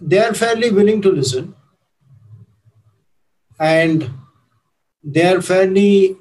They 0.00 0.18
are 0.18 0.34
fairly 0.34 0.70
willing 0.70 1.02
to 1.02 1.10
listen 1.10 1.54
and 3.60 4.10
they 5.04 5.34
are 5.34 5.42
fairly, 5.42 6.16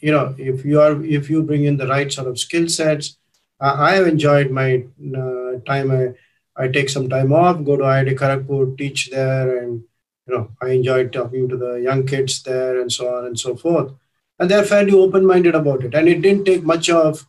you 0.00 0.12
know, 0.12 0.34
if 0.38 0.64
you 0.64 0.80
are 0.80 1.04
if 1.04 1.28
you 1.28 1.42
bring 1.42 1.64
in 1.64 1.76
the 1.76 1.86
right 1.86 2.10
sort 2.10 2.26
of 2.26 2.38
skill 2.38 2.68
sets, 2.68 3.18
uh, 3.60 3.74
I 3.78 3.92
have 3.94 4.06
enjoyed 4.06 4.50
my 4.50 4.84
uh, 5.16 5.58
time. 5.66 6.14
I 6.56 6.68
take 6.68 6.88
some 6.88 7.08
time 7.08 7.32
off, 7.32 7.64
go 7.64 7.76
to 7.76 7.84
IIT 7.84 8.18
Kharagpur, 8.18 8.76
teach 8.76 9.10
there, 9.10 9.58
and 9.62 9.82
you 10.26 10.34
know 10.34 10.50
I 10.60 10.70
enjoyed 10.70 11.12
talking 11.12 11.48
to 11.48 11.56
the 11.56 11.74
young 11.74 12.06
kids 12.06 12.42
there 12.42 12.80
and 12.80 12.92
so 12.92 13.14
on 13.14 13.26
and 13.26 13.38
so 13.38 13.56
forth. 13.56 13.92
And 14.38 14.50
they're 14.50 14.64
fairly 14.64 14.92
open-minded 14.92 15.54
about 15.54 15.84
it. 15.84 15.94
And 15.94 16.08
it 16.08 16.20
didn't 16.20 16.44
take 16.44 16.64
much 16.64 16.90
of 16.90 17.26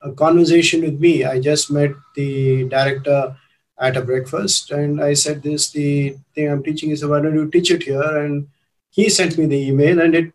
a 0.00 0.12
conversation 0.12 0.82
with 0.82 0.98
me. 0.98 1.24
I 1.24 1.40
just 1.40 1.70
met 1.70 1.92
the 2.14 2.68
director 2.68 3.36
at 3.78 3.96
a 3.96 4.02
breakfast 4.02 4.70
and 4.70 5.02
I 5.02 5.14
said, 5.14 5.42
This 5.42 5.70
the 5.70 6.16
thing 6.34 6.50
I'm 6.50 6.62
teaching 6.62 6.90
is 6.90 7.04
why 7.04 7.20
don't 7.20 7.34
you 7.34 7.50
teach 7.50 7.70
it 7.70 7.82
here? 7.82 8.24
And 8.24 8.48
he 8.90 9.08
sent 9.08 9.36
me 9.36 9.46
the 9.46 9.68
email 9.68 10.00
and 10.00 10.14
it 10.14 10.32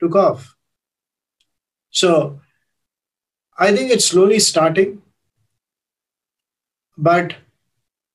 took 0.00 0.14
off. 0.14 0.54
So 1.90 2.40
I 3.58 3.74
think 3.74 3.90
it's 3.90 4.04
slowly 4.04 4.38
starting, 4.38 5.02
but 6.98 7.34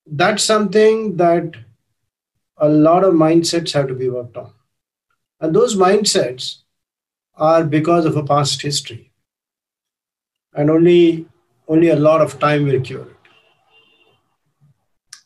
that's 0.06 0.44
something 0.44 1.18
that 1.18 1.56
a 2.58 2.70
lot 2.70 3.04
of 3.04 3.14
mindsets 3.14 3.74
have 3.74 3.88
to 3.88 3.96
be 3.96 4.10
worked 4.10 4.38
on. 4.38 4.54
And 5.40 5.56
those 5.56 5.76
mindsets 5.76 6.58
are 7.36 7.64
because 7.64 8.06
of 8.06 8.16
a 8.16 8.24
past 8.24 8.62
history 8.62 9.12
and 10.54 10.70
only 10.70 11.26
only 11.68 11.90
a 11.90 11.96
lot 11.96 12.22
of 12.22 12.40
time 12.40 12.66
will 12.66 12.82
cure 12.82 13.04
it. 13.04 13.16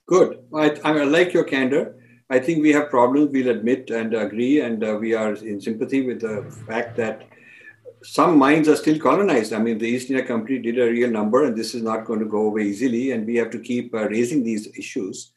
Good. 0.07 0.43
I, 0.53 0.69
I 0.83 1.03
like 1.03 1.33
your 1.33 1.43
candor. 1.43 1.95
I 2.29 2.39
think 2.39 2.61
we 2.61 2.71
have 2.73 2.89
problems. 2.89 3.31
We'll 3.31 3.49
admit 3.49 3.89
and 3.89 4.13
agree, 4.13 4.61
and 4.61 4.83
uh, 4.83 4.97
we 4.99 5.13
are 5.15 5.33
in 5.33 5.59
sympathy 5.59 6.05
with 6.05 6.21
the 6.21 6.43
fact 6.67 6.95
that 6.97 7.23
some 8.05 8.37
mines 8.37 8.67
are 8.67 8.75
still 8.75 8.99
colonized. 8.99 9.53
I 9.53 9.59
mean, 9.59 9.77
the 9.77 9.87
East 9.87 10.09
India 10.09 10.25
Company 10.25 10.59
did 10.59 10.79
a 10.79 10.89
real 10.89 11.09
number, 11.09 11.45
and 11.45 11.55
this 11.55 11.73
is 11.75 11.81
not 11.81 12.05
going 12.05 12.19
to 12.19 12.25
go 12.25 12.47
away 12.47 12.63
easily. 12.63 13.11
And 13.11 13.25
we 13.25 13.35
have 13.35 13.49
to 13.51 13.59
keep 13.59 13.93
uh, 13.93 14.07
raising 14.07 14.43
these 14.43 14.67
issues. 14.77 15.31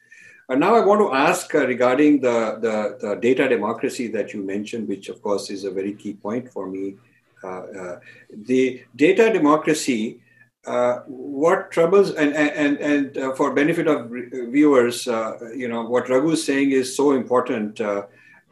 And 0.47 0.59
now 0.59 0.75
I 0.75 0.85
want 0.85 1.01
to 1.01 1.13
ask 1.13 1.53
uh, 1.53 1.67
regarding 1.67 2.21
the, 2.21 2.57
the, 2.59 2.97
the, 3.07 3.15
data 3.15 3.47
democracy 3.47 4.07
that 4.07 4.33
you 4.33 4.43
mentioned, 4.43 4.87
which 4.87 5.09
of 5.09 5.21
course 5.21 5.49
is 5.51 5.63
a 5.63 5.71
very 5.71 5.93
key 5.93 6.13
point 6.13 6.51
for 6.51 6.67
me 6.67 6.95
uh, 7.43 7.47
uh, 7.47 7.99
the 8.45 8.83
data 8.95 9.31
democracy, 9.31 10.19
uh, 10.65 10.99
what 11.07 11.71
troubles 11.71 12.11
and 12.11 12.33
and 12.33 12.77
and 12.77 13.17
uh, 13.17 13.33
for 13.33 13.53
benefit 13.53 13.87
of 13.87 14.09
viewers, 14.09 15.05
you 15.55 15.67
know 15.67 15.83
what 15.83 16.09
Raghu 16.09 16.31
is 16.31 16.45
saying 16.45 16.71
is 16.71 16.95
so 16.95 17.11
important. 17.11 17.79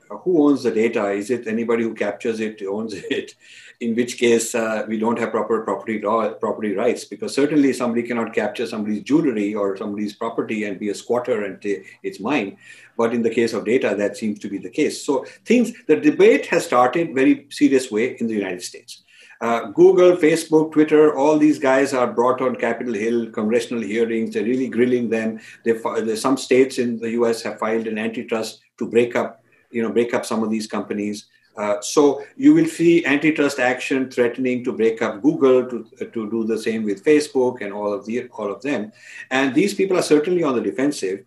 Who 0.09 0.47
owns 0.47 0.63
the 0.63 0.71
data? 0.71 1.11
Is 1.11 1.29
it 1.29 1.47
anybody 1.47 1.83
who 1.83 1.93
captures 1.93 2.39
it 2.39 2.61
owns 2.67 2.93
it? 3.11 3.35
in 3.79 3.95
which 3.95 4.17
case 4.17 4.55
uh, 4.55 4.85
we 4.87 4.97
don't 4.97 5.19
have 5.19 5.31
proper 5.31 5.61
property 5.61 6.01
law, 6.01 6.29
property 6.33 6.73
rights, 6.73 7.05
because 7.05 7.33
certainly 7.33 7.71
somebody 7.73 8.01
cannot 8.01 8.33
capture 8.33 8.65
somebody's 8.65 9.03
jewelry 9.03 9.53
or 9.53 9.77
somebody's 9.77 10.15
property 10.15 10.63
and 10.63 10.79
be 10.79 10.89
a 10.89 10.95
squatter 10.95 11.43
and 11.43 11.61
say 11.61 11.85
it's 12.01 12.19
mine. 12.19 12.57
But 12.97 13.13
in 13.13 13.21
the 13.21 13.29
case 13.29 13.53
of 13.53 13.65
data, 13.65 13.93
that 13.95 14.17
seems 14.17 14.39
to 14.39 14.49
be 14.49 14.57
the 14.57 14.69
case. 14.69 15.05
So 15.05 15.25
things, 15.45 15.73
the 15.87 15.97
debate 15.97 16.47
has 16.47 16.65
started 16.65 17.13
very 17.13 17.45
serious 17.49 17.91
way 17.91 18.17
in 18.19 18.27
the 18.27 18.33
United 18.33 18.63
States. 18.63 19.03
Uh, 19.39 19.67
Google, 19.67 20.17
Facebook, 20.17 20.71
Twitter, 20.71 21.15
all 21.15 21.37
these 21.37 21.59
guys 21.59 21.93
are 21.93 22.11
brought 22.11 22.41
on 22.41 22.55
Capitol 22.55 22.95
Hill, 22.95 23.29
congressional 23.29 23.83
hearings. 23.83 24.33
They're 24.33 24.43
really 24.43 24.67
grilling 24.67 25.09
them. 25.09 25.39
They, 25.63 26.15
some 26.15 26.37
states 26.37 26.79
in 26.79 26.97
the 26.97 27.11
U.S. 27.11 27.43
have 27.43 27.59
filed 27.59 27.85
an 27.85 27.99
antitrust 27.99 28.61
to 28.79 28.89
break 28.89 29.15
up, 29.15 29.43
you 29.77 29.83
know, 29.83 29.93
break 29.97 30.11
up 30.17 30.25
some 30.31 30.41
of 30.45 30.49
these 30.55 30.67
companies. 30.77 31.17
Uh, 31.63 31.81
so 31.81 32.23
you 32.43 32.53
will 32.53 32.69
see 32.79 33.03
antitrust 33.13 33.57
action 33.59 33.99
threatening 34.15 34.63
to 34.63 34.71
break 34.71 35.01
up 35.01 35.13
Google, 35.27 35.59
to, 35.71 35.77
to 36.15 36.29
do 36.33 36.39
the 36.51 36.57
same 36.67 36.83
with 36.89 37.03
Facebook 37.03 37.61
and 37.63 37.73
all 37.73 37.91
of 37.97 38.05
the 38.05 38.15
all 38.37 38.51
of 38.55 38.61
them. 38.61 38.91
And 39.37 39.55
these 39.55 39.73
people 39.79 39.97
are 39.97 40.07
certainly 40.13 40.43
on 40.43 40.55
the 40.55 40.65
defensive. 40.69 41.17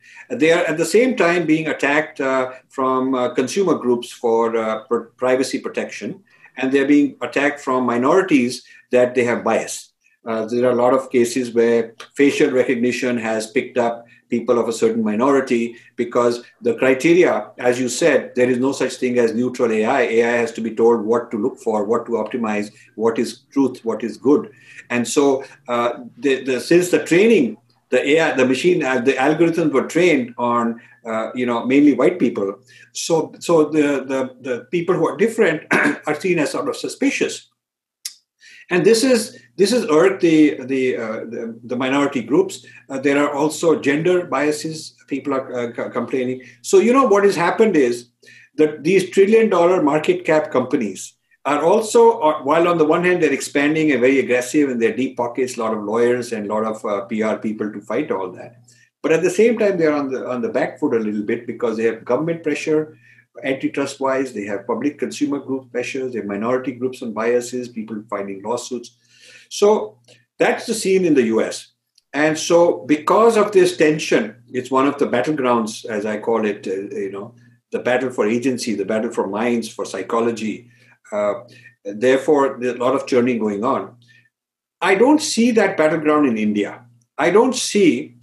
They 0.42 0.52
are 0.56 0.64
at 0.70 0.78
the 0.82 0.90
same 0.96 1.16
time 1.24 1.46
being 1.46 1.66
attacked 1.74 2.20
uh, 2.20 2.52
from 2.76 3.14
uh, 3.14 3.34
consumer 3.40 3.74
groups 3.84 4.08
for 4.22 4.56
uh, 4.56 4.84
privacy 5.24 5.58
protection, 5.66 6.22
and 6.56 6.70
they're 6.70 6.92
being 6.96 7.16
attacked 7.28 7.58
from 7.66 7.84
minorities 7.94 8.62
that 8.94 9.14
they 9.16 9.24
have 9.24 9.42
bias. 9.42 9.74
Uh, 10.24 10.44
there 10.46 10.66
are 10.68 10.76
a 10.78 10.82
lot 10.84 10.94
of 10.98 11.10
cases 11.10 11.54
where 11.58 11.94
facial 12.14 12.50
recognition 12.50 13.16
has 13.16 13.50
picked 13.50 13.78
up 13.78 14.06
people 14.30 14.58
of 14.58 14.68
a 14.68 14.72
certain 14.72 15.02
minority 15.02 15.76
because 15.96 16.42
the 16.62 16.74
criteria, 16.74 17.50
as 17.58 17.78
you 17.80 17.88
said, 17.88 18.32
there 18.36 18.48
is 18.48 18.58
no 18.58 18.72
such 18.72 18.94
thing 18.94 19.18
as 19.18 19.34
neutral 19.34 19.70
AI. 19.70 20.02
AI 20.02 20.36
has 20.36 20.52
to 20.52 20.60
be 20.60 20.74
told 20.74 21.04
what 21.04 21.30
to 21.32 21.36
look 21.36 21.58
for, 21.58 21.84
what 21.84 22.06
to 22.06 22.12
optimize, 22.12 22.72
what 22.94 23.18
is 23.18 23.40
truth, 23.52 23.84
what 23.84 24.02
is 24.02 24.16
good. 24.16 24.50
And 24.88 25.06
so, 25.06 25.44
uh, 25.68 26.04
the, 26.18 26.44
the, 26.44 26.60
since 26.60 26.90
the 26.90 27.04
training, 27.04 27.56
the 27.90 28.08
AI, 28.08 28.32
the 28.36 28.46
machine, 28.46 28.84
uh, 28.84 29.00
the 29.00 29.14
algorithms 29.14 29.72
were 29.72 29.86
trained 29.86 30.34
on, 30.38 30.80
uh, 31.04 31.30
you 31.34 31.44
know, 31.44 31.66
mainly 31.66 31.94
white 31.94 32.18
people. 32.18 32.58
So, 32.92 33.32
so 33.40 33.64
the, 33.64 34.04
the, 34.04 34.36
the 34.40 34.66
people 34.70 34.94
who 34.94 35.08
are 35.08 35.16
different 35.16 35.62
are 36.06 36.18
seen 36.18 36.38
as 36.38 36.52
sort 36.52 36.68
of 36.68 36.76
suspicious 36.76 37.49
and 38.70 38.86
this 38.86 39.02
is 39.04 39.38
this 39.56 39.72
is 39.72 39.84
irked 39.90 40.22
the 40.22 40.58
the, 40.64 40.96
uh, 40.96 41.16
the, 41.34 41.60
the 41.64 41.76
minority 41.76 42.22
groups. 42.22 42.64
Uh, 42.88 42.98
there 42.98 43.18
are 43.18 43.34
also 43.34 43.78
gender 43.78 44.24
biases. 44.24 44.94
People 45.06 45.34
are 45.34 45.52
uh, 45.52 45.90
complaining. 45.90 46.42
So 46.62 46.78
you 46.78 46.92
know 46.92 47.06
what 47.06 47.24
has 47.24 47.36
happened 47.36 47.76
is 47.76 48.08
that 48.56 48.84
these 48.84 49.10
trillion 49.10 49.50
dollar 49.50 49.82
market 49.82 50.24
cap 50.24 50.50
companies 50.50 51.14
are 51.44 51.62
also 51.64 52.20
uh, 52.20 52.42
while 52.42 52.68
on 52.68 52.78
the 52.78 52.84
one 52.84 53.04
hand 53.04 53.22
they're 53.22 53.32
expanding 53.32 53.90
and 53.90 54.00
very 54.00 54.18
aggressive 54.20 54.70
and 54.70 54.80
their 54.80 54.94
deep 54.94 55.16
pockets, 55.16 55.56
a 55.56 55.60
lot 55.60 55.74
of 55.74 55.82
lawyers 55.82 56.32
and 56.32 56.46
a 56.46 56.54
lot 56.54 56.64
of 56.64 56.84
uh, 56.84 57.04
PR 57.06 57.36
people 57.36 57.72
to 57.72 57.80
fight 57.80 58.10
all 58.10 58.30
that. 58.30 58.56
But 59.02 59.12
at 59.12 59.22
the 59.22 59.30
same 59.30 59.58
time, 59.58 59.78
they're 59.78 59.94
on 59.94 60.10
the 60.10 60.28
on 60.28 60.42
the 60.42 60.48
back 60.48 60.78
foot 60.78 60.94
a 60.94 60.98
little 60.98 61.22
bit 61.22 61.46
because 61.46 61.76
they 61.76 61.84
have 61.84 62.04
government 62.04 62.42
pressure 62.42 62.98
antitrust 63.44 64.00
wise, 64.00 64.32
they 64.32 64.44
have 64.44 64.66
public 64.66 64.98
consumer 64.98 65.38
group 65.38 65.70
pressures, 65.70 66.12
they 66.12 66.18
have 66.18 66.26
minority 66.26 66.72
groups 66.72 67.02
on 67.02 67.12
biases, 67.12 67.68
people 67.68 68.02
filing 68.08 68.42
lawsuits. 68.42 68.96
So 69.48 69.98
that's 70.38 70.66
the 70.66 70.74
scene 70.74 71.04
in 71.04 71.14
the 71.14 71.24
US. 71.34 71.72
And 72.12 72.36
so, 72.36 72.84
because 72.86 73.36
of 73.36 73.52
this 73.52 73.76
tension, 73.76 74.42
it's 74.48 74.70
one 74.70 74.86
of 74.88 74.98
the 74.98 75.06
battlegrounds, 75.06 75.84
as 75.84 76.04
I 76.04 76.18
call 76.18 76.44
it, 76.44 76.66
uh, 76.66 76.72
you 76.72 77.12
know, 77.12 77.34
the 77.70 77.78
battle 77.78 78.10
for 78.10 78.26
agency, 78.26 78.74
the 78.74 78.84
battle 78.84 79.12
for 79.12 79.28
minds, 79.28 79.68
for 79.68 79.84
psychology. 79.84 80.68
Uh, 81.12 81.34
therefore, 81.84 82.56
there's 82.60 82.74
a 82.74 82.78
lot 82.78 82.96
of 82.96 83.06
churning 83.06 83.38
going 83.38 83.62
on. 83.62 83.94
I 84.80 84.96
don't 84.96 85.20
see 85.20 85.52
that 85.52 85.76
battleground 85.76 86.26
in 86.26 86.36
India. 86.36 86.84
I 87.16 87.30
don't 87.30 87.54
see 87.54 88.16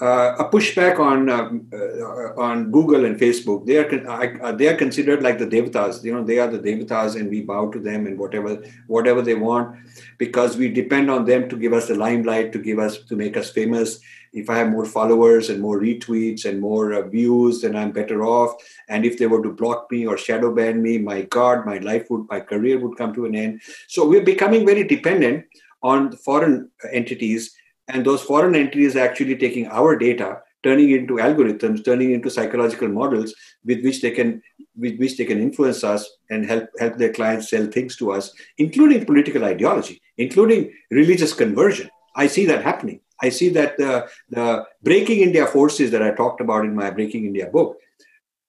uh, 0.00 0.34
a 0.38 0.48
pushback 0.48 0.98
on 0.98 1.28
um, 1.30 1.68
uh, 1.72 2.40
on 2.40 2.72
Google 2.72 3.04
and 3.04 3.18
Facebook. 3.18 3.64
They 3.64 3.78
are 3.78 4.42
uh, 4.42 4.52
they 4.52 4.66
are 4.66 4.76
considered 4.76 5.22
like 5.22 5.38
the 5.38 5.46
devatas. 5.46 6.02
You 6.02 6.14
know, 6.14 6.24
they 6.24 6.38
are 6.38 6.48
the 6.48 6.58
devatas, 6.58 7.14
and 7.14 7.30
we 7.30 7.42
bow 7.42 7.70
to 7.70 7.78
them 7.78 8.06
and 8.06 8.18
whatever 8.18 8.62
whatever 8.88 9.22
they 9.22 9.34
want, 9.34 9.76
because 10.18 10.56
we 10.56 10.68
depend 10.68 11.10
on 11.10 11.24
them 11.24 11.48
to 11.48 11.56
give 11.56 11.72
us 11.72 11.86
the 11.86 11.94
limelight, 11.94 12.52
to 12.52 12.58
give 12.58 12.78
us 12.80 12.98
to 13.04 13.14
make 13.14 13.36
us 13.36 13.50
famous. 13.50 14.00
If 14.32 14.50
I 14.50 14.58
have 14.58 14.70
more 14.70 14.84
followers 14.84 15.48
and 15.48 15.60
more 15.60 15.80
retweets 15.80 16.44
and 16.44 16.60
more 16.60 16.92
uh, 16.92 17.02
views, 17.02 17.60
then 17.60 17.76
I'm 17.76 17.92
better 17.92 18.24
off. 18.24 18.56
And 18.88 19.06
if 19.06 19.16
they 19.16 19.28
were 19.28 19.42
to 19.44 19.52
block 19.52 19.86
me 19.92 20.08
or 20.08 20.18
shadow 20.18 20.52
ban 20.52 20.82
me, 20.82 20.98
my 20.98 21.22
God, 21.22 21.64
my 21.64 21.78
life 21.78 22.10
would, 22.10 22.26
my 22.28 22.40
career 22.40 22.80
would 22.80 22.98
come 22.98 23.14
to 23.14 23.26
an 23.26 23.36
end. 23.36 23.62
So 23.86 24.08
we're 24.08 24.24
becoming 24.24 24.66
very 24.66 24.82
dependent 24.82 25.44
on 25.84 26.16
foreign 26.16 26.68
entities 26.90 27.54
and 27.88 28.04
those 28.04 28.22
foreign 28.22 28.54
entities 28.54 28.96
are 28.96 29.00
actually 29.00 29.36
taking 29.36 29.66
our 29.68 29.96
data 29.96 30.40
turning 30.62 30.90
it 30.90 31.00
into 31.00 31.14
algorithms 31.14 31.84
turning 31.84 32.12
into 32.12 32.30
psychological 32.30 32.88
models 32.88 33.34
with 33.64 33.82
which 33.84 34.00
they 34.00 34.10
can 34.10 34.42
with 34.76 34.98
which 34.98 35.16
they 35.16 35.24
can 35.24 35.40
influence 35.40 35.84
us 35.84 36.08
and 36.30 36.46
help 36.46 36.68
help 36.78 36.96
their 36.96 37.12
clients 37.12 37.50
sell 37.50 37.66
things 37.66 37.96
to 37.96 38.10
us 38.10 38.32
including 38.58 39.04
political 39.04 39.44
ideology 39.44 40.00
including 40.16 40.72
religious 40.90 41.32
conversion. 41.32 41.90
I 42.16 42.28
see 42.28 42.46
that 42.46 42.62
happening. 42.62 43.00
I 43.20 43.28
see 43.28 43.48
that 43.50 43.76
the, 43.76 44.08
the 44.30 44.64
breaking 44.82 45.20
india 45.20 45.46
forces 45.46 45.90
that 45.92 46.02
i 46.02 46.10
talked 46.10 46.40
about 46.40 46.64
in 46.64 46.74
my 46.74 46.90
breaking 46.90 47.26
india 47.26 47.46
book 47.46 47.76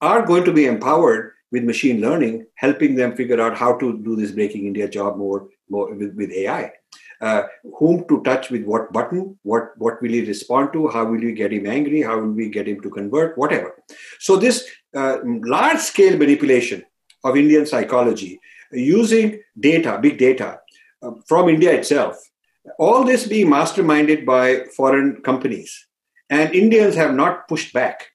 are 0.01 0.25
going 0.25 0.43
to 0.43 0.53
be 0.53 0.65
empowered 0.65 1.31
with 1.51 1.63
machine 1.63 2.01
learning 2.01 2.45
helping 2.55 2.95
them 2.95 3.15
figure 3.15 3.41
out 3.41 3.57
how 3.57 3.77
to 3.77 3.97
do 4.07 4.15
this 4.15 4.31
breaking 4.31 4.65
india 4.65 4.87
job 4.87 5.17
more, 5.17 5.47
more 5.69 5.93
with, 5.93 6.15
with 6.15 6.31
ai 6.31 6.71
uh, 7.21 7.43
whom 7.77 8.07
to 8.07 8.21
touch 8.23 8.49
with 8.49 8.63
what 8.63 8.91
button, 8.91 9.37
what, 9.43 9.77
what 9.77 10.01
will 10.01 10.11
he 10.11 10.25
respond 10.25 10.73
to, 10.73 10.87
how 10.89 11.05
will 11.05 11.19
we 11.19 11.33
get 11.33 11.53
him 11.53 11.65
angry, 11.65 12.01
how 12.01 12.19
will 12.19 12.31
we 12.31 12.49
get 12.49 12.67
him 12.67 12.81
to 12.81 12.89
convert, 12.89 13.37
whatever. 13.37 13.75
So, 14.19 14.37
this 14.37 14.69
uh, 14.95 15.17
large 15.23 15.79
scale 15.79 16.17
manipulation 16.17 16.83
of 17.23 17.37
Indian 17.37 17.65
psychology, 17.65 18.39
using 18.71 19.41
data, 19.59 19.99
big 20.01 20.17
data 20.17 20.59
uh, 21.01 21.11
from 21.27 21.49
India 21.49 21.73
itself. 21.73 22.17
All 22.79 23.03
this 23.03 23.27
being 23.27 23.47
masterminded 23.47 24.25
by 24.25 24.65
foreign 24.75 25.21
companies. 25.21 25.87
And 26.29 26.53
Indians 26.53 26.95
have 26.95 27.13
not 27.13 27.47
pushed 27.47 27.73
back. 27.73 28.07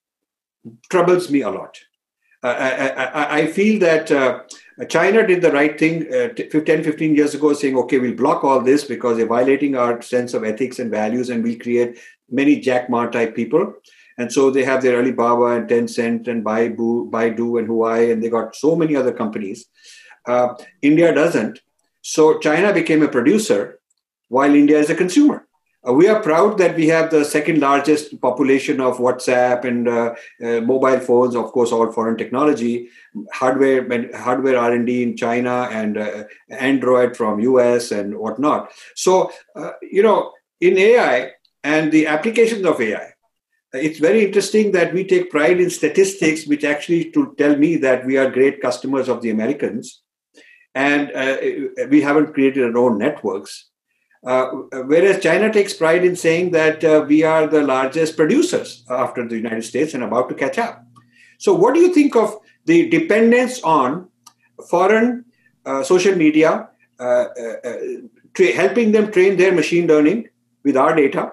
Troubles 0.91 1.31
me 1.31 1.43
a 1.43 1.51
lot. 1.51 1.79
Uh, 2.43 2.49
I, 2.49 2.87
I, 2.89 3.39
I, 3.41 3.47
feel 3.49 3.79
that 3.81 4.11
uh, 4.11 4.41
China 4.89 5.27
did 5.27 5.43
the 5.43 5.53
right 5.53 5.79
thing 5.79 6.13
uh, 6.13 6.29
10, 6.29 6.85
15 6.85 7.15
years 7.15 7.35
ago, 7.35 7.53
saying, 7.53 7.77
okay, 7.77 7.99
we'll 7.99 8.15
block 8.15 8.45
all 8.45 8.61
this 8.61 8.85
because 8.85 9.17
they're 9.17 9.27
violating 9.27 9.77
our 9.77 10.01
sense 10.01 10.33
of 10.33 10.45
ethics 10.45 10.79
and 10.79 10.91
values, 10.91 11.29
and 11.29 11.43
we'll 11.43 11.59
create 11.59 11.99
many 12.31 12.61
Jack 12.61 12.89
Ma 12.89 13.07
type 13.07 13.35
people. 13.35 13.75
And 14.17 14.33
so 14.33 14.51
they 14.51 14.65
have 14.65 14.83
their 14.83 14.99
Alibaba 14.99 15.57
and 15.57 15.69
Tencent 15.69 16.29
and 16.29 16.45
Baidu, 16.45 17.11
Baidu 17.11 17.59
and 17.59 17.69
Huawei, 17.69 18.13
and 18.13 18.23
they 18.23 18.29
got 18.29 18.55
so 18.55 18.77
many 18.77 18.97
other 18.97 19.13
companies. 19.13 19.67
Uh, 20.27 20.55
India 20.83 21.15
doesn't. 21.15 21.61
So 22.03 22.39
China 22.39 22.73
became 22.73 23.03
a 23.03 23.09
producer 23.09 23.81
while 24.29 24.55
India 24.55 24.79
is 24.79 24.91
a 24.91 24.95
consumer. 24.95 25.47
Uh, 25.87 25.95
we 25.95 26.09
are 26.09 26.23
proud 26.23 26.59
that 26.59 26.77
we 26.77 26.89
have 26.89 27.11
the 27.11 27.25
second 27.25 27.59
largest 27.59 28.21
population 28.21 28.81
of 28.81 28.99
WhatsApp 28.99 29.65
and 29.65 29.89
uh, 29.89 30.15
uh, 30.43 30.61
mobile 30.61 31.01
phones, 31.01 31.35
of 31.35 31.53
course, 31.53 31.73
all 31.73 31.91
foreign 31.91 32.19
technology, 32.19 32.89
hardware 33.33 34.15
hardware 34.15 34.59
R 34.59 34.73
and 34.73 34.87
D 34.87 35.03
in 35.03 35.17
China 35.17 35.69
and 35.71 35.97
uh, 35.97 36.25
Android 36.51 37.17
from 37.17 37.41
US 37.41 37.93
and 37.93 38.19
whatnot. 38.19 38.71
So, 38.95 39.33
uh, 39.57 39.71
you 39.81 40.03
know, 40.03 40.33
in 40.61 40.77
AI 40.77 41.33
and 41.65 41.91
the 41.91 42.07
applications 42.09 42.67
of 42.67 42.79
AI, 42.79 43.15
it's 43.73 44.01
very 44.01 44.27
interesting 44.27 44.73
that 44.73 44.93
we 44.93 45.05
take 45.05 45.31
pride 45.31 45.61
in 45.61 45.71
statistics, 45.71 46.47
which 46.47 46.65
actually 46.65 47.11
to 47.13 47.35
tell 47.39 47.57
me 47.57 47.77
that 47.77 48.05
we 48.05 48.19
are 48.19 48.31
great 48.31 48.61
customers 48.61 49.09
of 49.09 49.23
the 49.23 49.31
Americans, 49.31 50.03
and 50.75 51.11
uh, 51.13 51.39
we 51.89 52.03
haven't 52.03 52.35
created 52.35 52.65
our 52.65 52.77
own 52.77 52.99
networks 52.99 53.70
whereas 54.23 55.23
China 55.23 55.53
takes 55.53 55.73
pride 55.73 56.05
in 56.05 56.15
saying 56.15 56.51
that 56.51 56.85
uh, 56.85 57.05
we 57.09 57.23
are 57.23 57.47
the 57.47 57.63
largest 57.63 58.17
producers 58.17 58.85
after 58.91 59.27
the 59.27 59.37
United 59.37 59.63
States 59.63 59.95
and 59.95 60.03
about 60.03 60.29
to 60.29 60.35
catch 60.35 60.59
up. 60.59 60.85
So, 61.39 61.55
what 61.55 61.75
do 61.75 61.81
you 61.81 61.95
think 61.95 62.17
of 62.17 62.37
the 62.67 62.89
dependence 62.91 63.63
on 63.63 64.09
foreign 64.69 65.25
uh, 65.65 65.83
social 65.83 66.15
media, 66.15 66.69
uh, 66.99 67.03
uh, 67.03 67.57
uh, 67.65 67.77
tra- 68.35 68.53
helping 68.53 68.93
them 68.93 69.11
train 69.11 69.37
their 69.37 69.53
machine 69.53 69.87
learning 69.87 70.29
with 70.65 70.77
our 70.77 70.95
data, 70.95 71.33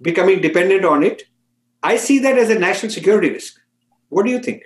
becoming 0.00 0.40
dependent 0.40 0.84
on 0.84 1.02
it? 1.02 1.24
I 1.82 1.96
see 1.96 2.18
that 2.20 2.38
as 2.38 2.50
a 2.50 2.58
national 2.58 2.90
security 2.90 3.30
risk. 3.30 3.60
What 4.08 4.24
do 4.24 4.30
you 4.30 4.38
think? 4.38 4.62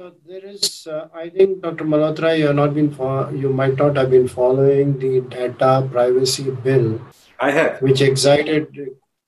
So 0.00 0.14
there 0.26 0.46
is, 0.46 0.86
uh, 0.90 1.08
I 1.14 1.28
think, 1.28 1.60
Dr. 1.60 1.84
Malhotra, 1.84 2.38
you 2.38 2.46
have 2.46 2.56
not 2.56 2.72
been, 2.72 2.90
fo- 2.90 3.28
you 3.32 3.50
might 3.50 3.76
not 3.76 3.96
have 3.98 4.08
been 4.10 4.28
following 4.28 4.98
the 4.98 5.20
data 5.20 5.86
privacy 5.92 6.50
bill. 6.50 7.02
I 7.38 7.50
have, 7.50 7.82
which 7.82 8.00
excited 8.00 8.74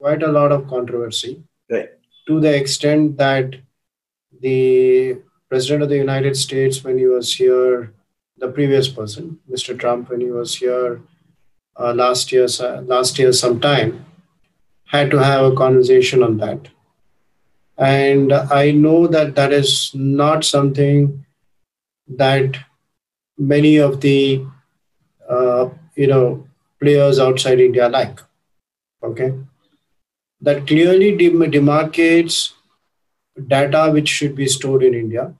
quite 0.00 0.22
a 0.22 0.32
lot 0.32 0.50
of 0.50 0.66
controversy. 0.68 1.42
Right. 1.70 1.90
To 2.26 2.40
the 2.40 2.56
extent 2.56 3.18
that 3.18 3.56
the 4.40 5.18
president 5.50 5.82
of 5.82 5.90
the 5.90 5.98
United 5.98 6.38
States, 6.38 6.82
when 6.82 6.96
he 6.96 7.04
was 7.04 7.34
here, 7.34 7.92
the 8.38 8.48
previous 8.48 8.88
person, 8.88 9.40
Mr. 9.50 9.78
Trump, 9.78 10.08
when 10.08 10.22
he 10.22 10.30
was 10.30 10.56
here 10.56 11.02
uh, 11.78 11.92
last 11.92 12.32
year, 12.32 12.46
last 12.94 13.18
year 13.18 13.34
sometime, 13.34 14.06
had 14.86 15.10
to 15.10 15.22
have 15.22 15.44
a 15.44 15.54
conversation 15.54 16.22
on 16.22 16.38
that 16.38 16.68
and 17.78 18.32
I 18.32 18.70
know 18.70 19.06
that 19.06 19.34
that 19.34 19.52
is 19.52 19.92
not 19.94 20.44
something 20.44 21.24
that 22.08 22.58
many 23.38 23.76
of 23.76 24.00
the 24.00 24.44
uh, 25.28 25.68
you 25.96 26.06
know 26.06 26.46
players 26.80 27.18
outside 27.18 27.60
India 27.60 27.88
like. 27.88 28.20
Okay, 29.02 29.32
that 30.40 30.66
clearly 30.66 31.16
dem- 31.16 31.50
demarcates 31.50 32.52
data 33.48 33.90
which 33.90 34.08
should 34.08 34.34
be 34.34 34.46
stored 34.46 34.82
in 34.82 34.94
India, 34.94 35.34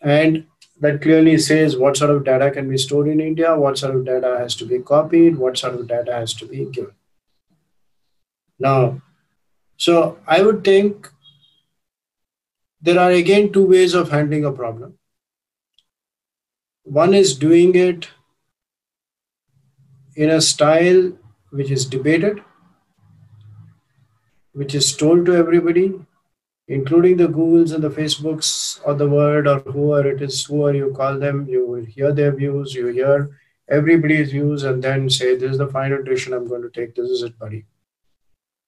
and 0.00 0.46
that 0.80 1.02
clearly 1.02 1.36
says 1.36 1.76
what 1.76 1.96
sort 1.96 2.10
of 2.10 2.24
data 2.24 2.50
can 2.50 2.68
be 2.68 2.78
stored 2.78 3.08
in 3.08 3.20
India, 3.20 3.54
what 3.54 3.76
sort 3.76 3.94
of 3.94 4.04
data 4.06 4.36
has 4.38 4.54
to 4.56 4.64
be 4.64 4.78
copied, 4.78 5.36
what 5.36 5.58
sort 5.58 5.74
of 5.74 5.86
data 5.86 6.14
has 6.14 6.32
to 6.34 6.46
be 6.46 6.64
given. 6.64 6.94
Now, 8.58 9.02
so 9.84 10.18
I 10.26 10.42
would 10.42 10.62
think 10.62 11.08
there 12.82 12.98
are 13.00 13.10
again 13.10 13.50
two 13.50 13.66
ways 13.66 13.94
of 13.94 14.10
handling 14.10 14.44
a 14.44 14.52
problem. 14.52 14.98
One 16.82 17.14
is 17.14 17.34
doing 17.34 17.74
it 17.74 18.08
in 20.16 20.28
a 20.28 20.42
style 20.42 21.12
which 21.48 21.70
is 21.70 21.86
debated, 21.86 22.42
which 24.52 24.74
is 24.74 24.94
told 24.94 25.24
to 25.26 25.34
everybody, 25.34 25.94
including 26.68 27.16
the 27.16 27.28
Googles 27.28 27.72
and 27.72 27.82
the 27.82 27.96
Facebooks 28.02 28.80
or 28.84 28.92
the 28.92 29.08
Word 29.08 29.46
or 29.46 29.60
whoever 29.60 30.10
it 30.10 30.20
is, 30.20 30.44
whoever 30.44 30.76
you 30.76 30.92
call 30.94 31.18
them, 31.18 31.46
you 31.48 31.66
will 31.66 31.86
hear 31.86 32.12
their 32.12 32.32
views, 32.32 32.74
you 32.74 32.88
hear 32.88 33.30
everybody's 33.70 34.30
views, 34.30 34.62
and 34.62 34.84
then 34.84 35.08
say, 35.08 35.36
This 35.36 35.52
is 35.52 35.58
the 35.58 35.68
final 35.68 36.02
decision 36.02 36.34
I'm 36.34 36.48
going 36.48 36.62
to 36.62 36.68
take. 36.68 36.94
This 36.94 37.08
is 37.08 37.22
it, 37.22 37.38
buddy. 37.38 37.64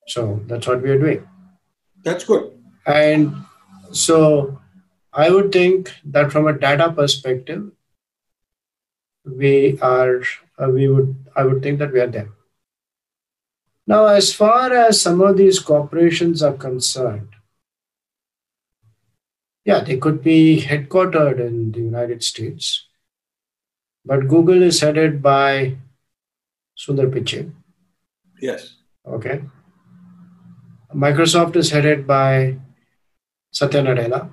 So 0.07 0.41
that's 0.47 0.67
what 0.67 0.83
we 0.83 0.91
are 0.91 0.99
doing. 0.99 1.29
That's 2.03 2.25
good. 2.25 2.53
And 2.87 3.35
so 3.93 4.59
I 5.13 5.31
would 5.31 5.53
think 5.53 5.93
that 6.05 6.33
from 6.33 6.47
a 6.47 6.59
data 6.59 6.91
perspective, 6.93 7.71
we 9.25 9.79
are 9.81 10.23
uh, 10.59 10.69
we 10.69 10.89
would 10.89 11.15
I 11.37 11.45
would 11.45 11.63
think 11.63 11.79
that 11.79 11.93
we 11.93 12.01
are 12.01 12.07
there. 12.07 12.31
Now, 13.87 14.07
as 14.07 14.33
far 14.33 14.73
as 14.73 15.01
some 15.01 15.21
of 15.21 15.37
these 15.37 15.59
corporations 15.59 16.43
are 16.43 16.53
concerned, 16.53 17.29
yeah, 19.65 19.81
they 19.81 19.97
could 19.97 20.23
be 20.23 20.63
headquartered 20.63 21.41
in 21.41 21.73
the 21.73 21.81
United 21.81 22.23
States, 22.25 22.87
but 24.05 24.29
Google 24.29 24.63
is 24.63 24.81
headed 24.81 25.23
by 25.23 25.77
Sundar 26.77 27.11
Pichai. 27.11 27.53
Yes. 28.41 28.75
Okay. 29.07 29.43
Microsoft 30.95 31.57
is 31.57 31.71
headed 31.71 32.07
by 32.07 32.57
Satya 33.51 33.83
Nadella, 33.83 34.33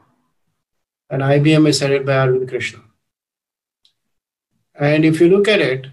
and 1.10 1.22
IBM 1.22 1.68
is 1.68 1.80
headed 1.80 2.05
by 2.05 2.14
Arvind 2.14 2.47
Krishna. 2.47 2.80
And 4.76 5.03
if 5.03 5.20
you 5.20 5.30
look 5.30 5.47
at 5.47 5.60
it, 5.62 5.88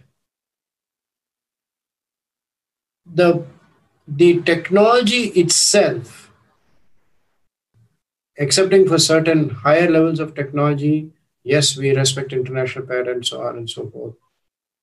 the, 3.04 3.44
the 4.06 4.42
technology 4.42 5.24
itself, 5.40 6.30
excepting 8.36 8.86
for 8.86 8.98
certain 8.98 9.50
higher 9.50 9.90
levels 9.90 10.20
of 10.20 10.34
technology, 10.34 11.10
yes, 11.42 11.76
we 11.76 11.96
respect 11.96 12.32
international 12.32 12.86
patents, 12.86 13.30
so 13.30 13.42
on 13.42 13.56
and 13.56 13.70
so 13.70 13.88
forth. 13.88 14.14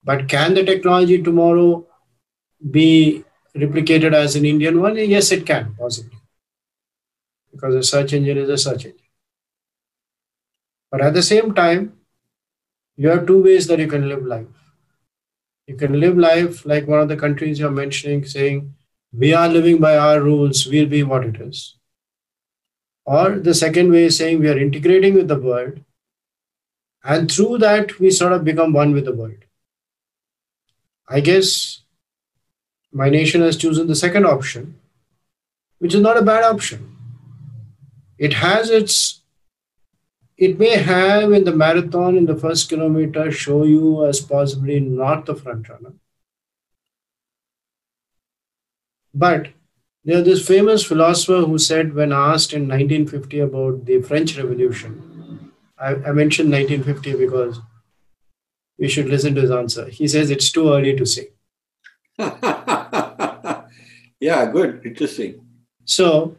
But 0.03 0.27
can 0.27 0.53
the 0.53 0.65
technology 0.65 1.21
tomorrow 1.21 1.86
be 2.71 3.23
replicated 3.56 4.14
as 4.14 4.36
an 4.36 4.45
Indian 4.45 4.82
one? 4.82 4.95
Yes, 4.97 5.32
it 5.32 5.45
can, 5.45 5.76
possibly. 5.78 6.18
Because 7.51 7.76
a 7.76 7.84
search 7.84 8.14
engine 8.14 8.38
is 8.38 8.49
a 8.49 8.58
search 8.58 8.86
engine. 8.86 8.99
But 10.91 11.01
at 11.01 11.14
the 11.14 11.24
same 11.24 11.54
time, 11.54 11.93
you 12.95 13.10
have 13.10 13.26
two 13.26 13.43
ways 13.43 13.68
that 13.68 13.80
you 13.80 13.88
can 13.88 14.08
live 14.08 14.26
life. 14.26 14.47
You 15.68 15.76
can 15.76 15.99
live 15.99 16.18
life 16.18 16.66
like 16.66 16.88
one 16.88 16.99
of 16.99 17.08
the 17.08 17.18
countries 17.18 17.60
you're 17.60 17.72
mentioning, 17.72 18.26
saying, 18.26 18.74
We 19.12 19.34
are 19.34 19.47
living 19.47 19.80
by 19.80 19.97
our 19.97 20.22
rules, 20.22 20.68
we'll 20.68 20.88
be 20.88 21.04
what 21.04 21.26
it 21.26 21.39
is. 21.39 21.76
Or 23.06 23.39
the 23.39 23.54
second 23.54 23.91
way 23.91 24.06
is 24.06 24.18
saying 24.18 24.39
we 24.39 24.49
are 24.49 24.58
integrating 24.58 25.14
with 25.16 25.28
the 25.28 25.39
world, 25.39 25.80
and 27.04 27.32
through 27.32 27.58
that, 27.60 27.99
we 27.99 28.12
sort 28.12 28.34
of 28.34 28.45
become 28.45 28.74
one 28.74 28.93
with 28.93 29.06
the 29.06 29.14
world. 29.14 29.43
I 31.08 31.20
guess 31.20 31.72
my 32.94 33.10
nation 33.10 33.41
has 33.41 33.58
chosen 33.58 33.88
the 33.88 33.96
second 33.96 34.26
option, 34.26 34.80
which 35.80 35.96
is 35.96 36.02
not 36.02 36.18
a 36.18 36.22
bad 36.22 36.44
option. 36.44 36.96
It 38.20 38.34
has 38.34 38.70
its, 38.70 39.22
it 40.38 40.60
may 40.60 40.78
have 40.78 41.32
in 41.34 41.44
the 41.44 41.56
marathon 41.56 42.16
in 42.16 42.26
the 42.28 42.36
first 42.36 42.70
kilometer 42.70 43.32
show 43.32 43.64
you 43.64 44.06
as 44.06 44.22
possibly 44.22 44.80
not 44.80 45.26
the 45.26 45.36
front 45.36 45.68
runner. 45.68 45.94
But 49.14 49.50
there's 50.06 50.26
this 50.26 50.48
famous 50.48 50.84
philosopher 50.84 51.46
who 51.48 51.58
said, 51.58 51.94
when 51.94 52.12
asked 52.12 52.54
in 52.54 52.68
1950 52.68 53.39
about 53.39 53.86
the 53.86 54.02
French 54.02 54.38
Revolution, 54.38 55.52
I, 55.78 55.96
I 55.96 56.12
mentioned 56.12 56.52
1950 56.52 57.16
because 57.16 57.60
we 58.78 58.88
should 58.88 59.08
listen 59.08 59.34
to 59.36 59.41
his 59.41 59.52
answer. 59.52 59.86
He 59.86 60.08
says 60.08 60.30
it's 60.30 60.52
too 60.52 60.74
early 60.74 60.96
to 60.96 61.06
say. 61.06 61.30
yeah, 64.20 64.45
good, 64.51 64.82
interesting. 64.86 65.45
So 65.86 66.36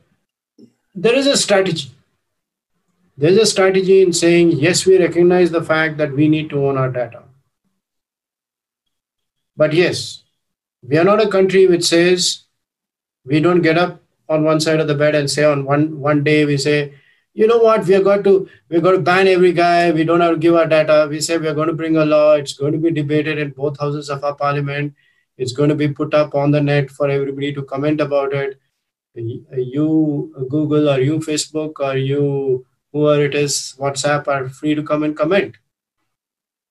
there 0.95 1.15
is 1.15 1.27
a 1.27 1.37
strategy. 1.37 1.91
There's 3.17 3.39
a 3.39 3.47
strategy 3.47 4.03
in 4.03 4.13
saying, 4.13 4.53
yes, 4.53 4.87
we 4.87 4.99
recognize 4.99 5.51
the 5.51 5.63
fact 5.63 5.99
that 5.99 6.13
we 6.13 6.29
need 6.29 6.51
to 6.51 6.67
own 6.67 6.77
our 6.77 6.91
data. 6.91 7.23
But 9.57 9.73
yes, 9.73 10.23
we 10.83 10.99
are 10.99 11.05
not 11.05 11.23
a 11.23 11.29
country 11.29 11.67
which 11.67 11.85
says 11.85 12.45
we 13.25 13.41
don't 13.41 13.63
get 13.63 13.79
up 13.79 14.01
on 14.29 14.45
one 14.45 14.61
side 14.61 14.81
of 14.81 14.89
the 14.89 14.95
bed 14.95 15.15
and 15.15 15.31
say 15.31 15.45
on 15.45 15.65
one 15.65 16.01
one 16.01 16.25
day 16.25 16.45
we 16.45 16.57
say, 16.57 16.95
you 17.35 17.47
know 17.47 17.59
what, 17.59 17.87
we 17.87 17.95
are 17.95 18.03
going 18.03 18.23
to 18.25 18.49
we're 18.69 18.81
going 18.81 18.97
to 18.97 19.03
ban 19.03 19.29
every 19.29 19.53
guy, 19.53 19.93
we 19.93 20.05
don't 20.05 20.21
have 20.21 20.33
to 20.33 20.39
give 20.39 20.55
our 20.55 20.67
data. 20.67 21.07
We 21.09 21.21
say 21.21 21.39
we 21.39 21.49
are 21.49 21.55
going 21.55 21.69
to 21.69 21.75
bring 21.75 21.97
a 21.97 22.05
law, 22.05 22.35
it's 22.35 22.55
going 22.55 22.73
to 22.73 22.79
be 22.79 22.91
debated 22.91 23.39
in 23.39 23.51
both 23.51 23.79
houses 23.79 24.11
of 24.11 24.25
our 24.25 24.35
parliament, 24.35 24.95
it's 25.37 25.53
going 25.53 25.69
to 25.69 25.75
be 25.75 25.89
put 25.89 26.15
up 26.15 26.35
on 26.35 26.51
the 26.51 26.61
net 26.61 26.91
for 26.91 27.09
everybody 27.09 27.53
to 27.53 27.63
comment 27.63 28.01
about 28.01 28.33
it. 28.33 28.59
You 29.15 30.33
Google 30.49 30.91
or 30.91 31.01
you 31.01 31.19
Facebook 31.19 31.75
or 31.81 31.97
you 31.97 32.67
whoever 32.93 33.25
it 33.25 33.35
is, 33.35 33.75
WhatsApp 33.79 34.29
are 34.29 34.49
free 34.49 34.75
to 34.75 34.83
come 34.83 35.03
and 35.03 35.17
comment. 35.17 35.57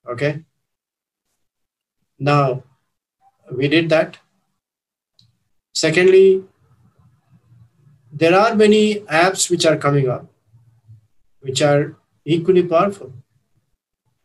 Okay. 0.08 0.42
Now, 2.18 2.64
we 3.52 3.68
did 3.68 3.90
that. 3.90 4.18
Secondly, 5.74 6.44
there 8.12 8.34
are 8.34 8.54
many 8.54 9.00
apps 9.00 9.50
which 9.50 9.66
are 9.66 9.76
coming 9.76 10.08
up, 10.08 10.26
which 11.40 11.60
are 11.60 11.96
equally 12.24 12.62
powerful. 12.62 13.12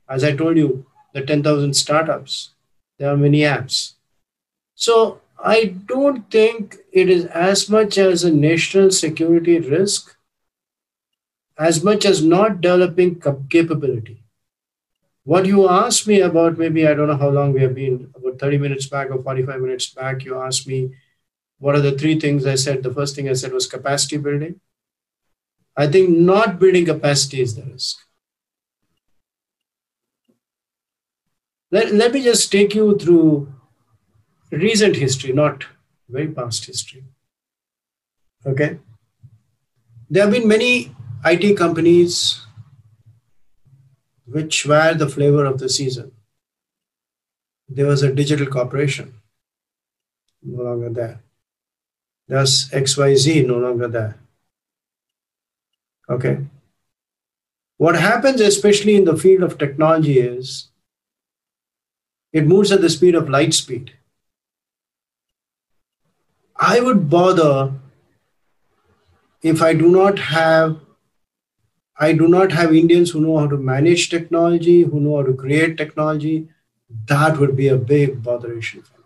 As 0.07 0.23
I 0.23 0.35
told 0.35 0.57
you, 0.57 0.85
the 1.13 1.21
10,000 1.21 1.73
startups, 1.73 2.51
there 2.97 3.11
are 3.11 3.17
many 3.17 3.39
apps. 3.39 3.95
So 4.79 5.19
I 5.37 5.75
don't 5.87 6.31
think 6.31 6.77
it 6.93 7.09
is 7.09 7.25
as 7.25 7.69
much 7.69 7.97
as 7.97 8.23
a 8.23 8.31
national 8.31 8.91
security 8.91 9.59
risk 9.59 10.15
as 11.57 11.83
much 11.83 12.05
as 12.05 12.23
not 12.23 12.61
developing 12.61 13.21
capability. 13.49 14.23
What 15.25 15.45
you 15.45 15.67
asked 15.67 16.07
me 16.07 16.21
about, 16.21 16.57
maybe 16.57 16.87
I 16.87 16.93
don't 16.93 17.07
know 17.09 17.17
how 17.17 17.27
long 17.29 17.51
we 17.51 17.61
have 17.61 17.75
been, 17.75 18.09
about 18.15 18.39
30 18.39 18.57
minutes 18.57 18.87
back 18.87 19.11
or 19.11 19.21
45 19.21 19.59
minutes 19.59 19.87
back, 19.87 20.23
you 20.23 20.39
asked 20.39 20.65
me 20.65 20.95
what 21.57 21.75
are 21.75 21.81
the 21.81 21.97
three 21.97 22.17
things 22.17 22.45
I 22.45 22.55
said. 22.55 22.81
The 22.81 22.93
first 22.93 23.17
thing 23.17 23.27
I 23.27 23.33
said 23.33 23.51
was 23.51 23.67
capacity 23.67 24.15
building. 24.15 24.61
I 25.75 25.87
think 25.87 26.09
not 26.09 26.57
building 26.57 26.85
capacity 26.85 27.41
is 27.41 27.55
the 27.55 27.63
risk. 27.65 27.97
Let, 31.69 31.93
let 31.93 32.13
me 32.13 32.23
just 32.23 32.49
take 32.49 32.73
you 32.73 32.97
through 32.97 33.58
recent 34.57 34.95
history, 34.95 35.33
not 35.33 35.65
very 36.07 36.27
past 36.27 36.65
history. 36.65 37.03
Okay. 38.45 38.79
There 40.09 40.23
have 40.23 40.31
been 40.33 40.47
many 40.47 40.95
IT 41.25 41.57
companies 41.57 42.45
which 44.25 44.65
were 44.65 44.93
the 44.93 45.09
flavor 45.09 45.45
of 45.45 45.59
the 45.59 45.69
season. 45.69 46.11
There 47.67 47.85
was 47.85 48.01
a 48.01 48.13
digital 48.13 48.47
corporation, 48.47 49.13
no 50.43 50.63
longer 50.63 50.89
there. 50.89 51.21
There's 52.27 52.69
XYZ, 52.69 53.45
no 53.45 53.57
longer 53.57 53.87
there. 53.87 54.17
Okay. 56.09 56.45
What 57.77 57.95
happens, 57.95 58.41
especially 58.41 58.95
in 58.95 59.05
the 59.05 59.17
field 59.17 59.43
of 59.43 59.57
technology, 59.57 60.19
is 60.19 60.69
it 62.33 62.47
moves 62.47 62.71
at 62.71 62.81
the 62.81 62.89
speed 62.89 63.15
of 63.15 63.29
light 63.29 63.53
speed. 63.53 63.93
I 66.59 66.81
would 66.81 67.09
bother 67.09 67.71
if 69.41 69.61
I 69.61 69.73
do 69.73 69.89
not 69.89 70.19
have 70.19 70.79
I 72.01 72.13
do 72.13 72.27
not 72.29 72.53
have 72.53 72.73
Indians 72.73 73.09
who 73.11 73.19
know 73.19 73.37
how 73.37 73.47
to 73.47 73.57
manage 73.57 74.09
technology, 74.09 74.83
who 74.83 75.01
know 75.01 75.17
how 75.17 75.23
to 75.23 75.33
create 75.33 75.77
technology. 75.77 76.47
That 77.07 77.37
would 77.37 77.57
be 77.57 77.67
a 77.67 77.77
big 77.77 78.23
botheration 78.23 78.81
for 78.83 78.97
me. 78.99 79.05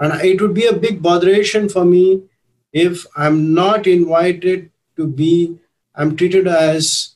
And 0.00 0.20
it 0.22 0.40
would 0.40 0.54
be 0.54 0.66
a 0.66 0.72
big 0.72 1.00
botheration 1.02 1.68
for 1.68 1.84
me 1.84 2.24
if 2.72 3.06
I'm 3.16 3.54
not 3.54 3.86
invited 3.86 4.70
to 4.96 5.06
be, 5.06 5.58
I'm 5.94 6.16
treated 6.16 6.48
as, 6.48 7.14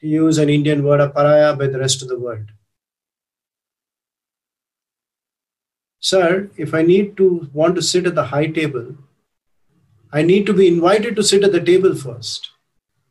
to 0.00 0.06
use 0.06 0.38
an 0.38 0.48
Indian 0.48 0.84
word, 0.84 1.00
a 1.00 1.08
pariah 1.08 1.56
by 1.56 1.66
the 1.66 1.80
rest 1.80 2.00
of 2.00 2.08
the 2.08 2.18
world. 2.18 2.46
Sir, 6.00 6.50
if 6.56 6.72
I 6.72 6.82
need 6.82 7.16
to 7.18 7.48
want 7.52 7.74
to 7.76 7.82
sit 7.82 8.06
at 8.06 8.14
the 8.14 8.24
high 8.24 8.46
table, 8.46 8.96
I 10.12 10.22
need 10.22 10.46
to 10.46 10.52
be 10.52 10.66
invited 10.66 11.14
to 11.16 11.22
sit 11.22 11.44
at 11.44 11.52
the 11.52 11.60
table 11.60 11.94
first. 11.94 12.50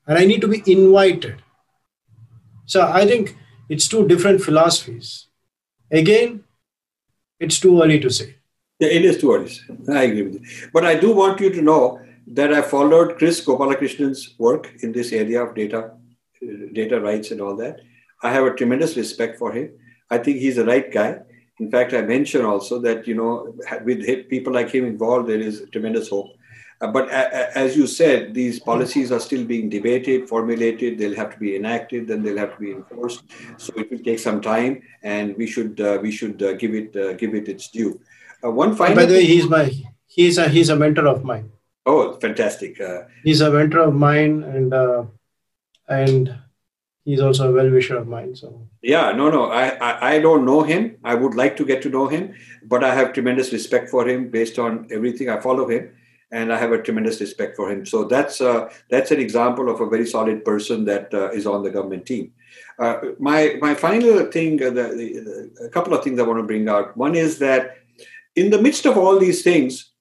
And 0.07 0.17
I 0.17 0.25
need 0.25 0.41
to 0.41 0.47
be 0.47 0.63
invited. 0.65 1.41
So 2.65 2.81
I 2.81 3.05
think 3.05 3.37
it's 3.69 3.87
two 3.87 4.07
different 4.07 4.41
philosophies. 4.41 5.27
Again, 5.91 6.43
it's 7.39 7.59
too 7.59 7.81
early 7.81 7.99
to 7.99 8.09
say. 8.09 8.35
Yeah, 8.79 8.89
it 8.89 9.05
is 9.05 9.19
too 9.19 9.33
early. 9.33 9.51
I 9.89 10.03
agree 10.03 10.23
with 10.23 10.33
you. 10.33 10.69
But 10.73 10.85
I 10.85 10.95
do 10.95 11.13
want 11.15 11.39
you 11.39 11.51
to 11.51 11.61
know 11.61 12.01
that 12.27 12.53
I 12.53 12.61
followed 12.61 13.17
Kris 13.17 13.43
Gopalakrishnan's 13.45 14.35
work 14.37 14.71
in 14.81 14.91
this 14.91 15.11
area 15.11 15.43
of 15.43 15.55
data, 15.55 15.91
uh, 16.43 16.47
data 16.73 16.99
rights 16.99 17.31
and 17.31 17.41
all 17.41 17.55
that. 17.57 17.81
I 18.23 18.31
have 18.31 18.45
a 18.45 18.53
tremendous 18.53 18.97
respect 18.97 19.37
for 19.37 19.51
him. 19.51 19.71
I 20.09 20.17
think 20.17 20.37
he's 20.37 20.55
the 20.55 20.65
right 20.65 20.91
guy. 20.91 21.19
In 21.59 21.69
fact, 21.69 21.93
I 21.93 22.01
mentioned 22.01 22.45
also 22.45 22.79
that, 22.79 23.07
you 23.07 23.15
know, 23.15 23.53
with 23.83 24.29
people 24.29 24.53
like 24.53 24.69
him 24.69 24.85
involved, 24.85 25.27
there 25.27 25.39
is 25.39 25.65
tremendous 25.71 26.09
hope. 26.09 26.31
Uh, 26.81 26.89
but 26.89 27.09
as 27.09 27.75
you 27.75 27.85
said, 27.85 28.33
these 28.33 28.57
policies 28.59 29.11
are 29.11 29.19
still 29.19 29.43
being 29.43 29.69
debated, 29.69 30.29
formulated. 30.29 30.97
They'll 30.97 31.15
have 31.15 31.33
to 31.33 31.37
be 31.37 31.57
enacted, 31.57 32.07
then 32.07 32.23
they'll 32.23 32.37
have 32.37 32.53
to 32.53 32.59
be 32.59 32.71
enforced. 32.71 33.23
So 33.57 33.73
it 33.75 33.91
will 33.91 33.99
take 33.99 34.19
some 34.19 34.39
time, 34.39 34.81
and 35.03 35.35
we 35.35 35.45
should 35.45 35.81
uh, 35.81 35.99
we 36.01 36.09
should 36.09 36.41
uh, 36.41 36.53
give 36.53 36.73
it 36.73 36.95
uh, 36.95 37.13
give 37.13 37.35
it 37.35 37.49
its 37.49 37.67
due. 37.67 37.99
Uh, 38.41 38.51
one 38.51 38.77
final. 38.77 38.95
By 38.95 39.05
the 39.05 39.15
way, 39.15 39.25
he's 39.25 39.49
my 39.49 39.69
he's 40.07 40.37
a 40.37 40.47
he's 40.47 40.69
a 40.69 40.75
mentor 40.77 41.07
of 41.07 41.25
mine. 41.25 41.51
Oh, 41.85 42.13
fantastic! 42.13 42.79
Uh, 42.79 43.01
he's 43.25 43.41
a 43.41 43.51
mentor 43.51 43.79
of 43.79 43.93
mine, 43.93 44.43
and 44.43 44.73
and 45.89 46.39
he's 47.09 47.21
also 47.21 47.49
a 47.49 47.53
well 47.53 47.69
wisher 47.71 47.97
of 47.97 48.07
mine. 48.07 48.35
So 48.35 48.67
yeah, 48.81 49.11
no, 49.11 49.29
no, 49.29 49.45
I, 49.45 49.65
I, 49.87 50.11
I 50.11 50.19
don't 50.19 50.45
know 50.45 50.61
him. 50.61 50.97
I 51.03 51.15
would 51.15 51.35
like 51.35 51.57
to 51.57 51.65
get 51.65 51.81
to 51.83 51.89
know 51.89 52.07
him, 52.07 52.35
but 52.63 52.83
I 52.83 52.93
have 52.93 53.13
tremendous 53.13 53.51
respect 53.51 53.89
for 53.89 54.07
him 54.07 54.29
based 54.29 54.59
on 54.59 54.87
everything. 54.91 55.29
I 55.29 55.39
follow 55.39 55.67
him, 55.67 55.89
and 56.31 56.53
I 56.53 56.57
have 56.57 56.71
a 56.71 56.81
tremendous 56.81 57.19
respect 57.19 57.55
for 57.55 57.71
him. 57.71 57.85
So 57.85 58.03
that's 58.03 58.41
uh, 58.41 58.71
that's 58.89 59.11
an 59.11 59.19
example 59.19 59.69
of 59.69 59.81
a 59.81 59.89
very 59.89 60.05
solid 60.05 60.45
person 60.45 60.85
that 60.85 61.13
uh, 61.13 61.31
is 61.31 61.47
on 61.47 61.63
the 61.63 61.71
government 61.71 62.05
team. 62.05 62.31
Uh, 62.77 62.99
my 63.19 63.57
my 63.59 63.73
final 63.73 64.25
thing, 64.25 64.61
uh, 64.61 64.69
the, 64.69 64.85
the, 64.99 65.65
a 65.65 65.69
couple 65.69 65.93
of 65.93 66.03
things 66.03 66.19
I 66.19 66.23
want 66.23 66.39
to 66.39 66.51
bring 66.53 66.69
out. 66.69 66.95
One 66.95 67.15
is 67.15 67.39
that 67.39 67.77
in 68.35 68.51
the 68.51 68.61
midst 68.61 68.85
of 68.85 68.97
all 68.97 69.17
these 69.19 69.41
things, 69.41 69.91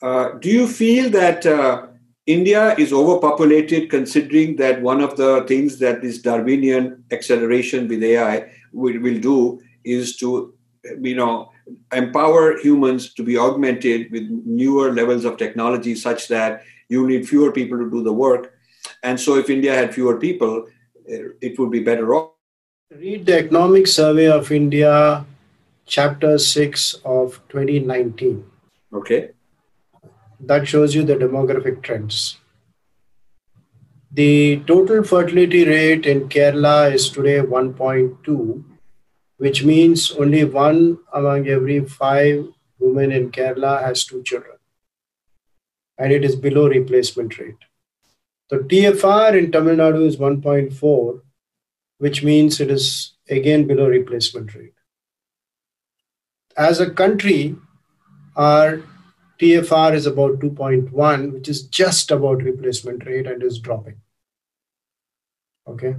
uh, 0.00 0.30
do 0.44 0.48
you 0.48 0.66
feel 0.68 1.10
that 1.10 1.44
uh, 1.44 1.86
India 2.26 2.74
is 2.76 2.92
overpopulated, 2.92 3.88
considering 3.88 4.56
that 4.56 4.82
one 4.82 5.00
of 5.00 5.16
the 5.16 5.44
things 5.46 5.78
that 5.78 6.02
this 6.02 6.18
Darwinian 6.18 7.04
acceleration 7.12 7.86
with 7.86 8.02
AI 8.02 8.50
will, 8.72 9.00
will 9.00 9.20
do 9.20 9.60
is 9.84 10.16
to, 10.16 10.52
you 11.00 11.14
know, 11.14 11.52
empower 11.92 12.58
humans 12.58 13.14
to 13.14 13.22
be 13.22 13.38
augmented 13.38 14.10
with 14.10 14.28
newer 14.44 14.92
levels 14.92 15.24
of 15.24 15.36
technology 15.36 15.94
such 15.94 16.26
that 16.28 16.62
you 16.88 17.06
need 17.06 17.28
fewer 17.28 17.52
people 17.52 17.78
to 17.78 17.88
do 17.90 18.02
the 18.02 18.12
work. 18.12 18.54
And 19.02 19.20
so, 19.20 19.36
if 19.36 19.48
India 19.48 19.74
had 19.74 19.94
fewer 19.94 20.18
people, 20.18 20.66
it 21.06 21.58
would 21.58 21.70
be 21.70 21.80
better 21.80 22.12
off. 22.14 22.32
Read 22.90 23.26
the 23.26 23.38
Economic 23.38 23.86
Survey 23.86 24.28
of 24.28 24.50
India, 24.50 25.24
Chapter 25.86 26.38
6 26.38 26.94
of 27.04 27.40
2019. 27.48 28.44
Okay. 28.92 29.30
That 30.40 30.68
shows 30.68 30.94
you 30.94 31.02
the 31.02 31.14
demographic 31.14 31.82
trends. 31.82 32.38
The 34.12 34.62
total 34.66 35.02
fertility 35.02 35.64
rate 35.64 36.06
in 36.06 36.28
Kerala 36.28 36.92
is 36.92 37.10
today 37.10 37.38
1.2 37.38 38.64
which 39.38 39.64
means 39.64 40.10
only 40.12 40.44
one 40.44 40.98
among 41.12 41.46
every 41.48 41.84
five 41.84 42.46
women 42.78 43.12
in 43.12 43.30
Kerala 43.30 43.82
has 43.82 44.04
two 44.04 44.22
children. 44.22 44.56
And 45.98 46.12
it 46.12 46.24
is 46.24 46.36
below 46.36 46.68
replacement 46.68 47.38
rate. 47.38 47.64
The 48.50 48.58
TFR 48.58 49.36
in 49.36 49.50
Tamil 49.50 49.76
Nadu 49.76 50.06
is 50.06 50.16
1.4, 50.16 51.20
which 51.98 52.22
means 52.22 52.60
it 52.60 52.70
is 52.70 53.12
again 53.28 53.66
below 53.66 53.88
replacement 53.88 54.54
rate. 54.54 54.74
As 56.56 56.80
a 56.80 56.90
country, 56.90 57.56
our 58.36 58.82
TFR 59.38 59.94
is 59.94 60.06
about 60.06 60.38
2.1, 60.40 61.32
which 61.32 61.48
is 61.48 61.62
just 61.62 62.10
about 62.10 62.42
replacement 62.42 63.04
rate 63.06 63.26
and 63.26 63.42
is 63.42 63.58
dropping. 63.58 64.00
Okay. 65.66 65.96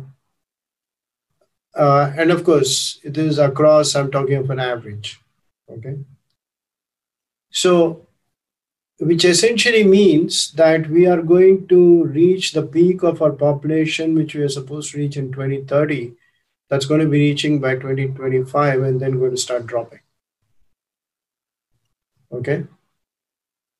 Uh, 1.75 2.11
and 2.17 2.31
of 2.31 2.43
course, 2.43 2.99
it 3.03 3.17
is 3.17 3.37
across, 3.37 3.95
I'm 3.95 4.09
talking 4.09 4.37
of 4.37 4.49
an 4.49 4.59
average. 4.59 5.19
Okay. 5.69 5.97
So 7.51 8.07
which 8.99 9.25
essentially 9.25 9.83
means 9.83 10.51
that 10.53 10.89
we 10.89 11.05
are 11.05 11.21
going 11.21 11.67
to 11.67 12.05
reach 12.05 12.53
the 12.53 12.63
peak 12.63 13.03
of 13.03 13.21
our 13.21 13.31
population, 13.31 14.15
which 14.15 14.33
we 14.33 14.41
are 14.41 14.49
supposed 14.49 14.91
to 14.91 14.97
reach 14.97 15.17
in 15.17 15.31
2030. 15.31 16.13
That's 16.69 16.85
going 16.85 17.01
to 17.01 17.07
be 17.07 17.19
reaching 17.19 17.61
by 17.61 17.75
2025 17.75 18.81
and 18.81 18.99
then 18.99 19.19
going 19.19 19.31
to 19.31 19.37
start 19.37 19.67
dropping. 19.67 19.99
Okay. 22.31 22.65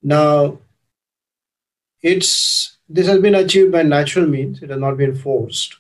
Now, 0.07 0.59
it's 2.01 2.77
this 2.87 3.07
has 3.07 3.19
been 3.19 3.35
achieved 3.35 3.73
by 3.73 3.81
natural 3.83 4.25
means. 4.25 4.63
It 4.63 4.69
has 4.69 4.79
not 4.79 4.95
been 4.95 5.13
forced. 5.13 5.75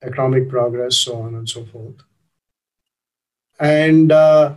Economic 0.00 0.48
progress, 0.48 0.96
so 0.96 1.22
on 1.22 1.34
and 1.34 1.48
so 1.48 1.64
forth. 1.64 1.96
And 3.58 4.12
uh, 4.12 4.54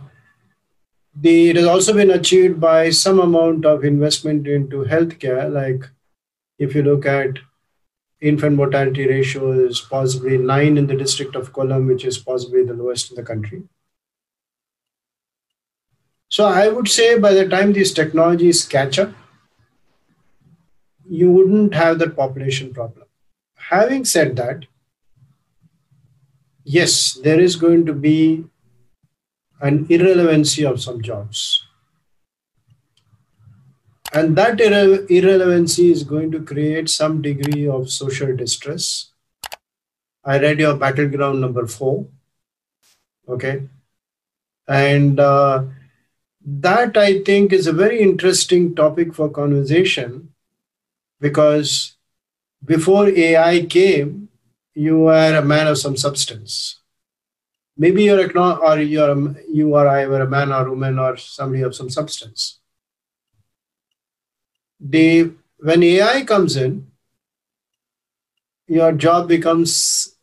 the, 1.16 1.50
it 1.50 1.56
has 1.56 1.66
also 1.66 1.92
been 1.94 2.12
achieved 2.12 2.60
by 2.60 2.90
some 2.90 3.18
amount 3.18 3.66
of 3.66 3.84
investment 3.84 4.46
into 4.46 4.84
healthcare. 4.84 5.52
Like 5.52 5.90
if 6.60 6.76
you 6.76 6.84
look 6.84 7.04
at 7.04 7.40
infant 8.20 8.54
mortality 8.54 9.08
ratio 9.08 9.50
is 9.50 9.80
possibly 9.80 10.38
nine 10.38 10.78
in 10.78 10.86
the 10.86 10.94
district 10.94 11.34
of 11.34 11.52
Kollam, 11.52 11.88
which 11.88 12.04
is 12.04 12.18
possibly 12.18 12.64
the 12.64 12.74
lowest 12.74 13.10
in 13.10 13.16
the 13.16 13.24
country. 13.24 13.64
So 16.32 16.46
I 16.46 16.68
would 16.68 16.88
say 16.88 17.18
by 17.18 17.34
the 17.34 17.46
time 17.46 17.74
these 17.74 17.92
technologies 17.92 18.64
catch 18.64 18.98
up, 18.98 19.10
you 21.06 21.30
wouldn't 21.30 21.74
have 21.74 21.98
that 21.98 22.16
population 22.16 22.72
problem. 22.72 23.06
Having 23.56 24.06
said 24.06 24.36
that, 24.36 24.64
yes, 26.64 27.18
there 27.22 27.38
is 27.38 27.56
going 27.56 27.84
to 27.84 27.92
be 27.92 28.46
an 29.60 29.86
irrelevancy 29.90 30.64
of 30.64 30.80
some 30.80 31.02
jobs. 31.02 31.66
And 34.14 34.34
that 34.36 34.56
irre- 34.56 35.10
irrelevancy 35.10 35.92
is 35.92 36.02
going 36.02 36.32
to 36.32 36.40
create 36.40 36.88
some 36.88 37.20
degree 37.20 37.68
of 37.68 37.90
social 37.90 38.34
distress. 38.34 39.12
I 40.24 40.38
read 40.38 40.60
your 40.60 40.76
battleground 40.76 41.42
number 41.42 41.66
four. 41.66 42.06
Okay. 43.28 43.68
And 44.66 45.20
uh, 45.20 45.64
that 46.44 46.96
I 46.96 47.22
think 47.22 47.52
is 47.52 47.66
a 47.66 47.72
very 47.72 48.00
interesting 48.00 48.74
topic 48.74 49.14
for 49.14 49.28
conversation 49.30 50.32
because 51.20 51.96
before 52.64 53.08
AI 53.08 53.66
came, 53.66 54.28
you 54.74 55.00
were 55.00 55.36
a 55.36 55.44
man 55.44 55.66
of 55.66 55.78
some 55.78 55.96
substance. 55.96 56.80
Maybe 57.76 58.04
you're 58.04 58.26
a, 58.26 58.56
or 58.58 58.78
you're 58.80 59.10
a, 59.10 59.34
you 59.50 59.74
or 59.74 59.86
I 59.86 60.06
were 60.06 60.22
a 60.22 60.28
man 60.28 60.52
or 60.52 60.70
woman 60.70 60.98
or 60.98 61.16
somebody 61.16 61.62
of 61.62 61.74
some 61.74 61.90
substance. 61.90 62.58
The 64.80 65.32
when 65.58 65.82
AI 65.82 66.24
comes 66.24 66.56
in, 66.56 66.88
your 68.66 68.92
job 68.92 69.28
becomes 69.28 70.16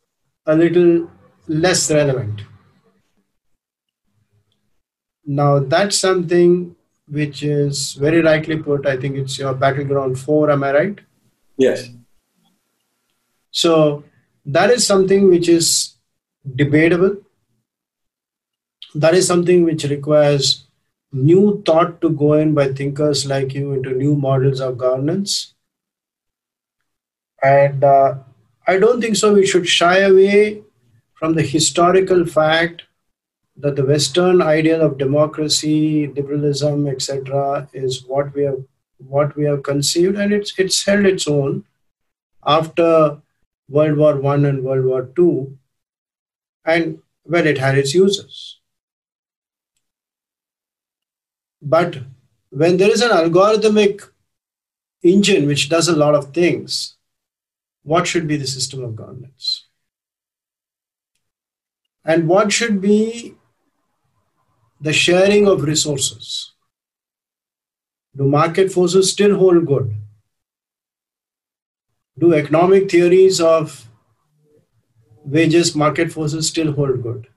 a 0.44 0.54
little 0.54 1.10
less 1.48 1.90
relevant. 1.90 2.42
Now 5.38 5.60
that's 5.60 5.96
something 5.96 6.74
which 7.06 7.44
is 7.44 7.92
very 7.92 8.20
rightly 8.20 8.56
put. 8.56 8.84
I 8.84 8.96
think 8.96 9.16
it's 9.16 9.38
your 9.38 9.54
battleground 9.54 10.18
four. 10.18 10.50
Am 10.50 10.64
I 10.64 10.72
right? 10.72 10.98
Yes. 11.56 11.88
So 13.52 14.02
that 14.44 14.70
is 14.70 14.84
something 14.84 15.28
which 15.28 15.48
is 15.48 15.94
debatable. 16.56 17.18
That 18.96 19.14
is 19.14 19.24
something 19.28 19.62
which 19.62 19.84
requires 19.84 20.66
new 21.12 21.62
thought 21.64 22.00
to 22.00 22.10
go 22.10 22.32
in 22.32 22.52
by 22.52 22.72
thinkers 22.72 23.24
like 23.24 23.54
you 23.54 23.72
into 23.72 23.90
new 23.92 24.16
models 24.16 24.60
of 24.60 24.78
governance. 24.78 25.54
And 27.40 27.84
uh, 27.84 28.14
I 28.66 28.78
don't 28.78 29.00
think 29.00 29.14
so. 29.14 29.32
We 29.32 29.46
should 29.46 29.68
shy 29.68 29.98
away 29.98 30.62
from 31.14 31.34
the 31.34 31.42
historical 31.42 32.26
fact 32.26 32.82
that 33.56 33.76
the 33.76 33.84
Western 33.84 34.40
ideal 34.42 34.80
of 34.80 34.98
democracy, 34.98 36.06
liberalism, 36.08 36.86
etc., 36.86 37.68
is 37.72 38.04
what 38.04 38.34
we 38.34 38.44
have 38.44 38.64
what 38.98 39.34
we 39.36 39.44
have 39.44 39.62
conceived, 39.62 40.16
and 40.16 40.32
it's 40.32 40.58
it's 40.58 40.84
held 40.84 41.06
its 41.06 41.26
own 41.26 41.64
after 42.46 43.20
World 43.68 43.96
War 43.96 44.16
One 44.20 44.44
and 44.44 44.62
World 44.64 44.84
War 44.84 45.08
Two, 45.16 45.58
and 46.64 47.02
well, 47.24 47.46
it 47.46 47.58
had 47.58 47.78
its 47.78 47.94
uses. 47.94 48.58
But 51.62 51.98
when 52.50 52.76
there 52.76 52.90
is 52.90 53.02
an 53.02 53.10
algorithmic 53.10 54.02
engine 55.02 55.46
which 55.46 55.68
does 55.68 55.88
a 55.88 55.96
lot 55.96 56.14
of 56.14 56.32
things, 56.34 56.96
what 57.82 58.06
should 58.06 58.26
be 58.26 58.36
the 58.36 58.46
system 58.46 58.82
of 58.82 58.96
governance? 58.96 59.66
And 62.04 62.28
what 62.28 62.52
should 62.52 62.80
be 62.80 63.36
the 64.80 64.92
sharing 64.92 65.46
of 65.46 65.62
resources? 65.62 66.52
Do 68.16 68.24
market 68.24 68.72
forces 68.72 69.12
still 69.12 69.36
hold 69.36 69.66
good? 69.66 69.94
Do 72.18 72.34
economic 72.34 72.90
theories 72.90 73.40
of 73.40 73.88
wages, 75.24 75.76
market 75.76 76.10
forces 76.12 76.48
still 76.48 76.72
hold 76.72 77.02
good? 77.02 77.28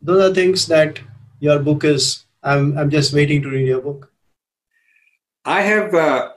Those 0.00 0.30
are 0.30 0.34
things 0.34 0.66
that 0.66 1.00
your 1.40 1.58
book 1.58 1.84
is. 1.84 2.24
I'm, 2.42 2.76
I'm 2.78 2.90
just 2.90 3.12
waiting 3.12 3.42
to 3.42 3.50
read 3.50 3.66
your 3.66 3.80
book. 3.80 4.12
I 5.44 5.60
have 5.62 5.94
uh, 5.94 6.32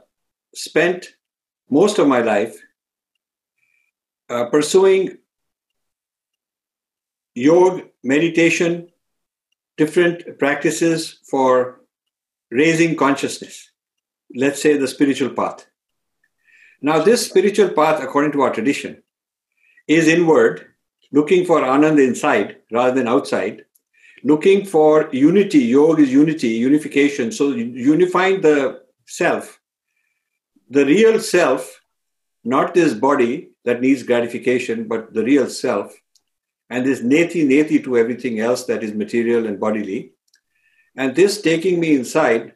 spent 0.54 1.08
most 1.70 1.98
of 2.00 2.08
my 2.08 2.22
life 2.22 2.58
uh, 4.30 4.46
pursuing 4.46 5.18
yoga, 7.36 7.86
meditation, 8.04 8.90
different 9.78 10.40
practices 10.40 11.20
for 11.30 11.82
raising 12.50 12.96
consciousness. 12.96 13.72
Let's 14.36 14.62
say 14.62 14.78
the 14.78 14.88
spiritual 14.88 15.30
path. 15.30 15.68
Now, 16.82 17.02
this 17.02 17.26
spiritual 17.26 17.70
path, 17.70 18.04
according 18.04 18.34
to 18.34 18.42
our 18.42 18.54
tradition, 18.54 19.04
is 19.88 20.08
inward, 20.08 20.68
looking 21.12 21.46
for 21.46 21.62
anand 21.62 22.06
inside 22.06 22.58
rather 22.72 22.94
than 22.94 23.08
outside, 23.08 23.66
looking 24.24 24.66
for 24.66 25.10
unity. 25.12 25.60
Yoga 25.60 26.04
is 26.04 26.12
unity, 26.12 26.50
unification. 26.50 27.32
So, 27.32 27.52
unifying 27.52 28.42
the 28.42 28.84
self, 29.06 29.60
the 30.70 30.86
real 30.86 31.20
self, 31.20 31.82
not 32.44 32.74
this 32.74 32.94
body 32.94 33.52
that 33.66 33.82
needs 33.82 34.04
gratification, 34.04 34.88
but 34.88 35.14
the 35.14 35.24
real 35.24 35.50
self, 35.50 35.96
and 36.70 36.86
this 36.86 37.02
neti 37.02 37.48
neti 37.48 37.84
to 37.84 37.98
everything 37.98 38.40
else 38.40 38.66
that 38.66 38.84
is 38.84 38.94
material 38.94 39.46
and 39.46 39.60
bodily. 39.60 40.14
And 40.96 41.16
this 41.16 41.42
taking 41.42 41.80
me 41.80 41.96
inside 41.96 42.54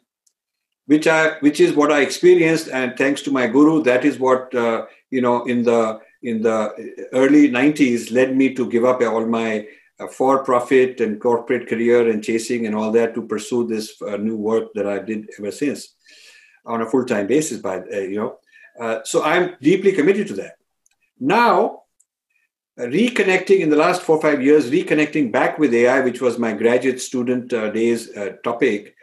which 0.92 1.08
I 1.08 1.38
which 1.40 1.60
is 1.60 1.74
what 1.74 1.92
I 1.92 2.02
experienced, 2.02 2.68
and 2.68 2.98
thanks 2.98 3.22
to 3.24 3.32
my 3.32 3.48
guru, 3.48 3.82
that 3.84 4.04
is 4.04 4.20
what 4.20 4.54
uh, 4.54 4.88
you 5.10 5.22
know 5.22 5.46
in 5.46 5.64
the 5.64 6.02
in 6.22 6.42
the 6.42 7.08
early 7.14 7.50
'90s 7.50 8.12
led 8.12 8.36
me 8.36 8.54
to 8.56 8.70
give 8.70 8.84
up 8.84 9.02
all 9.02 9.26
my 9.26 9.68
uh, 10.00 10.08
for-profit 10.08 11.00
and 11.00 11.22
corporate 11.22 11.70
career 11.70 12.10
and 12.10 12.24
chasing 12.24 12.66
and 12.66 12.76
all 12.76 12.92
that 12.92 13.14
to 13.16 13.22
pursue 13.22 13.66
this 13.68 14.02
uh, 14.02 14.18
new 14.18 14.36
work 14.36 14.74
that 14.74 14.88
I 14.88 15.00
did 15.00 15.30
ever 15.40 15.52
since 15.52 15.96
on 16.66 16.82
a 16.82 16.90
full-time 16.90 17.28
basis. 17.28 17.60
By 17.60 17.78
uh, 17.78 18.00
you 18.00 18.20
know, 18.20 18.40
uh, 18.78 19.00
so 19.06 19.24
I'm 19.24 19.56
deeply 19.62 19.94
committed 19.94 20.28
to 20.28 20.34
that. 20.36 20.58
Now, 21.20 21.81
reconnecting 22.78 23.60
in 23.60 23.70
the 23.70 23.76
last 23.76 24.02
four 24.02 24.18
or 24.18 24.22
five 24.22 24.42
years, 24.44 24.72
reconnecting 24.72 25.32
back 25.32 25.60
with 25.60 25.74
AI, 25.74 26.02
which 26.02 26.22
was 26.22 26.38
my 26.38 26.54
graduate 26.54 27.02
student 27.02 27.50
days 27.50 28.10
topic 28.44 28.96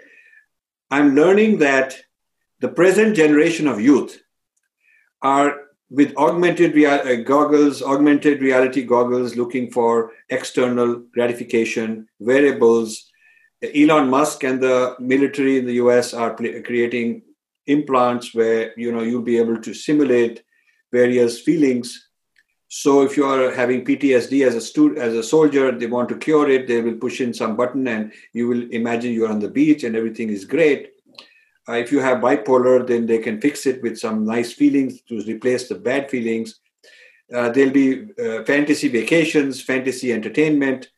I'm 0.91 1.14
learning 1.14 1.59
that 1.59 1.99
the 2.61 2.69
present 2.69 3.14
generation 3.14 3.69
of 3.69 3.81
youth 3.81 4.23
are 5.21 5.61
with 5.91 6.16
augmented 6.16 6.75
rea- 6.75 6.87
uh, 6.87 7.16
goggles, 7.16 7.83
augmented 7.83 8.41
reality 8.41 8.83
goggles, 8.85 9.37
looking 9.37 9.71
for 9.71 10.12
external 10.31 10.97
gratification, 11.12 12.09
wearables. 12.19 13.11
Elon 13.62 14.09
Musk 14.09 14.45
and 14.45 14.62
the 14.62 14.97
military 14.99 15.59
in 15.59 15.66
the 15.66 15.75
US 15.75 16.14
are 16.14 16.35
pl- 16.35 16.62
creating 16.64 17.23
implants 17.66 18.35
where 18.35 18.73
you 18.79 18.91
know 18.93 19.03
you'll 19.03 19.23
be 19.23 19.39
able 19.39 19.61
to 19.61 19.75
simulate 19.75 20.43
various 20.91 21.41
feelings. 21.41 22.08
So 22.69 23.03
if 23.03 23.16
you 23.16 23.25
are 23.25 23.51
having 23.51 23.85
PTSD 23.85 24.47
as 24.47 24.55
a 24.55 24.61
student, 24.61 24.99
as 24.99 25.14
a 25.14 25.23
soldier, 25.23 25.73
they 25.73 25.87
want 25.87 26.09
to 26.11 26.19
cure 26.19 26.49
it. 26.51 26.69
They 26.69 26.83
will 26.83 26.97
push 26.97 27.21
in 27.21 27.33
some 27.33 27.57
button, 27.57 27.89
and 27.89 28.12
you 28.35 28.47
will 28.47 28.71
imagine 28.71 29.12
you're 29.12 29.31
on 29.31 29.41
the 29.41 29.49
beach 29.49 29.85
and 29.85 29.97
everything 29.97 30.29
is 30.29 30.45
great 30.45 30.91
uh, 31.69 31.75
if 31.75 31.93
you 31.93 32.01
have 32.01 32.19
bipolar, 32.19 32.87
then 32.87 33.05
they 33.05 33.19
can 33.19 33.41
fix 33.41 33.66
it 33.66 33.83
with 33.83 33.99
some 33.99 34.25
nice 34.25 34.53
feelings 34.53 35.03
to 35.03 35.21
replace 35.25 35.69
the 35.69 35.75
bad 35.75 36.11
feelings. 36.11 36.61
Uh, 37.33 37.51
there'll 37.51 37.71
be 37.71 38.07
uh, 38.19 38.43
fantasy 38.45 38.89
vacations, 38.89 39.61
fantasy 39.61 40.12
entertainment. 40.12 40.89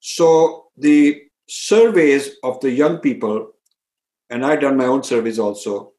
So 0.00 0.68
the 0.78 1.22
surveys 1.46 2.36
of 2.42 2.58
the 2.60 2.70
young 2.70 2.98
people 2.98 3.52
and 4.30 4.44
I've 4.44 4.60
done 4.60 4.76
my 4.76 4.84
own 4.84 5.02
surveys 5.02 5.38
also, 5.38 5.92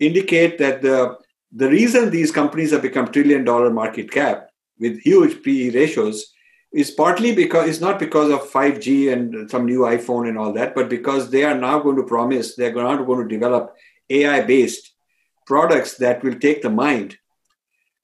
indicate 0.00 0.58
that 0.58 0.82
the 0.82 1.16
the 1.52 1.68
reason 1.68 2.10
these 2.10 2.32
companies 2.32 2.72
have 2.72 2.82
become 2.82 3.06
trillion 3.06 3.44
dollar 3.44 3.70
market 3.70 4.10
cap 4.10 4.47
with 4.78 5.00
huge 5.00 5.42
PE 5.42 5.70
ratios 5.70 6.32
is 6.72 6.90
partly 6.90 7.34
because 7.34 7.68
it's 7.68 7.80
not 7.80 7.98
because 7.98 8.30
of 8.30 8.50
5G 8.50 9.12
and 9.12 9.50
some 9.50 9.64
new 9.64 9.80
iPhone 9.80 10.28
and 10.28 10.38
all 10.38 10.52
that, 10.52 10.74
but 10.74 10.88
because 10.88 11.30
they 11.30 11.44
are 11.44 11.56
now 11.56 11.78
going 11.78 11.96
to 11.96 12.02
promise 12.02 12.54
they're 12.54 12.72
going 12.72 12.98
to 12.98 13.28
develop 13.28 13.74
AI 14.10 14.42
based 14.42 14.92
products 15.46 15.96
that 15.96 16.22
will 16.22 16.38
take 16.38 16.62
the 16.62 16.70
mind 16.70 17.16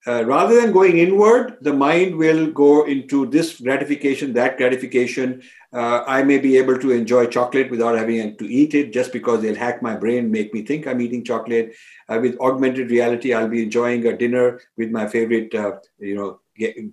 uh, 0.06 0.22
rather 0.26 0.60
than 0.60 0.72
going 0.72 0.98
inward, 0.98 1.56
the 1.62 1.72
mind 1.72 2.16
will 2.16 2.50
go 2.50 2.84
into 2.84 3.24
this 3.26 3.58
gratification, 3.60 4.34
that 4.34 4.58
gratification. 4.58 5.42
Uh, 5.72 6.04
I 6.06 6.22
may 6.22 6.38
be 6.38 6.58
able 6.58 6.78
to 6.78 6.90
enjoy 6.90 7.26
chocolate 7.26 7.70
without 7.70 7.96
having 7.96 8.36
to 8.36 8.44
eat 8.44 8.74
it 8.74 8.92
just 8.92 9.12
because 9.12 9.40
they'll 9.40 9.54
hack 9.54 9.82
my 9.82 9.96
brain, 9.96 10.30
make 10.30 10.52
me 10.52 10.62
think 10.62 10.86
I'm 10.86 11.00
eating 11.00 11.24
chocolate. 11.24 11.74
Uh, 12.08 12.18
with 12.20 12.38
augmented 12.38 12.90
reality, 12.90 13.32
I'll 13.32 13.48
be 13.48 13.62
enjoying 13.62 14.06
a 14.06 14.16
dinner 14.16 14.60
with 14.76 14.90
my 14.90 15.06
favorite, 15.06 15.54
uh, 15.54 15.76
you 15.98 16.16
know, 16.16 16.40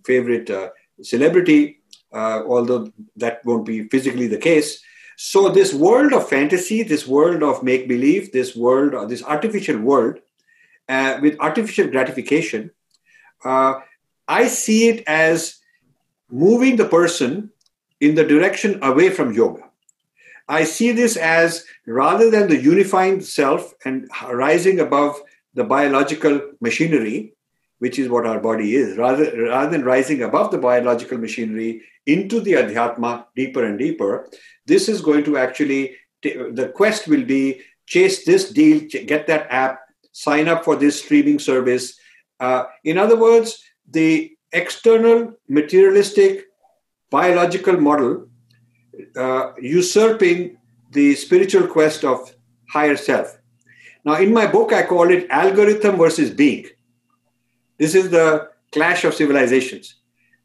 favorite 0.06 0.50
uh, 0.50 0.70
celebrity, 1.02 1.82
although 2.14 2.92
that 3.18 3.44
won't 3.44 3.66
be 3.66 3.90
physically 3.90 4.28
the 4.28 4.38
case. 4.38 4.82
So 5.18 5.50
this 5.50 5.74
world 5.74 6.14
of 6.14 6.30
fantasy, 6.30 6.82
this 6.82 7.06
world 7.06 7.44
of 7.44 7.62
make 7.62 7.90
believe, 7.90 8.32
this 8.32 8.56
world, 8.56 9.10
this 9.10 9.22
artificial 9.24 9.80
world, 9.80 10.20
with 10.90 11.36
artificial 11.40 11.88
gratification 11.88 12.72
uh, 13.44 13.80
I 14.28 14.48
see 14.48 14.90
it 14.90 15.04
as 15.08 15.60
moving 16.30 16.76
the 16.78 16.88
person 16.88 17.52
in 18.00 18.16
the 18.16 18.24
direction 18.24 18.80
away 18.82 19.10
from 19.10 19.34
yoga. 19.34 19.64
I 20.48 20.64
see 20.64 20.92
this 20.92 21.18
as 21.18 21.66
rather 21.86 22.30
than 22.30 22.50
the 22.50 22.62
unifying 22.62 23.22
self 23.22 23.74
and 23.86 24.10
rising 24.30 24.80
above 24.80 25.22
the 25.54 25.64
biological 25.64 26.42
machinery, 26.60 27.34
which 27.80 27.98
is 28.00 28.10
what 28.10 28.26
our 28.26 28.40
body 28.40 28.76
is, 28.76 28.98
rather, 28.98 29.48
rather 29.48 29.72
than 29.72 29.84
rising 29.84 30.22
above 30.22 30.52
the 30.52 30.58
biological 30.58 31.18
machinery 31.18 31.82
into 32.06 32.40
the 32.40 32.54
adhyatma 32.54 33.26
deeper 33.36 33.64
and 33.64 33.80
deeper, 33.80 34.30
this 34.66 34.90
is 34.90 35.02
going 35.02 35.24
to 35.24 35.38
actually, 35.38 35.96
the 36.22 36.72
quest 36.76 37.08
will 37.08 37.24
be 37.24 37.62
chase 37.86 38.26
this 38.26 38.52
deal, 38.52 38.80
get 39.06 39.28
that 39.28 39.48
app, 39.50 39.82
sign 40.12 40.48
up 40.48 40.64
for 40.64 40.76
this 40.76 41.02
streaming 41.02 41.40
service, 41.40 42.00
uh, 42.42 42.66
in 42.84 42.98
other 42.98 43.18
words, 43.18 43.64
the 43.90 44.36
external 44.52 45.34
materialistic 45.48 46.48
biological 47.10 47.80
model 47.80 48.28
uh, 49.16 49.52
usurping 49.62 50.58
the 50.92 51.16
spiritual 51.16 51.68
quest 51.68 52.04
of 52.04 52.34
higher 52.70 52.98
self. 52.98 53.38
Now, 54.04 54.16
in 54.16 54.34
my 54.34 54.48
book, 54.48 54.74
I 54.74 54.84
call 54.84 55.12
it 55.12 55.28
algorithm 55.30 55.98
versus 55.98 56.32
being. 56.32 56.66
This 57.78 57.94
is 57.96 58.10
the 58.10 58.50
clash 58.72 59.04
of 59.06 59.14
civilizations. 59.14 59.96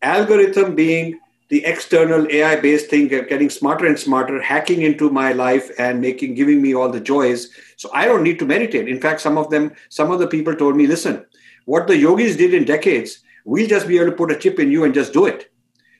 Algorithm 0.03 0.75
being 0.75 1.19
the 1.49 1.65
external 1.65 2.27
AI 2.31 2.57
based 2.57 2.91
thing, 2.91 3.09
getting 3.09 3.49
smarter 3.49 3.87
and 3.87 3.99
smarter, 3.99 4.43
hacking 4.43 4.83
into 4.83 5.11
my 5.11 5.33
life 5.33 5.71
and 5.79 6.01
making, 6.01 6.35
giving 6.35 6.61
me 6.61 6.75
all 6.75 6.91
the 6.91 7.01
joys. 7.01 7.51
So 7.77 7.89
I 7.95 8.05
don't 8.05 8.25
need 8.25 8.39
to 8.41 8.47
meditate. 8.47 8.89
In 8.89 9.01
fact, 9.01 9.21
some 9.21 9.39
of 9.39 9.49
them, 9.51 9.73
some 9.89 10.11
of 10.11 10.19
the 10.19 10.27
people 10.27 10.55
told 10.55 10.77
me, 10.77 10.87
listen, 10.87 11.25
what 11.67 11.87
the 11.87 11.97
yogis 11.97 12.37
did 12.37 12.55
in 12.55 12.65
decades, 12.65 13.21
we'll 13.45 13.69
just 13.69 13.87
be 13.87 13.99
able 13.99 14.11
to 14.11 14.17
put 14.17 14.33
a 14.33 14.37
chip 14.37 14.59
in 14.59 14.71
you 14.71 14.85
and 14.85 14.95
just 14.95 15.13
do 15.13 15.27
it. 15.27 15.53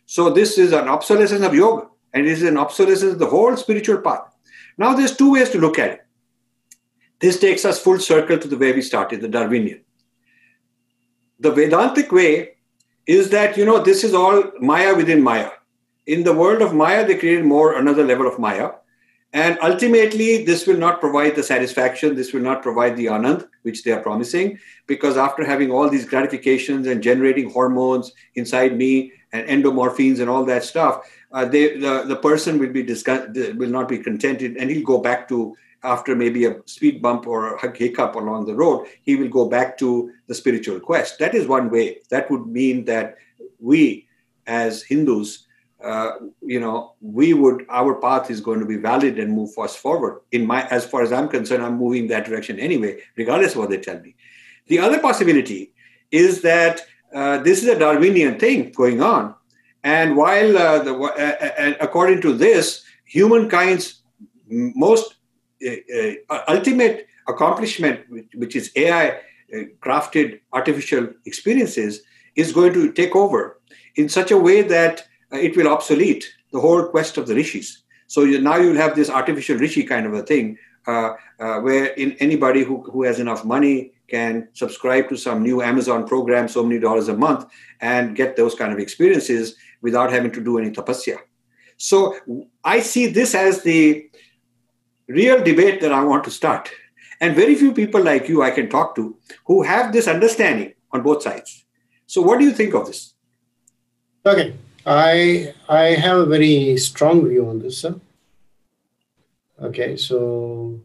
So 0.07 0.31
this 0.31 0.57
is 0.57 0.73
an 0.73 0.89
obsolescence 0.89 1.45
of 1.45 1.55
yoga, 1.55 1.89
and 2.15 2.27
it 2.27 2.33
is 2.33 2.43
an 2.43 2.57
obsolescence 2.57 3.13
of 3.13 3.19
the 3.19 3.27
whole 3.27 3.57
spiritual 3.57 3.99
path. 3.99 4.35
Now, 4.79 4.95
there's 4.95 5.17
two 5.17 5.33
ways 5.33 5.51
to 5.51 5.59
look 5.59 5.79
at 5.79 5.91
it. 5.91 6.07
This 7.19 7.39
takes 7.39 7.65
us 7.65 7.81
full 7.81 7.99
circle 7.99 8.39
to 8.39 8.49
the 8.49 8.59
way 8.59 8.73
we 8.73 8.83
started, 8.83 9.21
the 9.21 9.29
Darwinian. 9.29 9.81
The 11.41 11.51
Vedantic 11.51 12.13
way 12.13 12.57
is 13.07 13.31
that, 13.31 13.57
you 13.57 13.65
know, 13.65 13.83
this 13.83 14.05
is 14.05 14.15
all 14.15 14.45
Maya 14.61 14.95
within 14.95 15.23
Maya. 15.23 15.51
In 16.07 16.23
the 16.25 16.35
world 16.35 16.63
of 16.63 16.75
Maya, 16.75 17.07
they 17.07 17.17
created 17.17 17.45
more 17.45 17.77
another 17.77 18.05
level 18.05 18.27
of 18.27 18.39
Maya. 18.39 18.71
And 19.37 19.59
ultimately, 19.61 20.47
this 20.47 20.67
will 20.67 20.79
not 20.79 20.99
provide 20.99 21.37
the 21.37 21.43
satisfaction, 21.43 22.15
this 22.15 22.33
will 22.33 22.41
not 22.41 22.63
provide 22.63 22.97
the 22.97 23.05
anand, 23.05 23.47
which 23.65 23.85
they 23.85 23.93
are 23.93 24.01
promising, 24.01 24.59
because 24.87 25.19
after 25.19 25.45
having 25.45 25.71
all 25.71 25.91
these 25.91 26.07
gratifications 26.07 26.87
and 26.87 27.03
generating 27.03 27.51
hormones 27.51 28.13
inside 28.37 28.79
me 28.79 29.13
and 29.33 29.47
endomorphines 29.47 30.21
and 30.21 30.31
all 30.31 30.43
that 30.47 30.65
stuff, 30.65 31.07
uh, 31.33 31.45
they, 31.45 31.77
the, 31.77 32.05
the 32.05 32.17
person 32.17 32.59
will 32.59 32.73
be 32.73 32.83
disgust, 32.83 33.29
will 33.59 33.69
not 33.69 33.91
be 33.91 33.99
contented 33.99 34.57
and 34.57 34.71
he'll 34.71 34.83
go 34.83 35.03
back 35.03 35.29
to 35.29 35.55
after 35.83 36.17
maybe 36.17 36.47
a 36.47 36.57
speed 36.65 37.03
bump 37.03 37.27
or 37.27 37.57
a 37.57 37.77
hiccup 37.77 38.15
along 38.15 38.47
the 38.47 38.55
road, 38.55 38.87
he 39.03 39.17
will 39.17 39.29
go 39.29 39.51
back 39.51 39.77
to 39.77 40.11
the 40.29 40.35
spiritual 40.35 40.81
quest. 40.81 41.19
That 41.19 41.35
is 41.35 41.47
one 41.47 41.69
way. 41.69 41.99
That 42.09 42.31
would 42.31 42.47
mean 42.47 42.87
that 42.87 43.17
we, 43.61 44.09
as 44.47 44.83
Hindus, 44.83 45.46
uh, 45.83 46.13
you 46.41 46.59
know, 46.59 46.95
we 47.01 47.35
would 47.35 47.67
our 47.69 47.95
path 47.95 48.31
is 48.31 48.41
going 48.41 48.61
to 48.61 48.67
be 48.67 48.77
valid 48.77 49.19
and 49.19 49.33
move 49.33 49.51
us 49.59 49.77
forward. 49.77 50.21
In 50.33 50.47
my, 50.47 50.67
as 50.69 50.87
far 50.87 51.03
as 51.03 51.13
I'm 51.13 51.29
concerned, 51.29 51.63
I'm 51.63 51.77
moving 51.77 52.09
that 52.09 52.25
direction 52.25 52.59
anyway, 52.59 53.01
regardless 53.17 53.53
of 53.53 53.59
what 53.59 53.71
they 53.71 53.79
tell 53.79 54.01
me. 54.01 54.17
The 54.69 54.79
other 54.79 54.99
possibility 54.99 55.73
is 56.11 56.43
that 56.43 56.83
uh, 57.15 57.39
this 57.39 57.63
is 57.63 57.69
a 57.69 57.79
Darwinian 57.79 58.39
thing 58.39 58.73
going 58.73 59.03
on, 59.03 59.35
and 59.85 60.17
while 60.17 60.57
uh, 60.57 60.83
the, 60.83 60.95
uh, 60.95 61.75
according 61.81 62.21
to 62.23 62.33
this, 62.33 62.85
humankind's 63.05 64.03
most 64.49 65.17
uh, 65.67 65.71
uh, 66.31 66.43
ultimate 66.49 67.07
accomplishment, 67.29 68.01
which, 68.09 68.29
which 68.35 68.57
is 68.57 68.71
AI 68.77 69.21
crafted 69.81 70.41
artificial 70.53 71.09
experiences, 71.25 72.03
is 72.35 72.53
going 72.53 72.73
to 72.73 72.93
take 72.93 73.15
over 73.15 73.61
in 73.95 74.09
such 74.09 74.31
a 74.31 74.37
way 74.37 74.63
that 74.63 75.01
uh, 75.01 75.03
it 75.33 75.57
will 75.57 75.69
obsolete 75.69 76.33
the 76.53 76.61
whole 76.61 76.85
quest 76.85 77.19
of 77.19 77.27
the 77.27 77.35
rishis. 77.35 77.83
So 78.07 78.23
you, 78.23 78.41
now 78.41 78.57
you'll 78.57 78.77
have 78.77 78.95
this 78.95 79.11
artificial 79.11 79.57
rishi 79.59 79.83
kind 79.85 80.07
of 80.07 80.15
a 80.15 80.23
thing, 80.23 80.59
uh, 80.87 81.15
uh, 81.41 81.61
where 81.61 81.87
in 81.95 82.13
anybody 82.21 82.63
who, 82.63 82.83
who 82.83 83.03
has 83.03 83.19
enough 83.19 83.45
money 83.45 83.93
can 84.09 84.49
subscribe 84.53 85.09
to 85.09 85.17
some 85.17 85.43
new 85.43 85.61
Amazon 85.63 86.07
program, 86.07 86.47
so 86.47 86.63
many 86.63 86.79
dollars 86.79 87.09
a 87.09 87.17
month, 87.17 87.47
and 87.81 88.15
get 88.15 88.37
those 88.37 88.55
kind 88.55 88.73
of 88.73 88.79
experiences 88.79 89.57
without 89.83 90.13
having 90.13 90.31
to 90.31 90.43
do 90.43 90.59
any 90.59 90.71
tapasya. 90.71 91.19
So 91.77 92.17
I 92.65 92.81
see 92.81 93.09
this 93.09 93.35
as 93.35 93.63
the 93.63 94.09
real 95.09 95.43
debate 95.43 95.81
that 95.81 95.93
I 95.93 96.03
want 96.05 96.25
to 96.25 96.31
start. 96.31 96.71
And 97.21 97.35
very 97.35 97.55
few 97.55 97.73
people 97.73 98.03
like 98.03 98.29
you 98.29 98.43
I 98.43 98.51
can 98.51 98.69
talk 98.69 98.95
to 98.97 99.17
who 99.47 99.63
have 99.63 99.93
this 99.93 100.07
understanding 100.07 100.75
on 100.93 101.03
both 101.03 101.23
sides. 101.23 101.65
So, 102.07 102.23
what 102.23 102.39
do 102.39 102.45
you 102.45 102.53
think 102.53 102.75
of 102.75 102.87
this? 102.87 103.15
Okay. 104.25 104.55
I 104.87 105.53
I 105.69 105.83
have 105.97 106.19
a 106.19 106.27
very 106.27 106.77
strong 106.79 107.29
view 107.29 107.47
on 107.49 107.59
this, 107.59 107.79
sir. 107.79 108.01
Okay, 109.61 109.97
so 109.97 110.81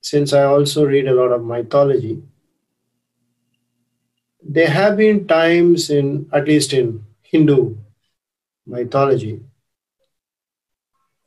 since 0.00 0.32
I 0.32 0.44
also 0.44 0.84
read 0.86 1.08
a 1.08 1.14
lot 1.14 1.32
of 1.32 1.44
mythology, 1.44 2.22
there 4.42 4.70
have 4.70 4.96
been 4.96 5.26
times 5.26 5.90
in 5.90 6.28
at 6.32 6.46
least 6.46 6.72
in 6.72 7.04
Hindu 7.22 7.76
mythology 8.66 9.40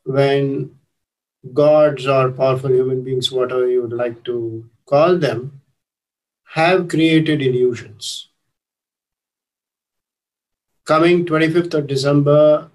when 0.05 0.71
gods 1.53 2.07
or 2.07 2.31
powerful 2.31 2.71
human 2.71 3.03
beings, 3.03 3.31
whatever 3.31 3.67
you 3.67 3.81
would 3.81 3.93
like 3.93 4.23
to 4.25 4.69
call 4.85 5.17
them, 5.17 5.61
have 6.53 6.87
created 6.87 7.41
illusions 7.41 8.29
coming 10.85 11.25
25th 11.25 11.73
of 11.73 11.87
December 11.87 12.69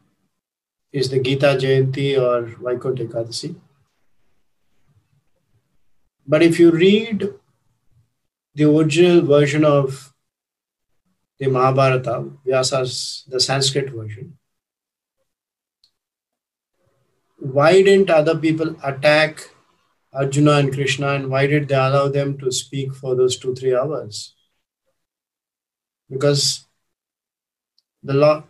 is 0.93 1.09
the 1.11 1.21
Gita 1.21 1.57
Jayanti 1.61 2.21
or 2.21 2.47
Vaikuntha 2.61 3.05
Ekadasi. 3.05 3.55
But 6.27 6.43
if 6.43 6.59
you 6.59 6.71
read 6.73 7.33
the 8.55 8.65
original 8.65 9.23
version 9.23 9.65
of 9.65 10.13
the 11.39 11.47
Mahabharata, 11.47 12.31
Vyasa's, 12.47 13.25
the 13.29 13.41
Sanskrit 13.41 13.91
version, 13.91 14.37
why 17.39 17.81
didn't 17.83 18.11
other 18.11 18.37
people 18.37 18.77
attack 18.83 19.49
Arjuna 20.13 20.55
and 20.55 20.73
Krishna 20.75 21.15
and 21.15 21.31
why 21.31 21.47
did 21.47 21.69
they 21.69 21.77
allow 21.77 22.09
them 22.09 22.37
to 22.39 22.51
speak 22.51 22.93
for 22.95 23.15
those 23.15 23.39
two, 23.39 23.55
three 23.55 23.75
hours? 23.75 24.35
Because 26.11 26.67
the 28.03 28.15
Lord, 28.15 28.45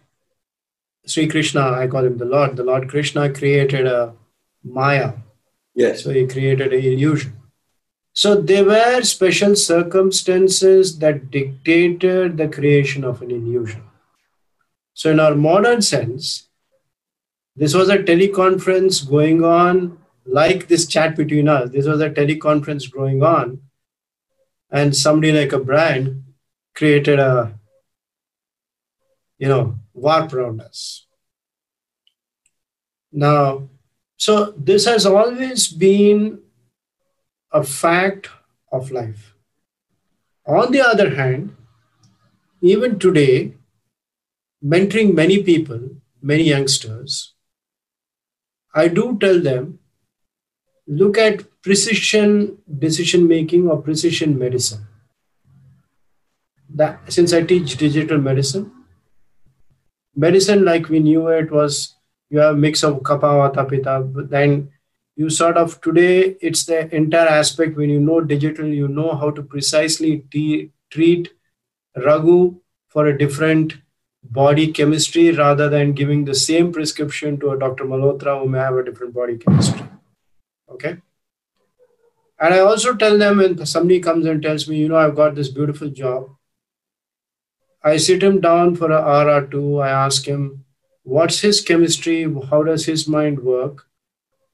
Sri 1.06 1.26
Krishna, 1.26 1.72
I 1.72 1.86
call 1.86 2.04
him 2.04 2.18
the 2.18 2.24
Lord, 2.24 2.56
the 2.56 2.64
Lord 2.64 2.88
Krishna 2.88 3.32
created 3.32 3.86
a 3.86 4.14
Maya. 4.62 5.14
Yes. 5.74 6.04
So 6.04 6.10
he 6.10 6.26
created 6.26 6.72
an 6.72 6.80
illusion. 6.80 7.36
So 8.12 8.34
there 8.34 8.64
were 8.64 9.02
special 9.02 9.56
circumstances 9.56 10.98
that 10.98 11.30
dictated 11.30 12.36
the 12.36 12.48
creation 12.48 13.04
of 13.04 13.22
an 13.22 13.30
illusion. 13.30 13.82
So, 14.94 15.10
in 15.10 15.20
our 15.20 15.34
modern 15.34 15.80
sense, 15.80 16.48
this 17.56 17.72
was 17.74 17.88
a 17.88 17.98
teleconference 17.98 19.08
going 19.08 19.42
on 19.44 19.98
like 20.26 20.68
this 20.68 20.86
chat 20.86 21.16
between 21.16 21.48
us. 21.48 21.70
This 21.70 21.86
was 21.86 22.00
a 22.00 22.10
teleconference 22.10 22.92
going 22.92 23.22
on, 23.22 23.60
and 24.70 24.94
somebody 24.94 25.32
like 25.32 25.52
a 25.52 25.58
brand 25.58 26.24
created 26.74 27.18
a 27.18 27.58
you 29.40 29.48
know 29.48 29.78
warp 29.94 30.32
around 30.34 30.60
us. 30.60 31.06
Now, 33.12 33.68
so 34.16 34.52
this 34.56 34.84
has 34.84 35.06
always 35.06 35.66
been 35.68 36.40
a 37.50 37.64
fact 37.64 38.28
of 38.70 38.90
life. 38.92 39.34
On 40.46 40.70
the 40.70 40.80
other 40.80 41.14
hand, 41.16 41.56
even 42.60 42.98
today, 42.98 43.54
mentoring 44.64 45.14
many 45.14 45.42
people, 45.42 45.80
many 46.22 46.44
youngsters, 46.44 47.34
I 48.74 48.88
do 48.88 49.18
tell 49.18 49.40
them 49.40 49.78
look 50.86 51.16
at 51.18 51.46
precision 51.62 52.58
decision 52.78 53.26
making 53.26 53.68
or 53.68 53.80
precision 53.80 54.38
medicine. 54.38 54.86
That 56.68 57.12
since 57.12 57.32
I 57.32 57.42
teach 57.42 57.76
digital 57.76 58.18
medicine, 58.18 58.70
medicine 60.14 60.64
like 60.64 60.88
we 60.88 61.00
knew 61.00 61.28
it 61.28 61.50
was 61.50 61.96
you 62.30 62.38
have 62.38 62.54
a 62.54 62.58
mix 62.58 62.82
of 62.82 63.02
kapha 63.02 63.30
vata 63.40 63.68
pitta, 63.68 64.00
but 64.00 64.30
then 64.30 64.70
you 65.16 65.28
sort 65.28 65.56
of 65.56 65.80
today 65.80 66.36
it's 66.40 66.64
the 66.64 66.94
entire 66.94 67.28
aspect 67.28 67.76
when 67.76 67.90
you 67.90 68.00
know 68.00 68.20
digital, 68.20 68.66
you 68.66 68.88
know 68.88 69.14
how 69.14 69.30
to 69.30 69.42
precisely 69.42 70.24
t- 70.30 70.70
treat 70.90 71.30
Raghu 71.96 72.60
for 72.88 73.06
a 73.06 73.18
different 73.18 73.74
body 74.22 74.72
chemistry 74.72 75.32
rather 75.32 75.68
than 75.68 75.92
giving 75.92 76.24
the 76.24 76.34
same 76.34 76.72
prescription 76.72 77.38
to 77.40 77.50
a 77.50 77.58
Dr. 77.58 77.84
Malhotra 77.84 78.38
who 78.40 78.48
may 78.48 78.58
have 78.58 78.76
a 78.76 78.84
different 78.84 79.14
body 79.14 79.38
chemistry. 79.38 79.82
Okay. 80.70 80.98
And 82.38 82.54
I 82.54 82.60
also 82.60 82.94
tell 82.94 83.18
them 83.18 83.38
when 83.38 83.66
somebody 83.66 84.00
comes 84.00 84.26
and 84.26 84.42
tells 84.42 84.68
me, 84.68 84.78
you 84.78 84.88
know, 84.88 84.96
I've 84.96 85.16
got 85.16 85.34
this 85.34 85.48
beautiful 85.48 85.88
job. 85.88 86.30
I 87.82 87.96
sit 87.96 88.22
him 88.22 88.40
down 88.40 88.76
for 88.76 88.86
an 88.86 88.92
hour 88.92 89.30
or 89.30 89.46
two. 89.46 89.78
I 89.78 89.90
ask 89.90 90.26
him, 90.26 90.64
what's 91.02 91.40
his 91.40 91.60
chemistry? 91.60 92.24
How 92.50 92.62
does 92.62 92.86
his 92.86 93.08
mind 93.08 93.40
work? 93.40 93.86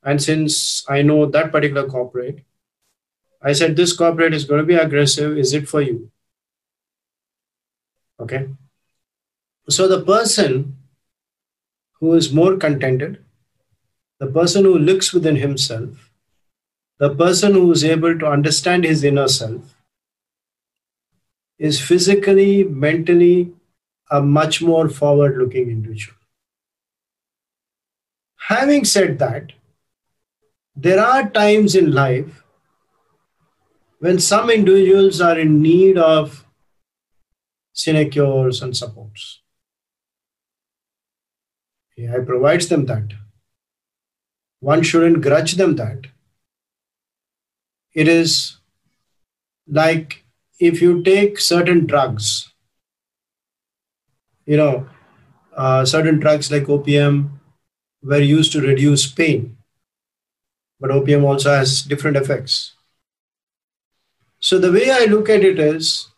And 0.02 0.22
since 0.22 0.84
I 0.88 1.02
know 1.02 1.26
that 1.26 1.50
particular 1.50 1.86
corporate, 1.88 2.44
I 3.42 3.52
said, 3.52 3.76
this 3.76 3.92
corporate 3.92 4.34
is 4.34 4.44
going 4.44 4.60
to 4.60 4.66
be 4.66 4.74
aggressive. 4.74 5.36
Is 5.36 5.52
it 5.52 5.68
for 5.68 5.82
you? 5.82 6.10
Okay. 8.20 8.48
So 9.68 9.88
the 9.88 10.02
person 10.02 10.76
who 12.00 12.14
is 12.14 12.32
more 12.32 12.56
contented, 12.56 13.22
the 14.18 14.26
person 14.26 14.64
who 14.64 14.78
looks 14.78 15.12
within 15.12 15.36
himself, 15.36 16.10
the 16.98 17.14
person 17.14 17.52
who 17.52 17.70
is 17.72 17.84
able 17.84 18.18
to 18.18 18.26
understand 18.26 18.84
his 18.84 19.04
inner 19.04 19.28
self, 19.28 19.75
is 21.58 21.80
physically, 21.80 22.64
mentally 22.64 23.52
a 24.10 24.22
much 24.22 24.62
more 24.62 24.88
forward 24.88 25.36
looking 25.38 25.70
individual. 25.70 26.16
Having 28.48 28.84
said 28.84 29.18
that, 29.18 29.52
there 30.76 31.00
are 31.00 31.28
times 31.30 31.74
in 31.74 31.92
life 31.92 32.44
when 33.98 34.18
some 34.18 34.50
individuals 34.50 35.20
are 35.20 35.38
in 35.38 35.62
need 35.62 35.96
of 35.96 36.44
sinecures 37.72 38.62
and 38.62 38.76
supports. 38.76 39.40
AI 41.98 42.18
provides 42.20 42.68
them 42.68 42.84
that. 42.86 43.14
One 44.60 44.82
shouldn't 44.82 45.22
grudge 45.22 45.54
them 45.54 45.76
that. 45.76 46.06
It 47.94 48.06
is 48.06 48.58
like 49.66 50.25
if 50.58 50.80
you 50.80 51.02
take 51.02 51.38
certain 51.38 51.86
drugs, 51.86 52.52
you 54.44 54.56
know, 54.56 54.88
uh, 55.56 55.84
certain 55.84 56.18
drugs 56.18 56.50
like 56.50 56.68
opium 56.68 57.40
were 58.02 58.20
used 58.20 58.52
to 58.52 58.60
reduce 58.60 59.10
pain, 59.10 59.56
but 60.80 60.90
opium 60.90 61.24
also 61.24 61.50
has 61.50 61.82
different 61.82 62.16
effects. 62.16 62.74
So 64.40 64.58
the 64.58 64.72
way 64.72 64.90
I 64.90 65.06
look 65.06 65.28
at 65.28 65.44
it 65.44 65.58
is 65.58 66.08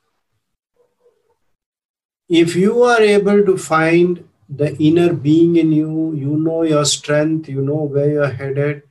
if 2.28 2.54
you 2.54 2.82
are 2.82 3.00
able 3.00 3.44
to 3.44 3.56
find 3.56 4.28
the 4.48 4.76
inner 4.76 5.12
being 5.12 5.56
in 5.56 5.72
you, 5.72 6.12
you 6.14 6.36
know 6.36 6.62
your 6.62 6.84
strength, 6.84 7.48
you 7.48 7.62
know 7.62 7.82
where 7.84 8.10
you're 8.10 8.30
headed, 8.30 8.82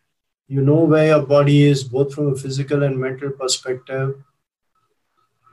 you 0.48 0.62
know 0.62 0.84
where 0.86 1.08
your 1.08 1.22
body 1.22 1.64
is, 1.64 1.84
both 1.84 2.14
from 2.14 2.34
a 2.34 2.36
physical 2.36 2.84
and 2.84 2.98
mental 2.98 3.30
perspective, 3.32 4.16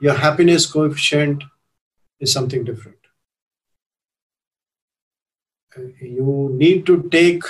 your 0.01 0.13
happiness 0.13 0.65
coefficient 0.65 1.43
is 2.19 2.31
something 2.31 2.63
different. 2.63 2.97
You 6.01 6.51
need 6.53 6.85
to 6.85 7.09
take 7.09 7.43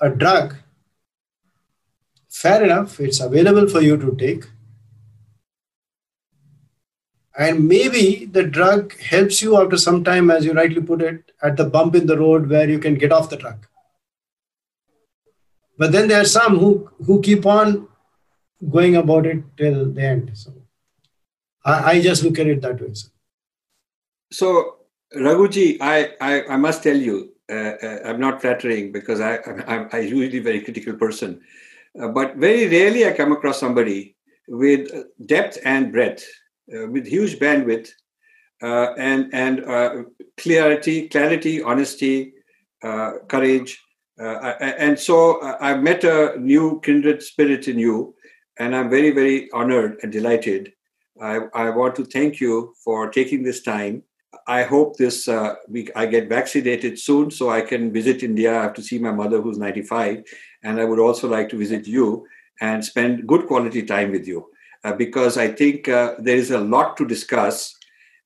a 0.00 0.08
drug. 0.08 0.54
Fair 2.30 2.64
enough, 2.64 3.00
it's 3.00 3.20
available 3.20 3.68
for 3.68 3.80
you 3.80 3.96
to 3.96 4.14
take 4.16 4.44
and 7.38 7.68
maybe 7.68 8.24
the 8.24 8.42
drug 8.42 8.98
helps 8.98 9.40
you 9.40 9.56
after 9.56 9.76
some 9.76 10.02
time, 10.02 10.28
as 10.28 10.44
you 10.44 10.52
rightly 10.52 10.82
put 10.82 11.00
it, 11.00 11.30
at 11.40 11.56
the 11.56 11.64
bump 11.64 11.94
in 11.94 12.04
the 12.04 12.18
road 12.18 12.50
where 12.50 12.68
you 12.68 12.80
can 12.80 12.96
get 12.96 13.12
off 13.12 13.30
the 13.30 13.36
drug. 13.36 13.64
But 15.78 15.92
then 15.92 16.08
there 16.08 16.20
are 16.20 16.24
some 16.24 16.58
who, 16.58 16.90
who 17.06 17.22
keep 17.22 17.46
on 17.46 17.86
going 18.68 18.96
about 18.96 19.24
it 19.26 19.44
till 19.56 19.92
the 19.92 20.02
end. 20.02 20.32
So 20.34 20.52
I, 21.68 21.90
I 21.90 22.00
just 22.00 22.24
look 22.24 22.38
at 22.38 22.46
it 22.46 22.62
that 22.62 22.80
way. 22.80 22.94
So, 22.94 23.08
so 24.32 24.76
Raghuji, 25.14 25.78
I, 25.80 26.14
I, 26.20 26.46
I 26.54 26.56
must 26.56 26.82
tell 26.82 26.96
you, 26.96 27.34
uh, 27.50 27.74
uh, 27.82 27.98
I'm 28.04 28.20
not 28.20 28.40
flattering 28.40 28.92
because 28.92 29.20
I, 29.20 29.38
I'm, 29.46 29.88
I'm 29.92 30.02
usually 30.02 30.38
a 30.38 30.42
very 30.42 30.60
critical 30.60 30.94
person. 30.94 31.40
Uh, 32.00 32.08
but 32.08 32.36
very 32.36 32.68
rarely 32.68 33.06
I 33.06 33.12
come 33.12 33.32
across 33.32 33.58
somebody 33.58 34.16
with 34.48 34.90
depth 35.26 35.58
and 35.64 35.92
breadth 35.92 36.26
uh, 36.74 36.86
with 36.86 37.06
huge 37.06 37.38
bandwidth 37.38 37.90
uh, 38.62 38.92
and 38.98 39.32
and 39.32 39.64
uh, 39.64 40.02
clarity, 40.36 41.08
clarity, 41.08 41.62
honesty, 41.62 42.34
courage. 43.28 43.82
and 44.18 44.98
so 44.98 45.40
I've 45.60 45.82
met 45.82 46.04
a 46.04 46.36
new 46.38 46.80
kindred 46.84 47.22
spirit 47.22 47.68
in 47.68 47.78
you, 47.78 48.14
and 48.58 48.74
I'm 48.74 48.90
very, 48.90 49.12
very 49.12 49.50
honored 49.52 49.98
and 50.02 50.12
delighted. 50.12 50.72
I, 51.20 51.40
I 51.54 51.70
want 51.70 51.96
to 51.96 52.04
thank 52.04 52.40
you 52.40 52.74
for 52.84 53.10
taking 53.10 53.42
this 53.42 53.62
time. 53.62 54.02
I 54.46 54.62
hope 54.62 54.96
this 54.96 55.28
uh, 55.28 55.54
week 55.68 55.90
I 55.96 56.06
get 56.06 56.28
vaccinated 56.28 56.98
soon 56.98 57.30
so 57.30 57.50
I 57.50 57.60
can 57.60 57.92
visit 57.92 58.22
India. 58.22 58.58
I 58.58 58.62
have 58.62 58.74
to 58.74 58.82
see 58.82 58.98
my 58.98 59.12
mother 59.12 59.40
who's 59.40 59.58
95, 59.58 60.24
and 60.62 60.80
I 60.80 60.84
would 60.84 60.98
also 60.98 61.28
like 61.28 61.48
to 61.50 61.58
visit 61.58 61.86
you 61.86 62.26
and 62.60 62.84
spend 62.84 63.26
good 63.26 63.46
quality 63.46 63.82
time 63.82 64.10
with 64.10 64.26
you 64.26 64.48
uh, 64.84 64.92
because 64.92 65.36
I 65.36 65.48
think 65.48 65.88
uh, 65.88 66.14
there 66.18 66.36
is 66.36 66.50
a 66.50 66.58
lot 66.58 66.96
to 66.98 67.06
discuss. 67.06 67.74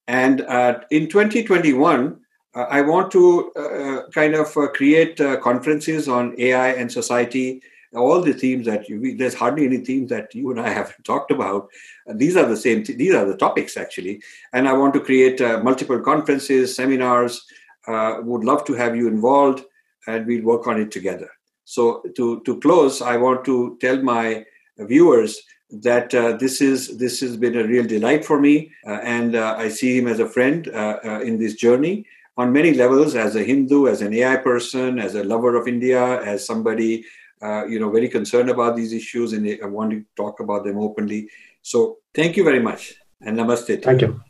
And 0.06 0.42
uh, 0.42 0.80
in 0.90 1.08
2021, 1.08 2.20
uh, 2.54 2.60
I 2.68 2.82
want 2.82 3.10
to 3.12 3.52
uh, 3.52 4.10
kind 4.10 4.34
of 4.34 4.52
create 4.74 5.16
conferences 5.42 6.08
on 6.08 6.34
AI 6.38 6.68
and 6.68 6.90
society. 6.90 7.62
All 7.94 8.20
the 8.20 8.32
themes 8.32 8.66
that 8.66 8.88
you, 8.88 9.16
there's 9.16 9.34
hardly 9.34 9.66
any 9.66 9.78
themes 9.78 10.08
that 10.10 10.34
you 10.34 10.50
and 10.50 10.60
I 10.60 10.70
haven't 10.70 11.04
talked 11.12 11.30
about. 11.30 11.68
these 12.14 12.36
are 12.36 12.46
the 12.46 12.56
same. 12.56 12.82
Th- 12.82 12.98
these 12.98 13.14
are 13.14 13.24
the 13.24 13.36
topics 13.36 13.76
actually. 13.76 14.22
And 14.52 14.68
I 14.68 14.72
want 14.72 14.94
to 14.94 15.00
create 15.00 15.40
multiple 15.62 16.00
conferences, 16.00 16.74
seminars. 16.74 17.44
would 17.86 18.44
love 18.44 18.64
to 18.64 18.74
have 18.74 18.96
you 18.96 19.08
involved, 19.08 19.64
and 20.06 20.26
we'll 20.26 20.44
work 20.44 20.66
on 20.66 20.80
it 20.80 20.90
together. 20.90 21.30
So 21.64 22.02
to 22.16 22.40
to 22.40 22.60
close, 22.60 23.02
I 23.02 23.16
want 23.16 23.44
to 23.44 23.78
tell 23.80 24.02
my 24.02 24.44
viewers 24.78 25.40
that 25.72 26.14
uh, 26.14 26.36
this 26.36 26.60
is 26.60 26.98
this 26.98 27.20
has 27.20 27.36
been 27.36 27.56
a 27.56 27.64
real 27.64 27.84
delight 27.86 28.24
for 28.24 28.38
me, 28.38 28.72
uh, 28.86 29.00
and 29.02 29.34
uh, 29.34 29.56
I 29.58 29.68
see 29.68 29.98
him 29.98 30.06
as 30.06 30.20
a 30.20 30.28
friend 30.28 30.68
uh, 30.68 30.98
uh, 31.04 31.20
in 31.20 31.38
this 31.38 31.54
journey 31.54 32.04
on 32.36 32.52
many 32.52 32.74
levels. 32.74 33.14
As 33.14 33.36
a 33.36 33.42
Hindu, 33.42 33.88
as 33.88 34.02
an 34.02 34.12
AI 34.12 34.36
person, 34.36 34.98
as 34.98 35.14
a 35.14 35.24
lover 35.24 35.56
of 35.56 35.66
India, 35.66 36.20
as 36.22 36.46
somebody 36.46 37.04
uh, 37.42 37.64
you 37.66 37.78
know 37.78 37.90
very 37.90 38.08
concerned 38.08 38.50
about 38.50 38.76
these 38.76 38.92
issues 38.92 39.32
and 39.32 39.46
I 39.62 39.66
want 39.66 39.90
to 39.90 40.04
talk 40.16 40.40
about 40.40 40.64
them 40.64 40.78
openly. 40.78 41.28
So 41.62 41.98
thank 42.14 42.36
you 42.36 42.44
very 42.44 42.60
much, 42.60 42.94
and 43.20 43.36
namaste. 43.38 43.82
Thank 43.82 44.02
you. 44.02 44.20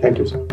Thank 0.00 0.18
you, 0.18 0.26
sir. 0.26 0.46